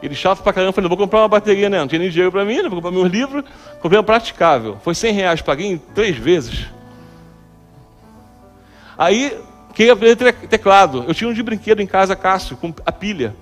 Ele 0.02 0.14
chato 0.14 0.44
pra 0.44 0.54
caramba, 0.54 0.74
falei, 0.74 0.88
vou 0.88 0.98
comprar 0.98 1.20
uma 1.22 1.28
bateria, 1.28 1.70
né? 1.70 1.80
Não 1.80 1.88
tinha 1.88 2.00
nem 2.00 2.10
dinheiro 2.10 2.32
para 2.32 2.46
mim, 2.46 2.58
né? 2.58 2.70
vou 2.70 2.76
comprar 2.82 2.92
meus 2.92 3.12
livros, 3.12 3.44
comprei 3.82 3.98
uma 3.98 4.04
praticável. 4.04 4.78
Foi 4.84 4.94
100 4.94 5.14
reais, 5.14 5.42
paguei 5.42 5.68
em 5.68 5.78
três 5.78 6.16
vezes. 6.16 6.68
Aí, 8.96 9.36
queria 9.74 9.94
aprender 9.94 10.34
teclado. 10.48 11.04
Eu 11.08 11.16
tinha 11.16 11.30
um 11.30 11.34
de 11.34 11.42
brinquedo 11.42 11.82
em 11.82 11.88
casa, 11.88 12.16
Cássio, 12.16 12.56
com 12.58 12.74
a 12.86 12.92
pilha. 12.92 13.36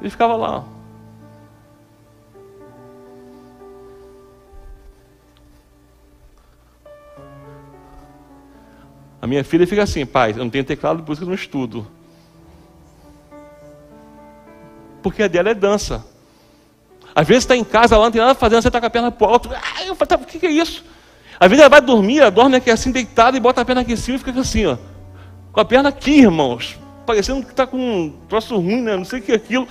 Ele 0.00 0.10
ficava 0.10 0.34
lá, 0.34 0.64
A 9.20 9.26
minha 9.26 9.44
filha 9.44 9.66
fica 9.66 9.82
assim, 9.82 10.06
pai, 10.06 10.32
eu 10.32 10.38
não 10.38 10.48
tenho 10.48 10.64
teclado, 10.64 11.02
por 11.02 11.12
isso 11.12 11.20
que 11.20 11.24
eu 11.24 11.28
não 11.28 11.34
estudo. 11.34 11.86
Porque 15.02 15.22
a 15.22 15.28
dela 15.28 15.50
é 15.50 15.54
dança. 15.54 16.04
Às 17.14 17.26
vezes 17.28 17.44
está 17.44 17.54
em 17.54 17.64
casa 17.64 17.98
lá, 17.98 18.04
não 18.04 18.12
tem 18.12 18.20
nada 18.20 18.34
fazendo, 18.34 18.62
você 18.62 18.68
está 18.68 18.80
com 18.80 18.86
a 18.86 18.90
perna 18.90 19.10
para 19.10 19.26
alto. 19.26 19.50
Eu 19.84 19.94
falo, 19.94 20.08
tá, 20.08 20.16
o 20.16 20.24
que, 20.24 20.38
que 20.38 20.46
é 20.46 20.50
isso? 20.50 20.84
Às 21.38 21.48
vezes 21.48 21.60
ela 21.60 21.68
vai 21.68 21.80
dormir, 21.80 22.20
ela 22.20 22.30
dorme 22.30 22.56
aqui 22.56 22.70
assim, 22.70 22.90
deitada, 22.90 23.36
e 23.36 23.40
bota 23.40 23.60
a 23.60 23.64
perna 23.64 23.82
aqui 23.82 23.92
em 23.92 23.96
cima 23.96 24.16
e 24.16 24.18
fica 24.18 24.38
assim, 24.40 24.64
ó. 24.66 24.78
Com 25.52 25.60
a 25.60 25.64
perna 25.64 25.90
aqui, 25.90 26.20
irmãos. 26.20 26.78
Parecendo 27.10 27.44
que 27.44 27.50
está 27.50 27.66
com 27.66 27.76
um 27.76 28.12
troço 28.28 28.54
ruim, 28.54 28.82
né? 28.82 28.96
Não 28.96 29.04
sei 29.04 29.18
o 29.18 29.22
que 29.22 29.32
é 29.32 29.34
aquilo. 29.34 29.66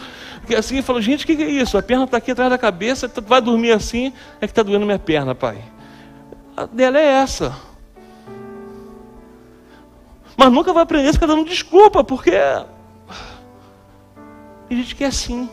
Que 0.45 0.55
assim, 0.55 0.75
eu 0.75 0.83
falo, 0.83 1.01
gente, 1.01 1.23
o 1.23 1.27
que, 1.27 1.37
que 1.37 1.43
é 1.43 1.49
isso? 1.49 1.77
A 1.77 1.81
perna 1.81 2.03
está 2.03 2.17
aqui 2.17 2.31
atrás 2.31 2.49
da 2.49 2.57
cabeça, 2.57 3.09
vai 3.25 3.41
dormir 3.41 3.71
assim, 3.71 4.11
é 4.41 4.45
que 4.45 4.51
está 4.51 4.61
doendo 4.61 4.85
minha 4.85 4.99
perna, 4.99 5.33
pai. 5.33 5.63
A 6.57 6.65
dela 6.65 6.99
é 6.99 7.05
essa. 7.05 7.55
Mas 10.35 10.51
nunca 10.51 10.73
vai 10.73 10.83
aprender, 10.83 11.13
fica 11.13 11.25
dando 11.25 11.45
desculpa, 11.45 12.03
porque. 12.03 12.35
A 12.35 12.65
gente 14.69 14.93
quer 14.93 15.05
assim. 15.05 15.49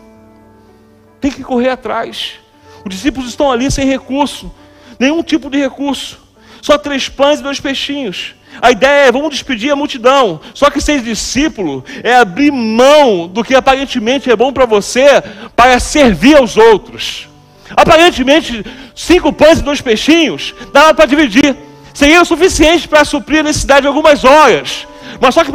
Tem 1.20 1.30
que 1.30 1.44
correr 1.44 1.68
atrás. 1.68 2.40
Os 2.84 2.92
discípulos 2.92 3.28
estão 3.28 3.48
ali 3.48 3.70
sem 3.70 3.86
recurso, 3.86 4.52
nenhum 4.98 5.22
tipo 5.22 5.48
de 5.48 5.58
recurso. 5.58 6.25
Só 6.66 6.76
três 6.76 7.08
pães 7.08 7.38
e 7.38 7.44
dois 7.44 7.60
peixinhos. 7.60 8.34
A 8.60 8.72
ideia 8.72 9.06
é, 9.06 9.12
vamos 9.12 9.30
despedir 9.30 9.70
a 9.70 9.76
multidão. 9.76 10.40
Só 10.52 10.68
que 10.68 10.80
ser 10.80 11.00
discípulo 11.00 11.84
é 12.02 12.16
abrir 12.16 12.50
mão 12.50 13.28
do 13.28 13.44
que 13.44 13.54
aparentemente 13.54 14.28
é 14.28 14.34
bom 14.34 14.52
para 14.52 14.66
você 14.66 15.22
para 15.54 15.78
servir 15.78 16.36
aos 16.36 16.56
outros. 16.56 17.28
Aparentemente, 17.70 18.64
cinco 18.96 19.32
pães 19.32 19.60
e 19.60 19.62
dois 19.62 19.80
peixinhos, 19.80 20.56
dá 20.72 20.92
para 20.92 21.06
dividir. 21.06 21.56
Seria 21.94 22.20
o 22.20 22.24
suficiente 22.24 22.88
para 22.88 23.04
suprir 23.04 23.38
a 23.38 23.44
necessidade 23.44 23.82
de 23.82 23.86
algumas 23.86 24.24
horas. 24.24 24.88
Mas 25.20 25.36
só 25.36 25.44
que 25.44 25.52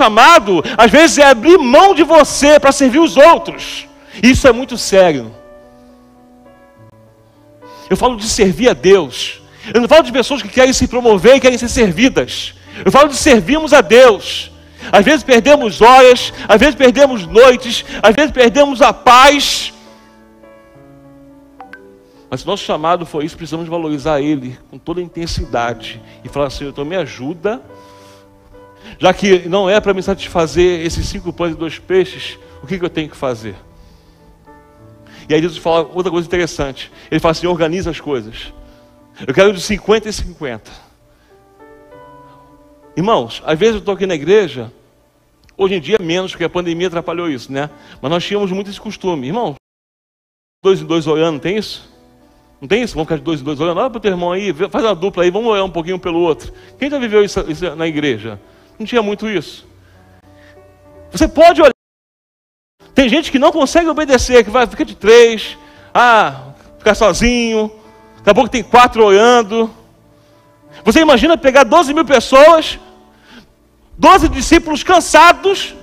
chamado, 0.00 0.62
às 0.78 0.88
vezes, 0.88 1.18
é 1.18 1.24
abrir 1.24 1.58
mão 1.58 1.96
de 1.96 2.04
você 2.04 2.60
para 2.60 2.70
servir 2.70 3.00
os 3.00 3.16
outros. 3.16 3.88
Isso 4.22 4.46
é 4.46 4.52
muito 4.52 4.78
sério. 4.78 5.34
Eu 7.90 7.96
falo 7.96 8.16
de 8.16 8.28
servir 8.28 8.68
a 8.68 8.72
Deus. 8.72 9.44
Eu 9.72 9.80
não 9.80 9.88
falo 9.88 10.02
de 10.02 10.12
pessoas 10.12 10.42
que 10.42 10.48
querem 10.48 10.72
se 10.72 10.86
promover 10.86 11.36
e 11.36 11.40
querem 11.40 11.58
ser 11.58 11.68
servidas. 11.68 12.54
Eu 12.84 12.92
falo 12.92 13.08
de 13.08 13.16
servirmos 13.16 13.72
a 13.72 13.80
Deus. 13.80 14.50
Às 14.92 15.04
vezes 15.04 15.22
perdemos 15.22 15.80
horas, 15.80 16.32
às 16.46 16.60
vezes 16.60 16.74
perdemos 16.74 17.26
noites, 17.26 17.84
às 18.02 18.14
vezes 18.14 18.30
perdemos 18.30 18.80
a 18.80 18.92
paz. 18.92 19.72
Mas 22.30 22.40
se 22.40 22.46
nosso 22.46 22.64
chamado 22.64 23.06
for 23.06 23.24
isso, 23.24 23.36
precisamos 23.36 23.68
valorizar 23.68 24.20
Ele 24.20 24.58
com 24.70 24.78
toda 24.78 25.00
a 25.00 25.02
intensidade 25.02 26.00
e 26.24 26.28
falar 26.28 26.46
assim: 26.46 26.68
então 26.68 26.84
me 26.84 26.96
ajuda, 26.96 27.60
já 28.98 29.12
que 29.12 29.48
não 29.48 29.68
é 29.68 29.80
para 29.80 29.94
me 29.94 30.02
satisfazer 30.02 30.84
esses 30.84 31.06
cinco 31.06 31.32
pães 31.32 31.54
e 31.54 31.56
dois 31.56 31.78
peixes, 31.78 32.38
o 32.62 32.66
que, 32.66 32.78
que 32.78 32.84
eu 32.84 32.90
tenho 32.90 33.08
que 33.08 33.16
fazer? 33.16 33.56
E 35.28 35.34
aí 35.34 35.42
Jesus 35.42 35.58
fala 35.58 35.88
outra 35.92 36.10
coisa 36.10 36.26
interessante. 36.26 36.92
Ele 37.10 37.20
fala 37.20 37.32
assim: 37.32 37.46
organiza 37.46 37.90
as 37.90 38.00
coisas. 38.00 38.52
Eu 39.24 39.32
quero 39.32 39.52
de 39.52 39.60
50 39.60 40.08
e 40.08 40.12
50. 40.12 40.70
Irmãos, 42.96 43.42
às 43.46 43.58
vezes 43.58 43.76
eu 43.76 43.78
estou 43.78 43.94
aqui 43.94 44.06
na 44.06 44.14
igreja, 44.14 44.70
hoje 45.56 45.74
em 45.74 45.80
dia 45.80 45.96
menos, 45.98 46.32
porque 46.32 46.44
a 46.44 46.50
pandemia 46.50 46.88
atrapalhou 46.88 47.30
isso, 47.30 47.50
né? 47.50 47.70
Mas 48.00 48.10
nós 48.10 48.24
tínhamos 48.24 48.52
muito 48.52 48.68
esse 48.68 48.80
costume. 48.80 49.28
Irmão, 49.28 49.54
dois 50.62 50.82
em 50.82 50.84
dois 50.84 51.06
olhando, 51.06 51.40
tem 51.40 51.56
isso? 51.56 51.90
Não 52.60 52.68
tem 52.68 52.82
isso? 52.82 52.94
Vamos 52.94 53.06
ficar 53.06 53.16
de 53.16 53.22
dois 53.22 53.40
em 53.40 53.44
dois 53.44 53.58
olhando. 53.60 53.80
Olha 53.80 53.88
para 53.88 53.98
o 53.98 54.00
teu 54.00 54.10
irmão 54.10 54.32
aí, 54.32 54.52
faz 54.70 54.84
uma 54.84 54.94
dupla 54.94 55.22
aí, 55.22 55.30
vamos 55.30 55.50
olhar 55.50 55.64
um 55.64 55.70
pouquinho 55.70 55.98
pelo 55.98 56.20
outro. 56.20 56.52
Quem 56.78 56.90
já 56.90 56.98
viveu 56.98 57.24
isso, 57.24 57.40
isso 57.50 57.74
na 57.74 57.86
igreja? 57.86 58.38
Não 58.78 58.84
tinha 58.84 59.02
muito 59.02 59.28
isso. 59.28 59.66
Você 61.10 61.26
pode 61.26 61.62
olhar. 61.62 61.72
Tem 62.94 63.08
gente 63.08 63.30
que 63.30 63.38
não 63.38 63.52
consegue 63.52 63.88
obedecer, 63.88 64.44
que 64.44 64.50
vai 64.50 64.66
ficar 64.66 64.84
de 64.84 64.94
três, 64.94 65.56
ah, 65.94 66.52
ficar 66.78 66.94
sozinho, 66.94 67.70
daqui 68.26 68.30
a 68.30 68.34
pouco 68.34 68.50
tem 68.50 68.62
quatro 68.64 69.04
olhando. 69.04 69.70
Você 70.84 71.00
imagina 71.00 71.38
pegar 71.38 71.62
12 71.62 71.94
mil 71.94 72.04
pessoas, 72.04 72.78
12 73.96 74.28
discípulos 74.28 74.82
cansados, 74.82 75.76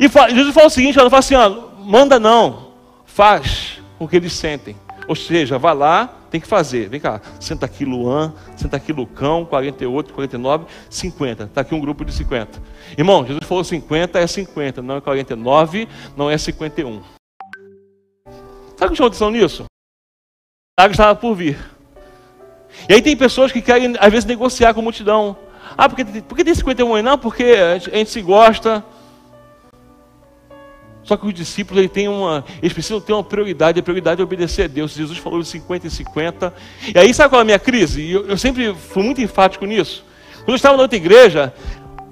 e 0.00 0.08
Jesus 0.08 0.54
fala 0.54 0.68
o 0.68 0.70
seguinte: 0.70 0.94
fala 0.94 1.18
assim, 1.18 1.34
ó, 1.34 1.68
manda 1.78 2.18
não, 2.18 2.72
faz 3.04 3.78
o 3.98 4.08
que 4.08 4.16
eles 4.16 4.32
sentem. 4.32 4.74
Ou 5.06 5.14
seja, 5.14 5.58
vá 5.58 5.72
lá, 5.72 6.10
tem 6.30 6.40
que 6.40 6.48
fazer. 6.48 6.88
Vem 6.88 6.98
cá, 6.98 7.20
senta 7.38 7.66
aqui 7.66 7.84
Luan, 7.84 8.32
senta 8.56 8.78
aqui 8.78 8.92
Lucão, 8.92 9.44
48, 9.44 10.14
49, 10.14 10.64
50. 10.88 11.44
Está 11.44 11.60
aqui 11.60 11.74
um 11.74 11.80
grupo 11.80 12.04
de 12.04 12.12
50. 12.12 12.60
Irmão, 12.96 13.24
Jesus 13.24 13.44
falou 13.46 13.62
50 13.62 14.18
é 14.18 14.26
50, 14.26 14.82
não 14.82 14.96
é 14.96 15.00
49, 15.00 15.86
não 16.16 16.30
é 16.30 16.38
51. 16.38 17.02
Sabe 18.76 18.86
o 18.86 18.90
que 18.90 18.96
chama 18.96 19.08
atenção 19.08 19.30
nisso? 19.30 19.64
Água 20.78 20.92
estava 20.92 21.14
por 21.14 21.34
vir. 21.34 21.56
E 22.86 22.92
aí 22.92 23.00
tem 23.00 23.16
pessoas 23.16 23.50
que 23.50 23.62
querem, 23.62 23.96
às 23.98 24.12
vezes, 24.12 24.26
negociar 24.26 24.74
com 24.74 24.80
a 24.80 24.82
multidão. 24.82 25.34
Ah, 25.74 25.88
porque, 25.88 26.04
porque 26.28 26.44
tem 26.44 26.54
51 26.54 26.96
aí? 26.96 27.02
Não, 27.02 27.16
porque 27.16 27.44
a 27.44 27.78
gente, 27.78 27.90
a 27.94 27.96
gente 27.96 28.10
se 28.10 28.20
gosta. 28.20 28.84
Só 31.02 31.16
que 31.16 31.26
os 31.26 31.32
discípulos 31.32 31.78
ele 31.78 31.88
tem 31.88 32.08
uma, 32.08 32.44
eles 32.60 32.74
precisam 32.74 33.00
ter 33.00 33.14
uma 33.14 33.24
prioridade, 33.24 33.80
a 33.80 33.82
prioridade 33.82 34.20
é 34.20 34.24
obedecer 34.24 34.64
a 34.64 34.66
Deus. 34.66 34.92
Jesus 34.92 35.16
falou 35.16 35.40
de 35.40 35.48
50 35.48 35.86
e 35.86 35.90
50. 35.90 36.54
E 36.94 36.98
aí, 36.98 37.14
sabe 37.14 37.30
qual 37.30 37.40
é 37.40 37.42
a 37.42 37.46
minha 37.46 37.58
crise? 37.58 38.10
Eu, 38.10 38.26
eu 38.26 38.36
sempre 38.36 38.74
fui 38.74 39.02
muito 39.02 39.22
enfático 39.22 39.64
nisso. 39.64 40.04
Quando 40.40 40.50
eu 40.50 40.56
estava 40.56 40.76
na 40.76 40.82
outra 40.82 40.98
igreja, 40.98 41.54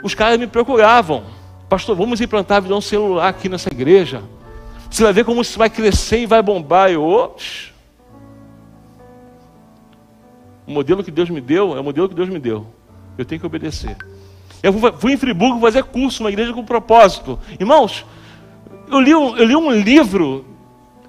os 0.03 0.14
caras 0.14 0.38
me 0.38 0.46
procuravam. 0.46 1.22
Pastor, 1.68 1.94
vamos 1.94 2.18
implantar 2.18 2.64
um 2.72 2.81
celular 2.81 3.29
aqui 3.29 3.46
nessa 3.46 3.68
igreja. 3.68 4.22
Você 4.90 5.03
vai 5.03 5.12
ver 5.12 5.27
como 5.27 5.42
isso 5.42 5.59
vai 5.59 5.68
crescer 5.68 6.20
e 6.20 6.27
vai 6.27 6.40
bombar. 6.40 6.90
Eu, 6.90 7.05
ops. 7.05 7.73
O 10.66 10.72
modelo 10.72 11.05
que 11.05 11.11
Deus 11.11 11.29
me 11.31 11.40
deu 11.40 11.77
é 11.77 11.81
o 11.81 11.85
modelo 11.85 12.09
que 12.09 12.14
Deus 12.14 12.29
me 12.29 12.38
deu. 12.38 12.66
Eu 13.18 13.24
tenho 13.24 13.40
que 13.40 13.46
obedecer. 13.46 13.96
Eu 14.62 14.72
fui 14.98 15.12
em 15.12 15.16
Friburgo 15.16 15.61
fazer 15.61 15.85
curso, 15.85 16.22
uma 16.22 16.31
igreja 16.31 16.53
com 16.53 16.64
propósito. 16.64 17.38
Irmãos, 17.61 18.05
eu 18.90 18.98
li 18.98 19.11
eu 19.11 19.44
li 19.44 19.55
um 19.55 19.70
livro. 19.70 20.44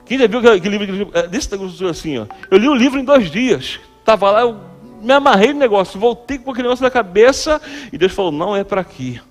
Quem 0.06 0.20
já 0.20 0.28
viu 0.28 0.40
aquele 0.40 0.78
livro? 0.78 1.10
É, 1.14 1.28
desse 1.28 1.50
assim, 1.90 2.18
ó. 2.18 2.26
Eu 2.52 2.58
li 2.58 2.68
um 2.68 2.76
livro 2.76 3.00
em 3.00 3.04
dois 3.04 3.32
dias. 3.32 3.80
Estava 4.00 4.30
lá, 4.30 4.42
eu 4.42 4.60
me 5.02 5.14
amarrei 5.14 5.54
no 5.54 5.60
negócio, 5.60 6.00
voltei 6.00 6.38
com 6.38 6.52
aquele 6.52 6.68
negócio 6.68 6.84
na 6.84 6.92
cabeça 6.92 7.62
e 7.92 7.98
Deus 7.98 8.12
falou: 8.12 8.32
não 8.32 8.56
é 8.56 8.64
para 8.64 8.82
aqui. 8.82 9.22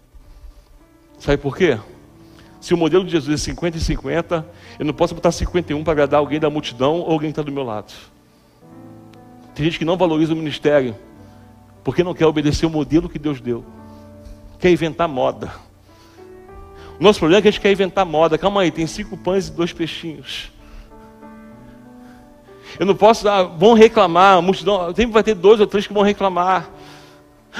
Sabe 1.19 1.37
por 1.37 1.57
quê? 1.57 1.79
Se 2.61 2.73
o 2.73 2.77
modelo 2.79 3.05
de 3.05 3.11
Jesus 3.11 3.41
é 3.41 3.45
50 3.45 3.77
e 3.77 3.81
50, 3.81 4.47
eu 4.79 4.87
não 4.87 4.95
posso 4.95 5.15
botar 5.15 5.31
51 5.31 5.85
para 5.85 5.93
agradar 5.93 6.19
alguém 6.19 6.41
da 6.41 6.49
multidão 6.49 7.01
ou 7.01 7.13
alguém 7.13 7.31
que 7.31 7.33
está 7.33 7.43
do 7.43 7.53
meu 7.53 7.63
lado. 7.63 7.93
Tem 9.55 9.65
gente 9.65 9.79
que 9.79 9.85
não 9.85 9.97
valoriza 9.97 10.33
o 10.33 10.37
ministério 10.37 10.97
porque 11.83 12.03
não 12.03 12.15
quer 12.15 12.27
obedecer 12.27 12.67
o 12.67 12.71
modelo 12.71 13.09
que 13.09 13.19
Deus 13.19 13.41
deu, 13.41 13.65
quer 14.59 14.71
inventar 14.71 15.07
moda. 15.07 15.53
O 16.99 17.03
nosso 17.03 17.19
problema 17.19 17.39
é 17.39 17.43
que 17.43 17.49
a 17.49 17.51
gente 17.51 17.61
quer 17.61 17.73
inventar 17.73 18.07
moda. 18.07 18.39
Calma 18.39 18.63
aí, 18.63 18.71
tem 18.71 18.87
cinco 18.87 19.17
pães 19.17 19.49
e 19.49 19.53
dois 19.53 19.73
peixinhos. 19.73 20.51
Eu 22.79 22.87
não 22.87 22.95
posso, 22.95 23.29
ah, 23.29 23.43
vão 23.43 23.75
reclamar, 23.75 24.39
a 24.39 24.43
multidão, 24.43 24.87
sempre 24.95 25.13
vai 25.13 25.23
ter 25.23 25.35
dois 25.35 25.61
ou 25.61 25.67
três 25.67 25.87
que 25.87 25.93
vão 25.93 26.03
reclamar. 26.03 26.71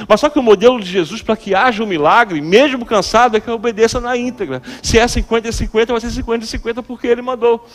Mas 0.09 0.19
só 0.19 0.29
que 0.29 0.37
o 0.37 0.43
modelo 0.43 0.79
de 0.79 0.89
Jesus, 0.89 1.21
para 1.21 1.37
que 1.37 1.55
haja 1.55 1.81
um 1.81 1.87
milagre, 1.87 2.41
mesmo 2.41 2.85
cansado, 2.85 3.37
é 3.37 3.39
que 3.39 3.49
obedeça 3.49 4.01
na 4.01 4.17
íntegra. 4.17 4.61
Se 4.83 4.99
é 4.99 5.07
50 5.07 5.47
e 5.47 5.53
50, 5.53 5.93
vai 5.93 6.01
ser 6.01 6.11
50 6.11 6.43
e 6.43 6.47
50 6.47 6.83
porque 6.83 7.07
ele 7.07 7.21
mandou. 7.21 7.65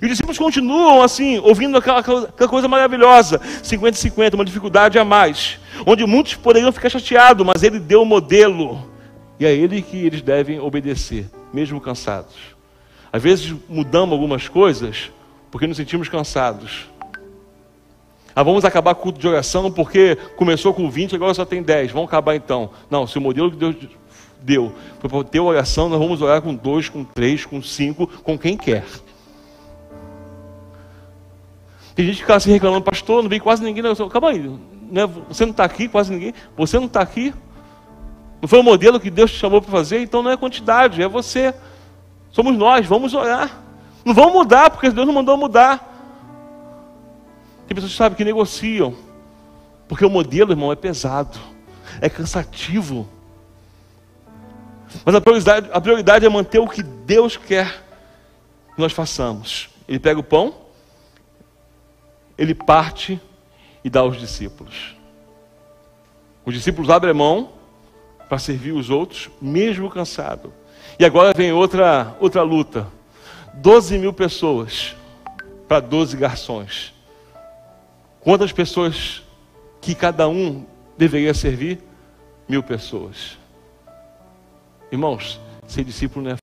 E 0.00 0.04
os 0.04 0.10
discípulos 0.10 0.38
continuam 0.38 1.02
assim, 1.02 1.38
ouvindo 1.38 1.76
aquela, 1.76 2.00
aquela 2.00 2.48
coisa 2.48 2.68
maravilhosa. 2.68 3.40
50 3.62 3.96
e 3.96 4.00
50, 4.00 4.36
uma 4.36 4.44
dificuldade 4.44 4.98
a 4.98 5.04
mais. 5.04 5.58
Onde 5.86 6.04
muitos 6.06 6.34
poderiam 6.34 6.72
ficar 6.72 6.90
chateados, 6.90 7.46
mas 7.46 7.62
ele 7.62 7.78
deu 7.78 8.02
o 8.02 8.06
modelo. 8.06 8.90
E 9.38 9.46
é 9.46 9.54
ele 9.54 9.82
que 9.82 9.96
eles 9.96 10.22
devem 10.22 10.60
obedecer, 10.60 11.26
mesmo 11.52 11.80
cansados. 11.80 12.34
Às 13.12 13.22
vezes 13.22 13.54
mudamos 13.68 14.12
algumas 14.12 14.48
coisas 14.48 15.10
porque 15.50 15.66
nos 15.66 15.76
sentimos 15.76 16.08
cansados. 16.08 16.88
Ah, 18.34 18.42
vamos 18.42 18.64
acabar 18.64 18.94
com 18.94 19.00
o 19.00 19.02
culto 19.04 19.18
de 19.18 19.26
oração 19.26 19.70
porque 19.72 20.16
começou 20.36 20.72
com 20.72 20.88
20, 20.88 21.16
agora 21.16 21.34
só 21.34 21.44
tem 21.44 21.62
10. 21.62 21.90
Vamos 21.90 22.08
acabar 22.08 22.36
então. 22.36 22.70
Não, 22.88 23.06
se 23.06 23.18
o 23.18 23.20
modelo 23.20 23.50
que 23.50 23.56
Deus 23.56 23.74
deu 24.40 24.72
foi 25.00 25.10
para 25.10 25.24
ter 25.24 25.40
oração, 25.40 25.88
nós 25.88 25.98
vamos 25.98 26.22
orar 26.22 26.40
com 26.40 26.54
dois, 26.54 26.88
com 26.88 27.04
três, 27.04 27.44
com 27.44 27.60
cinco, 27.62 28.06
com 28.06 28.38
quem 28.38 28.56
quer. 28.56 28.84
Tem 32.00 32.06
gente 32.06 32.16
que 32.16 32.22
fica 32.22 32.34
assim 32.34 32.52
reclamando, 32.52 32.82
pastor, 32.82 33.22
não 33.22 33.28
vem 33.28 33.38
quase 33.38 33.62
ninguém. 33.62 33.84
Calma 34.10 34.30
aí, 34.30 34.58
né? 34.90 35.06
você 35.28 35.44
não 35.44 35.50
está 35.50 35.64
aqui, 35.64 35.86
quase 35.86 36.10
ninguém. 36.10 36.32
Você 36.56 36.78
não 36.78 36.86
está 36.86 37.02
aqui, 37.02 37.34
não 38.40 38.48
foi 38.48 38.58
o 38.58 38.62
modelo 38.62 38.98
que 38.98 39.10
Deus 39.10 39.30
te 39.30 39.36
chamou 39.36 39.60
para 39.60 39.70
fazer? 39.70 40.00
Então 40.00 40.22
não 40.22 40.30
é 40.30 40.36
quantidade, 40.38 41.02
é 41.02 41.06
você. 41.06 41.54
Somos 42.30 42.56
nós, 42.56 42.86
vamos 42.86 43.12
orar. 43.12 43.54
Não 44.02 44.14
vamos 44.14 44.32
mudar, 44.32 44.70
porque 44.70 44.88
Deus 44.88 45.06
não 45.06 45.12
mandou 45.12 45.36
mudar. 45.36 45.76
Tem 47.68 47.74
pessoas 47.74 47.92
que 47.92 47.98
sabem 47.98 48.16
que 48.16 48.24
negociam. 48.24 48.94
Porque 49.86 50.02
o 50.02 50.08
modelo, 50.08 50.52
irmão, 50.52 50.72
é 50.72 50.76
pesado. 50.76 51.38
é 52.00 52.08
cansativo. 52.08 53.06
Mas 55.04 55.14
a 55.14 55.20
prioridade, 55.20 55.68
a 55.70 55.78
prioridade 55.82 56.24
é 56.24 56.30
manter 56.30 56.60
o 56.60 56.66
que 56.66 56.82
Deus 56.82 57.36
quer 57.36 57.84
que 58.74 58.80
nós 58.80 58.90
façamos. 58.90 59.68
Ele 59.86 59.98
pega 59.98 60.18
o 60.18 60.22
pão, 60.22 60.69
ele 62.40 62.54
parte 62.54 63.20
e 63.84 63.90
dá 63.90 64.00
aos 64.00 64.18
discípulos. 64.18 64.96
Os 66.42 66.54
discípulos 66.54 66.88
abrem 66.88 67.12
mão 67.12 67.52
para 68.30 68.38
servir 68.38 68.72
os 68.72 68.88
outros, 68.88 69.28
mesmo 69.42 69.90
cansado. 69.90 70.50
E 70.98 71.04
agora 71.04 71.34
vem 71.36 71.52
outra, 71.52 72.16
outra 72.18 72.42
luta. 72.42 72.86
12 73.52 73.98
mil 73.98 74.14
pessoas 74.14 74.96
para 75.68 75.80
12 75.80 76.16
garçons. 76.16 76.94
Quantas 78.20 78.52
pessoas 78.52 79.22
que 79.78 79.94
cada 79.94 80.26
um 80.26 80.64
deveria 80.96 81.34
servir? 81.34 81.78
Mil 82.48 82.62
pessoas. 82.62 83.38
Irmãos, 84.90 85.38
ser 85.66 85.84
discípulo 85.84 86.24
não 86.24 86.32
é 86.32 86.36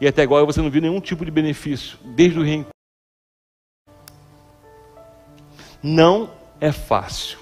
e 0.00 0.08
até 0.08 0.22
agora 0.22 0.46
você 0.46 0.62
não 0.62 0.70
viu 0.70 0.80
nenhum 0.80 0.98
tipo 0.98 1.26
de 1.26 1.30
benefício, 1.30 1.98
desde 2.02 2.38
o 2.38 2.42
reencontro. 2.42 2.79
Não 5.82 6.30
é 6.60 6.72
fácil. 6.72 7.38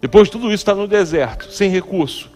Depois 0.00 0.28
de 0.28 0.32
tudo 0.32 0.46
isso, 0.46 0.62
está 0.62 0.74
no 0.74 0.86
deserto, 0.86 1.50
sem 1.50 1.70
recurso. 1.70 2.30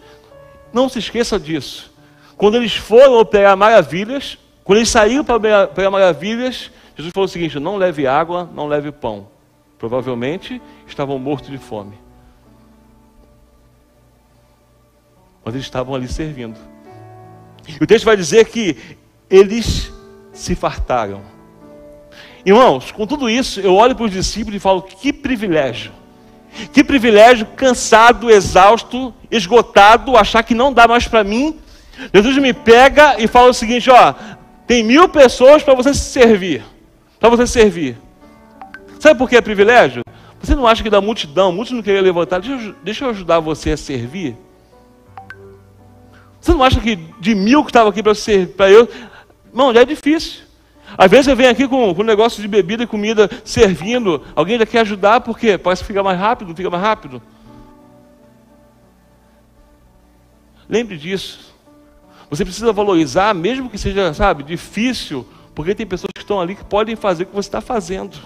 Não 0.71 0.89
se 0.89 0.99
esqueça 0.99 1.39
disso. 1.39 1.93
Quando 2.35 2.55
eles 2.55 2.75
foram 2.75 3.19
operar 3.19 3.55
maravilhas, 3.55 4.37
quando 4.63 4.79
eles 4.79 4.89
saíram 4.89 5.23
para 5.23 5.35
operar 5.65 5.91
maravilhas, 5.91 6.71
Jesus 6.95 7.13
falou 7.13 7.25
o 7.25 7.29
seguinte: 7.29 7.59
não 7.59 7.77
leve 7.77 8.07
água, 8.07 8.49
não 8.53 8.67
leve 8.67 8.91
pão. 8.91 9.27
Provavelmente 9.77 10.61
estavam 10.87 11.17
mortos 11.19 11.49
de 11.49 11.57
fome. 11.57 11.97
Mas 15.43 15.55
eles 15.55 15.65
estavam 15.65 15.93
ali 15.93 16.07
servindo. 16.07 16.57
E 17.67 17.83
o 17.83 17.87
texto 17.87 18.05
vai 18.05 18.15
dizer 18.15 18.45
que 18.45 18.97
eles 19.29 19.91
se 20.31 20.55
fartaram. 20.55 21.32
Irmãos, 22.45 22.91
com 22.91 23.07
tudo 23.07 23.29
isso, 23.29 23.61
eu 23.61 23.75
olho 23.75 23.95
para 23.95 24.05
os 24.05 24.11
discípulos 24.11 24.57
e 24.57 24.59
falo: 24.59 24.81
que 24.81 25.13
privilégio. 25.13 25.91
Que 26.71 26.83
privilégio, 26.83 27.47
cansado, 27.55 28.29
exausto, 28.29 29.13
esgotado, 29.31 30.15
achar 30.15 30.43
que 30.43 30.53
não 30.53 30.71
dá 30.71 30.87
mais 30.87 31.07
para 31.07 31.23
mim. 31.23 31.59
Jesus 32.13 32.37
me 32.37 32.53
pega 32.53 33.19
e 33.19 33.27
fala 33.27 33.49
o 33.49 33.53
seguinte: 33.53 33.89
ó, 33.89 34.13
tem 34.67 34.83
mil 34.83 35.07
pessoas 35.09 35.63
para 35.63 35.73
você 35.73 35.93
se 35.93 36.11
servir. 36.11 36.63
Para 37.19 37.29
você 37.29 37.47
servir. 37.47 37.97
Sabe 38.99 39.17
por 39.17 39.29
que 39.29 39.37
é 39.37 39.41
privilégio? 39.41 40.03
Você 40.41 40.55
não 40.55 40.67
acha 40.67 40.83
que 40.83 40.89
da 40.89 40.99
multidão, 40.99 41.53
muitos 41.53 41.73
não 41.73 41.81
queriam 41.81 42.03
levantar, 42.03 42.39
deixa 42.39 42.61
eu, 42.61 42.75
deixa 42.83 43.05
eu 43.05 43.09
ajudar 43.11 43.39
você 43.39 43.71
a 43.71 43.77
servir? 43.77 44.35
Você 46.39 46.51
não 46.51 46.61
acha 46.61 46.81
que 46.81 46.97
de 47.19 47.33
mil 47.33 47.63
que 47.63 47.69
estavam 47.69 47.89
aqui 47.89 48.03
para 48.03 48.69
eu, 48.69 48.89
não, 49.53 49.73
já 49.73 49.81
é 49.81 49.85
difícil. 49.85 50.41
Às 50.97 51.09
vezes 51.09 51.27
eu 51.27 51.35
venho 51.35 51.49
aqui 51.49 51.67
com, 51.67 51.93
com 51.93 52.03
negócio 52.03 52.41
de 52.41 52.47
bebida 52.47 52.83
e 52.83 52.87
comida 52.87 53.29
servindo, 53.43 54.21
alguém 54.35 54.57
já 54.57 54.65
quer 54.65 54.79
ajudar, 54.81 55.21
porque 55.21 55.57
parece 55.57 55.81
que 55.81 55.87
fica 55.87 56.03
mais 56.03 56.19
rápido, 56.19 56.55
fica 56.55 56.69
mais 56.69 56.83
rápido. 56.83 57.21
Lembre 60.69 60.97
disso. 60.97 61.53
Você 62.29 62.43
precisa 62.43 62.71
valorizar, 62.71 63.33
mesmo 63.33 63.69
que 63.69 63.77
seja, 63.77 64.13
sabe, 64.13 64.43
difícil, 64.43 65.27
porque 65.53 65.75
tem 65.75 65.85
pessoas 65.85 66.11
que 66.15 66.21
estão 66.21 66.41
ali 66.41 66.55
que 66.55 66.63
podem 66.63 66.95
fazer 66.95 67.23
o 67.23 67.27
que 67.27 67.35
você 67.35 67.47
está 67.47 67.61
fazendo. 67.61 68.17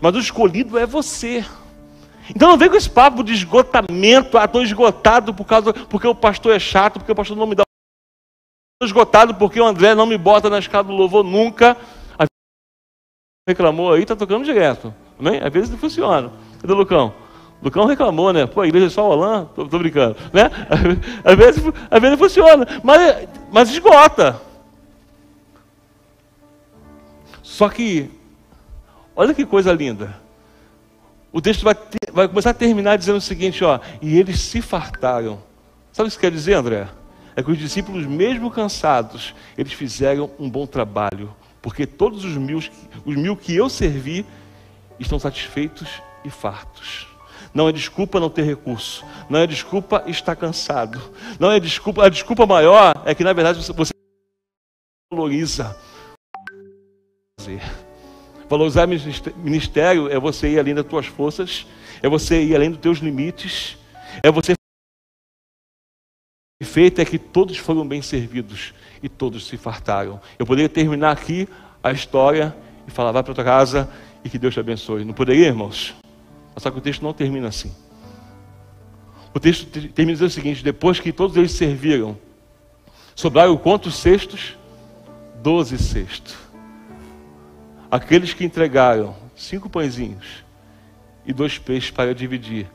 Mas 0.00 0.14
o 0.14 0.20
escolhido 0.20 0.78
é 0.78 0.86
você. 0.86 1.44
Então 2.30 2.48
não 2.48 2.56
vem 2.56 2.70
com 2.70 2.76
esse 2.76 2.88
papo 2.88 3.22
de 3.22 3.32
esgotamento, 3.32 4.38
ah, 4.38 4.44
estou 4.44 4.62
esgotado 4.62 5.34
por 5.34 5.44
causa, 5.44 5.72
porque 5.72 6.06
o 6.06 6.14
pastor 6.14 6.54
é 6.54 6.58
chato, 6.58 6.94
porque 6.94 7.12
o 7.12 7.14
pastor 7.14 7.36
não 7.36 7.46
me 7.46 7.54
dá. 7.54 7.63
Esgotado 8.82 9.34
porque 9.34 9.60
o 9.60 9.66
André 9.66 9.94
não 9.94 10.06
me 10.06 10.18
bota 10.18 10.50
na 10.50 10.58
escada 10.58 10.88
do 10.88 10.94
louvor 10.94 11.24
nunca. 11.24 11.76
Reclamou 13.46 13.92
aí, 13.92 14.02
está 14.02 14.16
tocando 14.16 14.44
direto. 14.44 14.92
Amém? 15.18 15.40
Às 15.42 15.52
vezes 15.52 15.70
não 15.70 15.78
funciona. 15.78 16.32
Cadê 16.60 16.72
o 16.72 16.76
Lucão? 16.76 17.14
O 17.60 17.64
Lucão 17.64 17.86
reclamou, 17.86 18.32
né? 18.32 18.46
Pô, 18.46 18.62
a 18.62 18.66
igreja 18.66 18.86
é 18.86 18.90
só 18.90 19.08
Holã? 19.08 19.46
Tô, 19.54 19.66
tô 19.66 19.78
brincando. 19.78 20.16
Né? 20.32 20.50
Às 21.24 21.36
vezes, 21.36 21.62
às 21.90 22.00
vezes 22.00 22.18
funciona, 22.18 22.66
mas, 22.82 23.28
mas 23.52 23.70
esgota. 23.70 24.40
Só 27.42 27.68
que, 27.68 28.10
olha 29.14 29.34
que 29.34 29.46
coisa 29.46 29.72
linda. 29.72 30.18
O 31.32 31.40
texto 31.40 31.64
vai, 31.64 31.74
ter, 31.74 32.10
vai 32.12 32.26
começar 32.26 32.50
a 32.50 32.54
terminar 32.54 32.96
dizendo 32.96 33.18
o 33.18 33.20
seguinte, 33.20 33.62
ó, 33.64 33.78
e 34.00 34.18
eles 34.18 34.40
se 34.40 34.60
fartaram. 34.60 35.38
Sabe 35.92 36.06
o 36.06 36.10
que 36.10 36.14
isso 36.14 36.18
quer 36.18 36.30
dizer, 36.30 36.54
André? 36.54 36.88
É 37.36 37.42
que 37.42 37.50
os 37.50 37.58
discípulos, 37.58 38.06
mesmo 38.06 38.50
cansados, 38.50 39.34
eles 39.58 39.72
fizeram 39.72 40.30
um 40.38 40.48
bom 40.48 40.66
trabalho, 40.66 41.34
porque 41.60 41.86
todos 41.86 42.24
os 42.24 42.36
mil, 42.36 42.58
os 43.04 43.16
mil 43.16 43.36
que 43.36 43.54
eu 43.54 43.68
servi 43.68 44.24
estão 44.98 45.18
satisfeitos 45.18 46.02
e 46.24 46.30
fartos. 46.30 47.08
Não 47.52 47.68
é 47.68 47.72
desculpa 47.72 48.20
não 48.20 48.30
ter 48.30 48.42
recurso, 48.42 49.04
não 49.28 49.38
é 49.38 49.46
desculpa 49.46 50.04
estar 50.06 50.34
cansado, 50.36 51.00
não 51.38 51.50
é 51.50 51.60
desculpa, 51.60 52.04
a 52.04 52.08
desculpa 52.08 52.46
maior 52.46 53.02
é 53.04 53.14
que 53.14 53.22
na 53.22 53.32
verdade 53.32 53.62
você 53.62 53.92
valoriza 55.12 55.76
fazer. 57.38 57.62
Valorizar 58.48 58.86
ministério 58.86 60.08
é 60.10 60.18
você 60.18 60.48
ir 60.50 60.58
além 60.58 60.74
das 60.74 60.86
tuas 60.86 61.06
forças, 61.06 61.66
é 62.02 62.08
você 62.08 62.42
ir 62.42 62.54
além 62.54 62.70
dos 62.70 62.80
teus 62.80 62.98
limites, 62.98 63.78
é 64.22 64.30
você 64.30 64.54
feito 66.74 67.00
é 67.00 67.04
que 67.04 67.20
todos 67.20 67.56
foram 67.56 67.86
bem 67.86 68.02
servidos 68.02 68.74
e 69.00 69.08
todos 69.08 69.46
se 69.46 69.56
fartaram. 69.56 70.20
Eu 70.36 70.44
poderia 70.44 70.68
terminar 70.68 71.12
aqui 71.12 71.48
a 71.80 71.92
história 71.92 72.52
e 72.84 72.90
falar, 72.90 73.12
vai 73.12 73.22
para 73.22 73.32
tua 73.32 73.44
casa 73.44 73.88
e 74.24 74.28
que 74.28 74.40
Deus 74.40 74.54
te 74.54 74.58
abençoe. 74.58 75.04
Não 75.04 75.14
poderia, 75.14 75.46
irmãos? 75.46 75.94
Só 76.56 76.72
que 76.72 76.78
o 76.78 76.80
texto 76.80 77.00
não 77.02 77.12
termina 77.12 77.46
assim. 77.46 77.72
O 79.32 79.38
texto 79.38 79.66
termina 79.90 80.14
dizendo 80.14 80.26
o 80.26 80.32
seguinte: 80.32 80.64
depois 80.64 80.98
que 80.98 81.12
todos 81.12 81.36
eles 81.36 81.52
serviram, 81.52 82.18
sobraram 83.14 83.56
quantos 83.56 83.94
cestos? 83.94 84.58
Doze 85.44 85.78
cestos. 85.78 86.34
Aqueles 87.88 88.34
que 88.34 88.44
entregaram 88.44 89.14
cinco 89.36 89.70
pãezinhos 89.70 90.44
e 91.24 91.32
dois 91.32 91.56
peixes 91.56 91.92
para 91.92 92.12
dividir, 92.12 92.66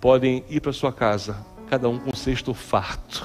podem 0.00 0.44
ir 0.48 0.60
para 0.60 0.72
sua 0.72 0.92
casa, 0.92 1.44
cada 1.70 1.88
um 1.88 2.00
com 2.00 2.12
cesto 2.16 2.52
farto. 2.52 3.24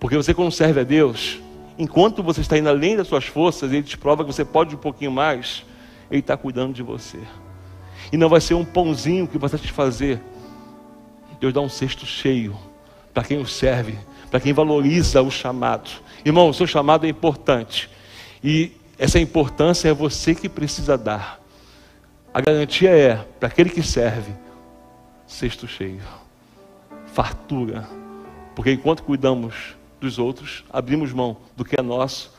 Porque 0.00 0.16
você, 0.16 0.34
serve 0.50 0.80
a 0.80 0.82
Deus, 0.82 1.38
enquanto 1.78 2.20
você 2.20 2.40
está 2.40 2.58
indo 2.58 2.68
além 2.68 2.96
das 2.96 3.06
suas 3.06 3.24
forças, 3.24 3.72
Ele 3.72 3.84
te 3.84 3.96
prova 3.96 4.24
que 4.24 4.32
você 4.32 4.44
pode 4.44 4.74
um 4.74 4.78
pouquinho 4.78 5.12
mais, 5.12 5.64
Ele 6.10 6.18
está 6.18 6.36
cuidando 6.36 6.74
de 6.74 6.82
você. 6.82 7.20
E 8.12 8.16
não 8.16 8.28
vai 8.28 8.40
ser 8.40 8.54
um 8.54 8.64
pãozinho 8.64 9.28
que 9.28 9.38
vai 9.38 9.48
satisfazer. 9.48 10.20
Deus 11.38 11.54
dá 11.54 11.60
um 11.60 11.68
cesto 11.68 12.04
cheio 12.04 12.56
para 13.14 13.22
quem 13.22 13.38
o 13.38 13.46
serve, 13.46 13.96
para 14.28 14.40
quem 14.40 14.52
valoriza 14.52 15.22
o 15.22 15.30
chamado. 15.30 15.88
Irmão, 16.24 16.48
o 16.48 16.54
seu 16.54 16.66
chamado 16.66 17.06
é 17.06 17.08
importante. 17.08 17.88
E 18.42 18.72
essa 18.98 19.20
importância 19.20 19.88
é 19.88 19.94
você 19.94 20.34
que 20.34 20.48
precisa 20.48 20.98
dar. 20.98 21.40
A 22.34 22.40
garantia 22.40 22.90
é, 22.90 23.14
para 23.38 23.48
aquele 23.48 23.70
que 23.70 23.82
serve, 23.82 24.32
cesto 25.26 25.68
cheio, 25.68 26.02
fartura. 27.16 27.88
Porque 28.54 28.70
enquanto 28.72 29.02
cuidamos 29.02 29.74
dos 29.98 30.18
outros, 30.18 30.64
abrimos 30.70 31.14
mão 31.14 31.38
do 31.56 31.64
que 31.64 31.80
é 31.80 31.82
nosso, 31.82 32.30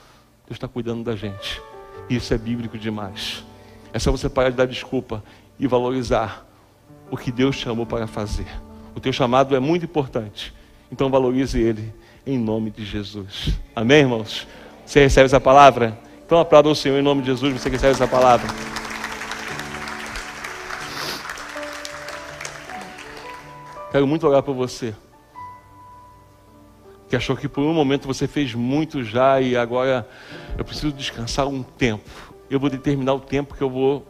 Deus 0.45 0.55
está 0.55 0.67
cuidando 0.67 1.03
da 1.03 1.15
gente. 1.15 1.59
Isso 2.07 2.31
é 2.31 2.37
bíblico 2.37 2.77
demais. 2.77 3.43
É 3.91 3.97
só 3.97 4.11
você 4.11 4.29
parar 4.29 4.51
de 4.51 4.55
dar 4.55 4.67
desculpa 4.67 5.23
e 5.59 5.65
valorizar 5.65 6.45
o 7.09 7.17
que 7.17 7.31
Deus 7.31 7.55
chamou 7.55 7.87
para 7.87 8.05
fazer. 8.05 8.45
O 8.93 8.99
teu 8.99 9.11
chamado 9.11 9.55
é 9.55 9.59
muito 9.59 9.85
importante. 9.85 10.53
Então 10.91 11.09
valorize 11.09 11.59
ele 11.59 11.91
em 12.23 12.37
nome 12.37 12.69
de 12.69 12.85
Jesus. 12.85 13.57
Amém, 13.75 14.01
irmãos? 14.01 14.47
Você 14.85 14.99
recebe 14.99 15.25
essa 15.25 15.41
palavra? 15.41 15.97
Então 16.23 16.39
aplauda 16.39 16.69
o 16.69 16.75
Senhor 16.75 16.99
em 16.99 17.01
nome 17.01 17.21
de 17.21 17.27
Jesus, 17.27 17.51
você 17.51 17.67
recebe 17.67 17.93
essa 17.93 18.07
palavra. 18.07 18.76
Quero 23.97 24.05
muito 24.05 24.27
orar 24.27 24.43
por 24.43 24.53
você. 24.53 24.93
Que 27.09 27.15
achou 27.15 27.35
que 27.35 27.49
por 27.49 27.63
um 27.63 27.73
momento 27.73 28.05
você 28.05 28.27
fez 28.27 28.53
muito 28.53 29.03
já 29.03 29.41
e 29.41 29.57
agora 29.57 30.07
eu 30.55 30.63
preciso 30.63 30.91
descansar 30.91 31.47
um 31.47 31.63
tempo. 31.63 32.07
Eu 32.47 32.59
vou 32.59 32.69
determinar 32.69 33.15
o 33.15 33.19
tempo 33.19 33.55
que 33.55 33.63
eu 33.63 33.71
vou 33.71 34.05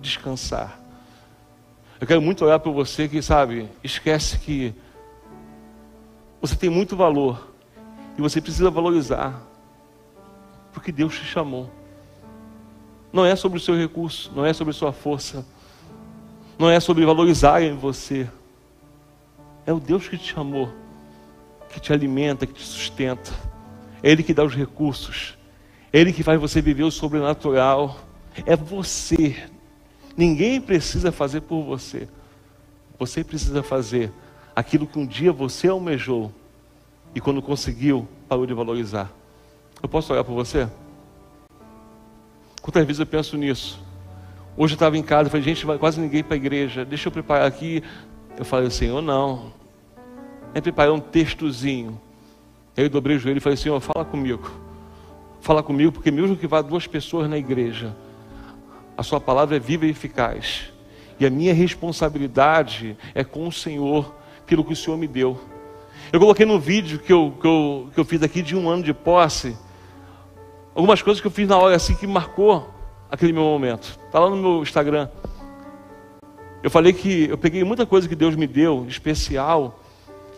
descansar. 0.00 0.80
Eu 2.00 2.06
quero 2.06 2.22
muito 2.22 2.44
orar 2.44 2.60
por 2.60 2.72
você 2.72 3.08
que, 3.08 3.20
sabe, 3.20 3.68
esquece 3.82 4.38
que 4.38 4.72
você 6.40 6.54
tem 6.54 6.70
muito 6.70 6.96
valor 6.96 7.52
e 8.16 8.22
você 8.22 8.40
precisa 8.40 8.70
valorizar 8.70 9.42
porque 10.72 10.92
Deus 10.92 11.18
te 11.18 11.24
chamou. 11.24 11.68
Não 13.12 13.26
é 13.26 13.34
sobre 13.34 13.58
o 13.58 13.60
seu 13.60 13.76
recurso, 13.76 14.30
não 14.32 14.46
é 14.46 14.52
sobre 14.52 14.70
a 14.70 14.74
sua 14.74 14.92
força. 14.92 15.44
não 16.56 16.70
é 16.70 16.78
sobre 16.78 17.04
valorizar 17.04 17.60
em 17.60 17.74
você. 17.74 18.30
É 19.68 19.72
o 19.74 19.78
Deus 19.78 20.08
que 20.08 20.16
te 20.16 20.32
chamou, 20.32 20.70
que 21.68 21.78
te 21.78 21.92
alimenta, 21.92 22.46
que 22.46 22.54
te 22.54 22.64
sustenta. 22.64 23.30
É 24.02 24.10
Ele 24.10 24.22
que 24.22 24.32
dá 24.32 24.42
os 24.42 24.54
recursos. 24.54 25.36
É 25.92 26.00
Ele 26.00 26.10
que 26.10 26.22
faz 26.22 26.40
você 26.40 26.62
viver 26.62 26.84
o 26.84 26.90
sobrenatural. 26.90 28.00
É 28.46 28.56
você. 28.56 29.36
Ninguém 30.16 30.58
precisa 30.58 31.12
fazer 31.12 31.42
por 31.42 31.62
você. 31.64 32.08
Você 32.98 33.22
precisa 33.22 33.62
fazer 33.62 34.10
aquilo 34.56 34.86
que 34.86 34.98
um 34.98 35.06
dia 35.06 35.32
você 35.32 35.68
almejou 35.68 36.32
e 37.14 37.20
quando 37.20 37.42
conseguiu, 37.42 38.08
parou 38.26 38.46
de 38.46 38.54
valorizar. 38.54 39.12
Eu 39.82 39.88
posso 39.90 40.14
olhar 40.14 40.24
por 40.24 40.32
você? 40.32 40.66
Quantas 42.62 42.86
vezes 42.86 43.00
eu 43.00 43.06
penso 43.06 43.36
nisso? 43.36 43.78
Hoje 44.56 44.72
eu 44.72 44.76
estava 44.76 44.96
em 44.96 45.02
casa, 45.02 45.28
falei, 45.28 45.44
gente, 45.44 45.66
vai 45.66 45.76
quase 45.76 46.00
ninguém 46.00 46.24
para 46.24 46.36
a 46.36 46.38
igreja, 46.38 46.86
deixa 46.86 47.08
eu 47.08 47.12
preparar 47.12 47.46
aqui. 47.46 47.82
Eu 48.38 48.46
falei, 48.46 48.70
Senhor, 48.70 49.02
não. 49.02 49.57
É 50.54 50.60
preparar 50.60 50.92
um 50.92 51.00
textozinho. 51.00 52.00
Aí 52.76 52.84
eu 52.84 52.90
dobrei 52.90 53.16
o 53.16 53.18
joelho 53.18 53.38
e 53.38 53.40
falei, 53.40 53.56
Senhor, 53.56 53.80
fala 53.80 54.04
comigo. 54.04 54.50
Fala 55.40 55.62
comigo, 55.62 55.92
porque 55.92 56.10
mesmo 56.10 56.36
que 56.36 56.46
vá 56.46 56.62
duas 56.62 56.86
pessoas 56.86 57.28
na 57.28 57.38
igreja, 57.38 57.96
a 58.96 59.02
sua 59.02 59.20
palavra 59.20 59.56
é 59.56 59.58
viva 59.58 59.86
e 59.86 59.90
eficaz. 59.90 60.72
E 61.20 61.26
a 61.26 61.30
minha 61.30 61.52
responsabilidade 61.52 62.96
é 63.14 63.24
com 63.24 63.46
o 63.46 63.52
Senhor, 63.52 64.14
pelo 64.46 64.64
que 64.64 64.72
o 64.72 64.76
Senhor 64.76 64.96
me 64.96 65.06
deu. 65.06 65.38
Eu 66.12 66.20
coloquei 66.20 66.46
no 66.46 66.58
vídeo 66.58 66.98
que 66.98 67.12
eu, 67.12 67.34
que 67.40 67.46
eu, 67.46 67.88
que 67.92 68.00
eu 68.00 68.04
fiz 68.04 68.22
aqui 68.22 68.40
de 68.40 68.56
um 68.56 68.68
ano 68.68 68.82
de 68.82 68.94
posse, 68.94 69.56
algumas 70.74 71.02
coisas 71.02 71.20
que 71.20 71.26
eu 71.26 71.30
fiz 71.30 71.46
na 71.48 71.56
hora 71.58 71.76
assim 71.76 71.94
que 71.94 72.06
marcou 72.06 72.72
aquele 73.10 73.32
meu 73.32 73.42
momento. 73.42 73.98
Está 74.06 74.20
lá 74.20 74.30
no 74.30 74.36
meu 74.36 74.62
Instagram. 74.62 75.08
Eu 76.62 76.70
falei 76.70 76.92
que 76.92 77.28
eu 77.28 77.38
peguei 77.38 77.62
muita 77.62 77.84
coisa 77.84 78.08
que 78.08 78.16
Deus 78.16 78.34
me 78.34 78.46
deu, 78.46 78.86
especial, 78.88 79.77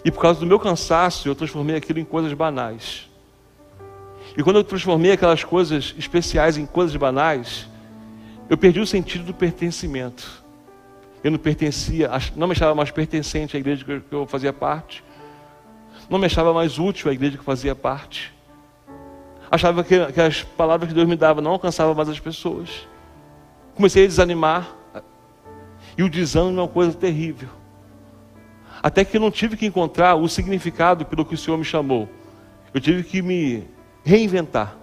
e 0.04 0.10
por 0.10 0.20
causa 0.20 0.40
do 0.40 0.46
meu 0.46 0.58
cansaço, 0.58 1.28
eu 1.28 1.34
transformei 1.34 1.76
aquilo 1.76 1.98
em 1.98 2.04
coisas 2.04 2.32
banais. 2.32 3.08
E 4.36 4.42
quando 4.42 4.56
eu 4.56 4.64
transformei 4.64 5.12
aquelas 5.12 5.44
coisas 5.44 5.94
especiais 5.98 6.56
em 6.56 6.64
coisas 6.64 6.94
banais, 6.96 7.68
eu 8.48 8.56
perdi 8.56 8.80
o 8.80 8.86
sentido 8.86 9.24
do 9.24 9.34
pertencimento. 9.34 10.42
Eu 11.22 11.30
não 11.30 11.38
pertencia, 11.38 12.10
não 12.34 12.46
me 12.46 12.52
achava 12.52 12.74
mais 12.74 12.90
pertencente 12.90 13.56
à 13.56 13.60
igreja 13.60 13.84
que 13.84 14.14
eu 14.14 14.26
fazia 14.26 14.52
parte. 14.52 15.04
Não 16.08 16.18
me 16.18 16.26
achava 16.26 16.52
mais 16.52 16.78
útil 16.78 17.10
à 17.10 17.12
igreja 17.12 17.34
que 17.34 17.40
eu 17.40 17.44
fazia 17.44 17.74
parte. 17.74 18.32
Achava 19.50 19.84
que, 19.84 20.06
que 20.12 20.20
as 20.20 20.42
palavras 20.42 20.88
que 20.88 20.94
Deus 20.94 21.06
me 21.06 21.16
dava 21.16 21.40
não 21.40 21.50
alcançavam 21.50 21.94
mais 21.94 22.08
as 22.08 22.18
pessoas. 22.18 22.88
Comecei 23.74 24.04
a 24.04 24.06
desanimar. 24.06 24.74
E 25.98 26.02
o 26.02 26.08
desânimo 26.08 26.60
é 26.60 26.62
uma 26.62 26.68
coisa 26.68 26.92
terrível. 26.92 27.48
Até 28.82 29.04
que 29.04 29.16
eu 29.16 29.20
não 29.20 29.30
tive 29.30 29.56
que 29.56 29.66
encontrar 29.66 30.14
o 30.14 30.28
significado 30.28 31.04
pelo 31.04 31.24
que 31.24 31.34
o 31.34 31.38
Senhor 31.38 31.56
me 31.56 31.64
chamou. 31.64 32.08
Eu 32.72 32.80
tive 32.80 33.02
que 33.02 33.20
me 33.20 33.64
reinventar. 34.02 34.76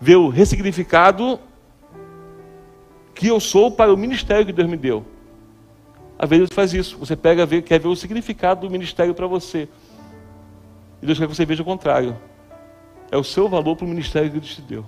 Ver 0.00 0.16
o 0.16 0.28
ressignificado 0.28 1.40
que 3.14 3.28
eu 3.28 3.40
sou 3.40 3.70
para 3.70 3.92
o 3.92 3.96
ministério 3.96 4.44
que 4.44 4.52
Deus 4.52 4.68
me 4.68 4.76
deu. 4.76 5.04
Às 6.18 6.28
vezes 6.28 6.48
faz 6.52 6.74
isso. 6.74 6.98
Você 6.98 7.16
pega, 7.16 7.46
ver, 7.46 7.62
quer 7.62 7.80
ver 7.80 7.88
o 7.88 7.96
significado 7.96 8.66
do 8.66 8.70
ministério 8.70 9.14
para 9.14 9.26
você. 9.26 9.68
E 11.00 11.06
Deus 11.06 11.18
quer 11.18 11.26
que 11.26 11.34
você 11.34 11.46
veja 11.46 11.62
o 11.62 11.64
contrário. 11.64 12.16
É 13.10 13.16
o 13.16 13.24
seu 13.24 13.48
valor 13.48 13.76
para 13.76 13.86
o 13.86 13.88
ministério 13.88 14.30
que 14.30 14.38
Deus 14.38 14.54
te 14.54 14.62
deu. 14.62 14.84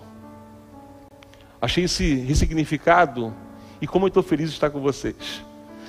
Achei 1.60 1.84
esse 1.84 2.16
ressignificado 2.16 3.32
e 3.80 3.86
como 3.86 4.04
eu 4.04 4.08
estou 4.08 4.22
feliz 4.22 4.48
de 4.48 4.54
estar 4.54 4.70
com 4.70 4.80
vocês. 4.80 5.42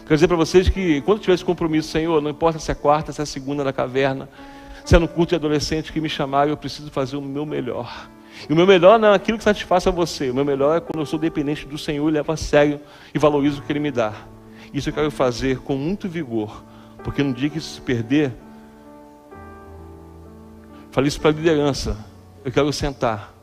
Quero 0.06 0.16
dizer 0.16 0.28
para 0.28 0.38
vocês 0.38 0.70
que 0.70 1.02
quando 1.02 1.20
tiver 1.20 1.34
esse 1.34 1.44
compromisso, 1.44 1.90
Senhor, 1.90 2.22
não 2.22 2.30
importa 2.30 2.60
se 2.60 2.72
é 2.72 2.76
quarta, 2.76 3.12
se 3.12 3.20
é 3.22 3.26
segunda 3.26 3.64
na 3.64 3.74
caverna, 3.74 4.30
se 4.86 4.96
é 4.96 5.00
no 5.00 5.08
culto 5.08 5.30
de 5.30 5.36
adolescente 5.36 5.92
que 5.92 6.00
me 6.00 6.08
chamaram, 6.08 6.52
eu 6.52 6.58
preciso 6.58 6.92
fazer 6.92 7.18
o 7.18 7.22
meu 7.22 7.44
melhor. 7.44 8.08
E 8.48 8.54
o 8.54 8.56
meu 8.56 8.68
melhor 8.68 9.00
não 9.00 9.08
é 9.08 9.16
aquilo 9.16 9.40
que 9.40 9.44
satisfaça 9.44 9.90
você. 9.90 10.30
O 10.30 10.36
meu 10.36 10.46
melhor 10.46 10.78
é 10.78 10.80
quando 10.80 11.00
eu 11.00 11.08
sou 11.08 11.18
dependente 11.18 11.66
do 11.66 11.76
Senhor 11.76 12.08
e 12.08 12.12
levo 12.12 12.32
a 12.32 12.38
sério 12.38 12.80
e 13.16 13.18
valorizo 13.18 13.62
o 13.62 13.64
que 13.64 13.72
Ele 13.72 13.80
me 13.80 13.90
dá. 13.90 14.14
Isso 14.72 14.90
eu 14.90 14.94
quero 14.94 15.10
fazer 15.10 15.60
com 15.62 15.76
muito 15.76 16.08
vigor. 16.08 16.64
Porque 17.04 17.24
no 17.24 17.34
dia 17.34 17.50
que 17.50 17.58
isso 17.58 17.76
se 17.76 17.82
perder, 17.82 18.32
falei 20.92 21.08
isso 21.08 21.20
para 21.20 21.32
a 21.32 21.34
liderança. 21.34 21.98
Eu 22.44 22.52
quero 22.52 22.72
sentar 22.72 23.34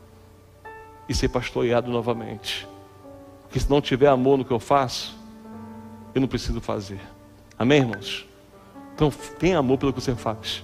e 1.09 1.13
ser 1.13 1.27
pastoreado 1.27 1.91
novamente. 1.91 2.65
Porque 3.41 3.59
se 3.59 3.69
não 3.69 3.81
tiver 3.81 4.07
amor 4.07 4.37
no 4.37 4.45
que 4.45 4.51
eu 4.51 4.59
faço, 4.59 5.22
eu 6.13 6.21
não 6.21 6.27
preciso 6.27 6.61
fazer. 6.61 6.99
Amém, 7.57 7.79
irmãos? 7.79 8.25
Então, 8.95 9.11
tenha 9.39 9.57
amor 9.57 9.77
pelo 9.77 9.93
que 9.93 10.01
você 10.01 10.15
faz. 10.15 10.63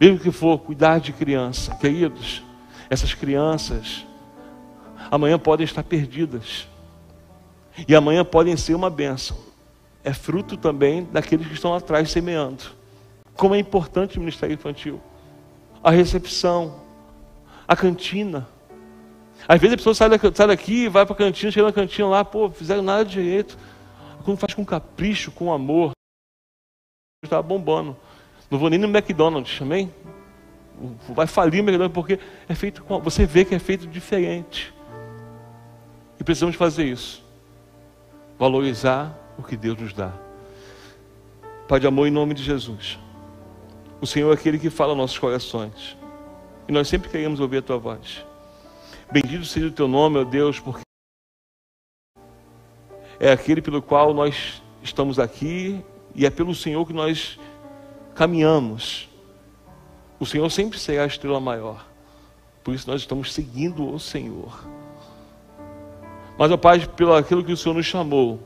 Mesmo 0.00 0.18
que 0.18 0.30
for 0.30 0.58
cuidar 0.58 0.98
de 0.98 1.12
criança, 1.12 1.74
queridos, 1.76 2.42
essas 2.90 3.14
crianças 3.14 4.04
amanhã 5.10 5.38
podem 5.38 5.64
estar 5.64 5.82
perdidas. 5.82 6.66
E 7.86 7.94
amanhã 7.94 8.24
podem 8.24 8.56
ser 8.56 8.74
uma 8.74 8.90
bênção. 8.90 9.36
É 10.02 10.12
fruto 10.12 10.56
também 10.56 11.04
daqueles 11.10 11.46
que 11.46 11.54
estão 11.54 11.74
atrás 11.74 12.10
semeando. 12.10 12.64
Como 13.36 13.54
é 13.54 13.58
importante 13.58 14.16
o 14.16 14.20
ministério 14.20 14.54
infantil. 14.54 15.00
A 15.82 15.90
recepção, 15.90 16.76
a 17.66 17.74
cantina. 17.74 18.46
Às 19.48 19.60
vezes 19.60 19.74
a 19.74 19.76
pessoa 19.76 19.94
sai 19.94 20.08
daqui, 20.08 20.30
sai 20.34 20.46
daqui 20.46 20.88
vai 20.88 21.04
para 21.04 21.14
a 21.14 21.18
cantina, 21.18 21.50
chega 21.50 21.66
na 21.66 21.72
cantina 21.72 22.08
lá, 22.08 22.24
pô, 22.24 22.48
fizeram 22.48 22.82
nada 22.82 23.04
direito. 23.04 23.58
Quando 24.24 24.38
faz 24.38 24.54
com 24.54 24.64
capricho, 24.64 25.30
com 25.30 25.52
amor, 25.52 25.92
estava 27.22 27.42
bombando. 27.42 27.96
Não 28.50 28.58
vou 28.58 28.70
nem 28.70 28.78
no 28.78 28.88
McDonald's, 28.88 29.60
amém? 29.60 29.92
Vai 31.10 31.26
falir 31.26 31.60
o 31.60 31.64
McDonald's 31.64 31.94
porque 31.94 32.18
é 32.48 32.54
feito 32.54 32.82
com. 32.82 33.00
Você 33.00 33.26
vê 33.26 33.44
que 33.44 33.54
é 33.54 33.58
feito 33.58 33.86
diferente. 33.86 34.74
E 36.18 36.24
precisamos 36.24 36.56
fazer 36.56 36.84
isso. 36.84 37.22
Valorizar 38.38 39.16
o 39.38 39.42
que 39.42 39.56
Deus 39.56 39.78
nos 39.78 39.92
dá. 39.92 40.12
Pai 41.68 41.80
de 41.80 41.86
amor, 41.86 42.06
em 42.06 42.10
nome 42.10 42.34
de 42.34 42.42
Jesus. 42.42 42.98
O 44.00 44.06
Senhor 44.06 44.30
é 44.30 44.34
aquele 44.34 44.58
que 44.58 44.70
fala 44.70 44.94
nossos 44.94 45.18
corações. 45.18 45.96
E 46.68 46.72
nós 46.72 46.88
sempre 46.88 47.10
queremos 47.10 47.40
ouvir 47.40 47.58
a 47.58 47.62
tua 47.62 47.78
voz. 47.78 48.24
Bendito 49.12 49.44
seja 49.44 49.66
o 49.66 49.72
teu 49.72 49.86
nome, 49.86 50.18
ó 50.18 50.24
Deus, 50.24 50.58
porque 50.58 50.83
é 53.24 53.32
aquele 53.32 53.62
pelo 53.62 53.80
qual 53.80 54.12
nós 54.12 54.62
estamos 54.82 55.18
aqui 55.18 55.82
e 56.14 56.26
é 56.26 56.30
pelo 56.30 56.54
Senhor 56.54 56.86
que 56.86 56.92
nós 56.92 57.38
caminhamos. 58.14 59.08
O 60.20 60.26
Senhor 60.26 60.50
sempre 60.50 60.78
será 60.78 61.04
a 61.04 61.06
estrela 61.06 61.40
maior. 61.40 61.86
Por 62.62 62.74
isso 62.74 62.86
nós 62.86 63.00
estamos 63.00 63.32
seguindo 63.32 63.90
o 63.90 63.98
Senhor. 63.98 64.62
Mas, 66.36 66.50
ó 66.50 66.58
Pai, 66.58 66.86
pelo 66.86 67.14
aquilo 67.14 67.42
que 67.42 67.52
o 67.52 67.56
Senhor 67.56 67.74
nos 67.74 67.86
chamou, 67.86 68.40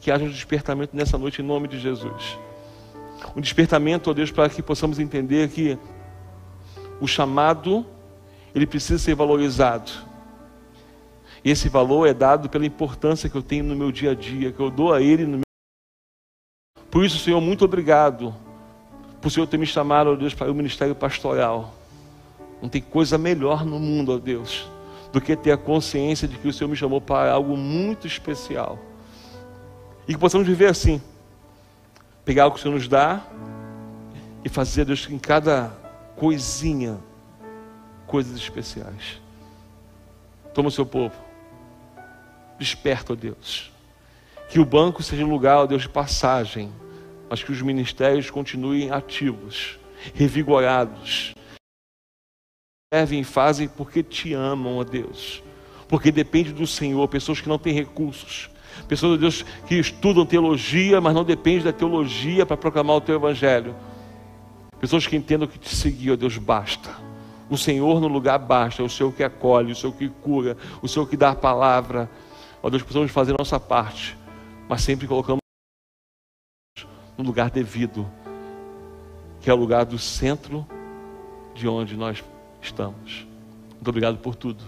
que 0.00 0.10
haja 0.10 0.24
um 0.24 0.30
despertamento 0.30 0.96
nessa 0.96 1.18
noite 1.18 1.42
em 1.42 1.44
nome 1.44 1.68
de 1.68 1.78
Jesus. 1.78 2.38
Um 3.36 3.40
despertamento, 3.42 4.08
ó 4.08 4.14
Deus, 4.14 4.30
para 4.30 4.48
que 4.48 4.62
possamos 4.62 4.98
entender 4.98 5.50
que 5.50 5.78
o 7.02 7.06
chamado, 7.06 7.84
ele 8.54 8.66
precisa 8.66 8.98
ser 8.98 9.14
valorizado. 9.14 9.92
E 11.44 11.50
esse 11.50 11.68
valor 11.68 12.06
é 12.06 12.12
dado 12.12 12.48
pela 12.48 12.66
importância 12.66 13.28
que 13.28 13.36
eu 13.36 13.42
tenho 13.42 13.64
no 13.64 13.74
meu 13.74 13.90
dia 13.90 14.10
a 14.10 14.14
dia, 14.14 14.52
que 14.52 14.60
eu 14.60 14.70
dou 14.70 14.92
a 14.92 15.00
Ele 15.00 15.24
no 15.24 15.38
meu. 15.38 15.42
Por 16.90 17.04
isso, 17.04 17.18
Senhor, 17.18 17.40
muito 17.40 17.64
obrigado 17.64 18.34
por 19.20 19.28
o 19.28 19.30
Senhor 19.30 19.46
ter 19.46 19.58
me 19.58 19.66
chamado, 19.66 20.10
ó 20.10 20.16
Deus, 20.16 20.34
para 20.34 20.50
o 20.50 20.54
ministério 20.54 20.94
pastoral. 20.94 21.74
Não 22.60 22.68
tem 22.68 22.80
coisa 22.80 23.16
melhor 23.16 23.64
no 23.64 23.78
mundo, 23.78 24.14
ó 24.14 24.18
Deus, 24.18 24.68
do 25.12 25.20
que 25.20 25.36
ter 25.36 25.52
a 25.52 25.56
consciência 25.56 26.26
de 26.26 26.36
que 26.38 26.48
o 26.48 26.52
Senhor 26.52 26.68
me 26.68 26.76
chamou 26.76 27.00
para 27.00 27.32
algo 27.32 27.56
muito 27.56 28.06
especial. 28.06 28.78
E 30.08 30.14
que 30.14 30.18
possamos 30.18 30.46
viver 30.46 30.66
assim. 30.66 31.00
Pegar 32.24 32.46
o 32.46 32.52
que 32.52 32.58
o 32.58 32.62
Senhor 32.62 32.74
nos 32.74 32.88
dá 32.88 33.22
e 34.44 34.48
fazer, 34.48 34.84
Deus, 34.84 35.08
em 35.10 35.18
cada 35.18 35.70
coisinha, 36.16 36.98
coisas 38.06 38.36
especiais. 38.36 39.20
Toma 40.52 40.68
o 40.68 40.72
seu 40.72 40.84
povo. 40.84 41.29
Desperta, 42.60 43.14
ó 43.14 43.16
Deus. 43.16 43.72
Que 44.50 44.60
o 44.60 44.66
banco 44.66 45.02
seja 45.02 45.24
um 45.24 45.30
lugar, 45.30 45.60
ó 45.60 45.66
Deus, 45.66 45.82
de 45.82 45.88
passagem, 45.88 46.70
mas 47.30 47.42
que 47.42 47.50
os 47.50 47.62
ministérios 47.62 48.28
continuem 48.28 48.90
ativos, 48.90 49.78
revigorados. 50.12 51.32
Servem 52.92 53.20
e 53.20 53.24
fazem 53.24 53.66
porque 53.66 54.02
te 54.02 54.34
amam, 54.34 54.76
ó 54.76 54.84
Deus. 54.84 55.42
Porque 55.88 56.12
depende 56.12 56.52
do 56.52 56.66
Senhor, 56.66 57.08
pessoas 57.08 57.40
que 57.40 57.48
não 57.48 57.58
têm 57.58 57.72
recursos, 57.72 58.50
pessoas, 58.86 59.14
ó 59.14 59.16
Deus, 59.16 59.42
que 59.66 59.76
estudam 59.76 60.26
teologia, 60.26 61.00
mas 61.00 61.14
não 61.14 61.24
dependem 61.24 61.62
da 61.62 61.72
teologia 61.72 62.44
para 62.44 62.58
proclamar 62.58 62.96
o 62.96 63.00
teu 63.00 63.14
evangelho. 63.14 63.74
Pessoas 64.78 65.06
que 65.06 65.16
entendam 65.16 65.48
que 65.48 65.58
te 65.58 65.74
seguir, 65.74 66.10
ó 66.10 66.16
Deus, 66.16 66.36
basta. 66.36 66.90
O 67.48 67.56
Senhor 67.56 68.02
no 68.02 68.08
lugar 68.08 68.38
basta, 68.38 68.82
é 68.82 68.84
o 68.84 68.88
Senhor 68.90 69.14
que 69.14 69.24
acolhe, 69.24 69.72
o 69.72 69.76
Senhor 69.76 69.94
que 69.94 70.10
cura, 70.10 70.58
o 70.82 70.88
Senhor 70.88 71.06
que 71.06 71.16
dá 71.16 71.30
a 71.30 71.34
palavra. 71.34 72.10
Ó 72.62 72.70
Deus, 72.70 72.82
precisamos 72.82 73.10
fazer 73.10 73.34
nossa 73.38 73.58
parte 73.58 74.18
mas 74.70 74.82
sempre 74.82 75.08
colocamos 75.08 75.40
no 77.18 77.24
lugar 77.24 77.50
devido, 77.50 78.08
que 79.40 79.50
é 79.50 79.52
o 79.52 79.56
lugar 79.56 79.84
do 79.84 79.98
centro 79.98 80.64
de 81.56 81.66
onde 81.66 81.96
nós 81.96 82.22
estamos. 82.62 83.26
Muito 83.72 83.88
obrigado 83.88 84.18
por 84.18 84.36
tudo. 84.36 84.62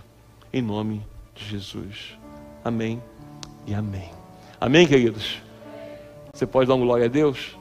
Em 0.53 0.61
nome 0.61 1.07
de 1.37 1.45
Jesus. 1.45 2.19
Amém 2.65 3.01
e 3.65 3.73
amém. 3.73 4.11
Amém, 4.61 4.89
queridos? 4.89 5.41
Você 6.35 6.49
pode 6.49 6.67
dar 6.67 6.75
um 6.75 6.81
glória 6.81 7.07
a 7.07 7.09
Deus? 7.09 7.57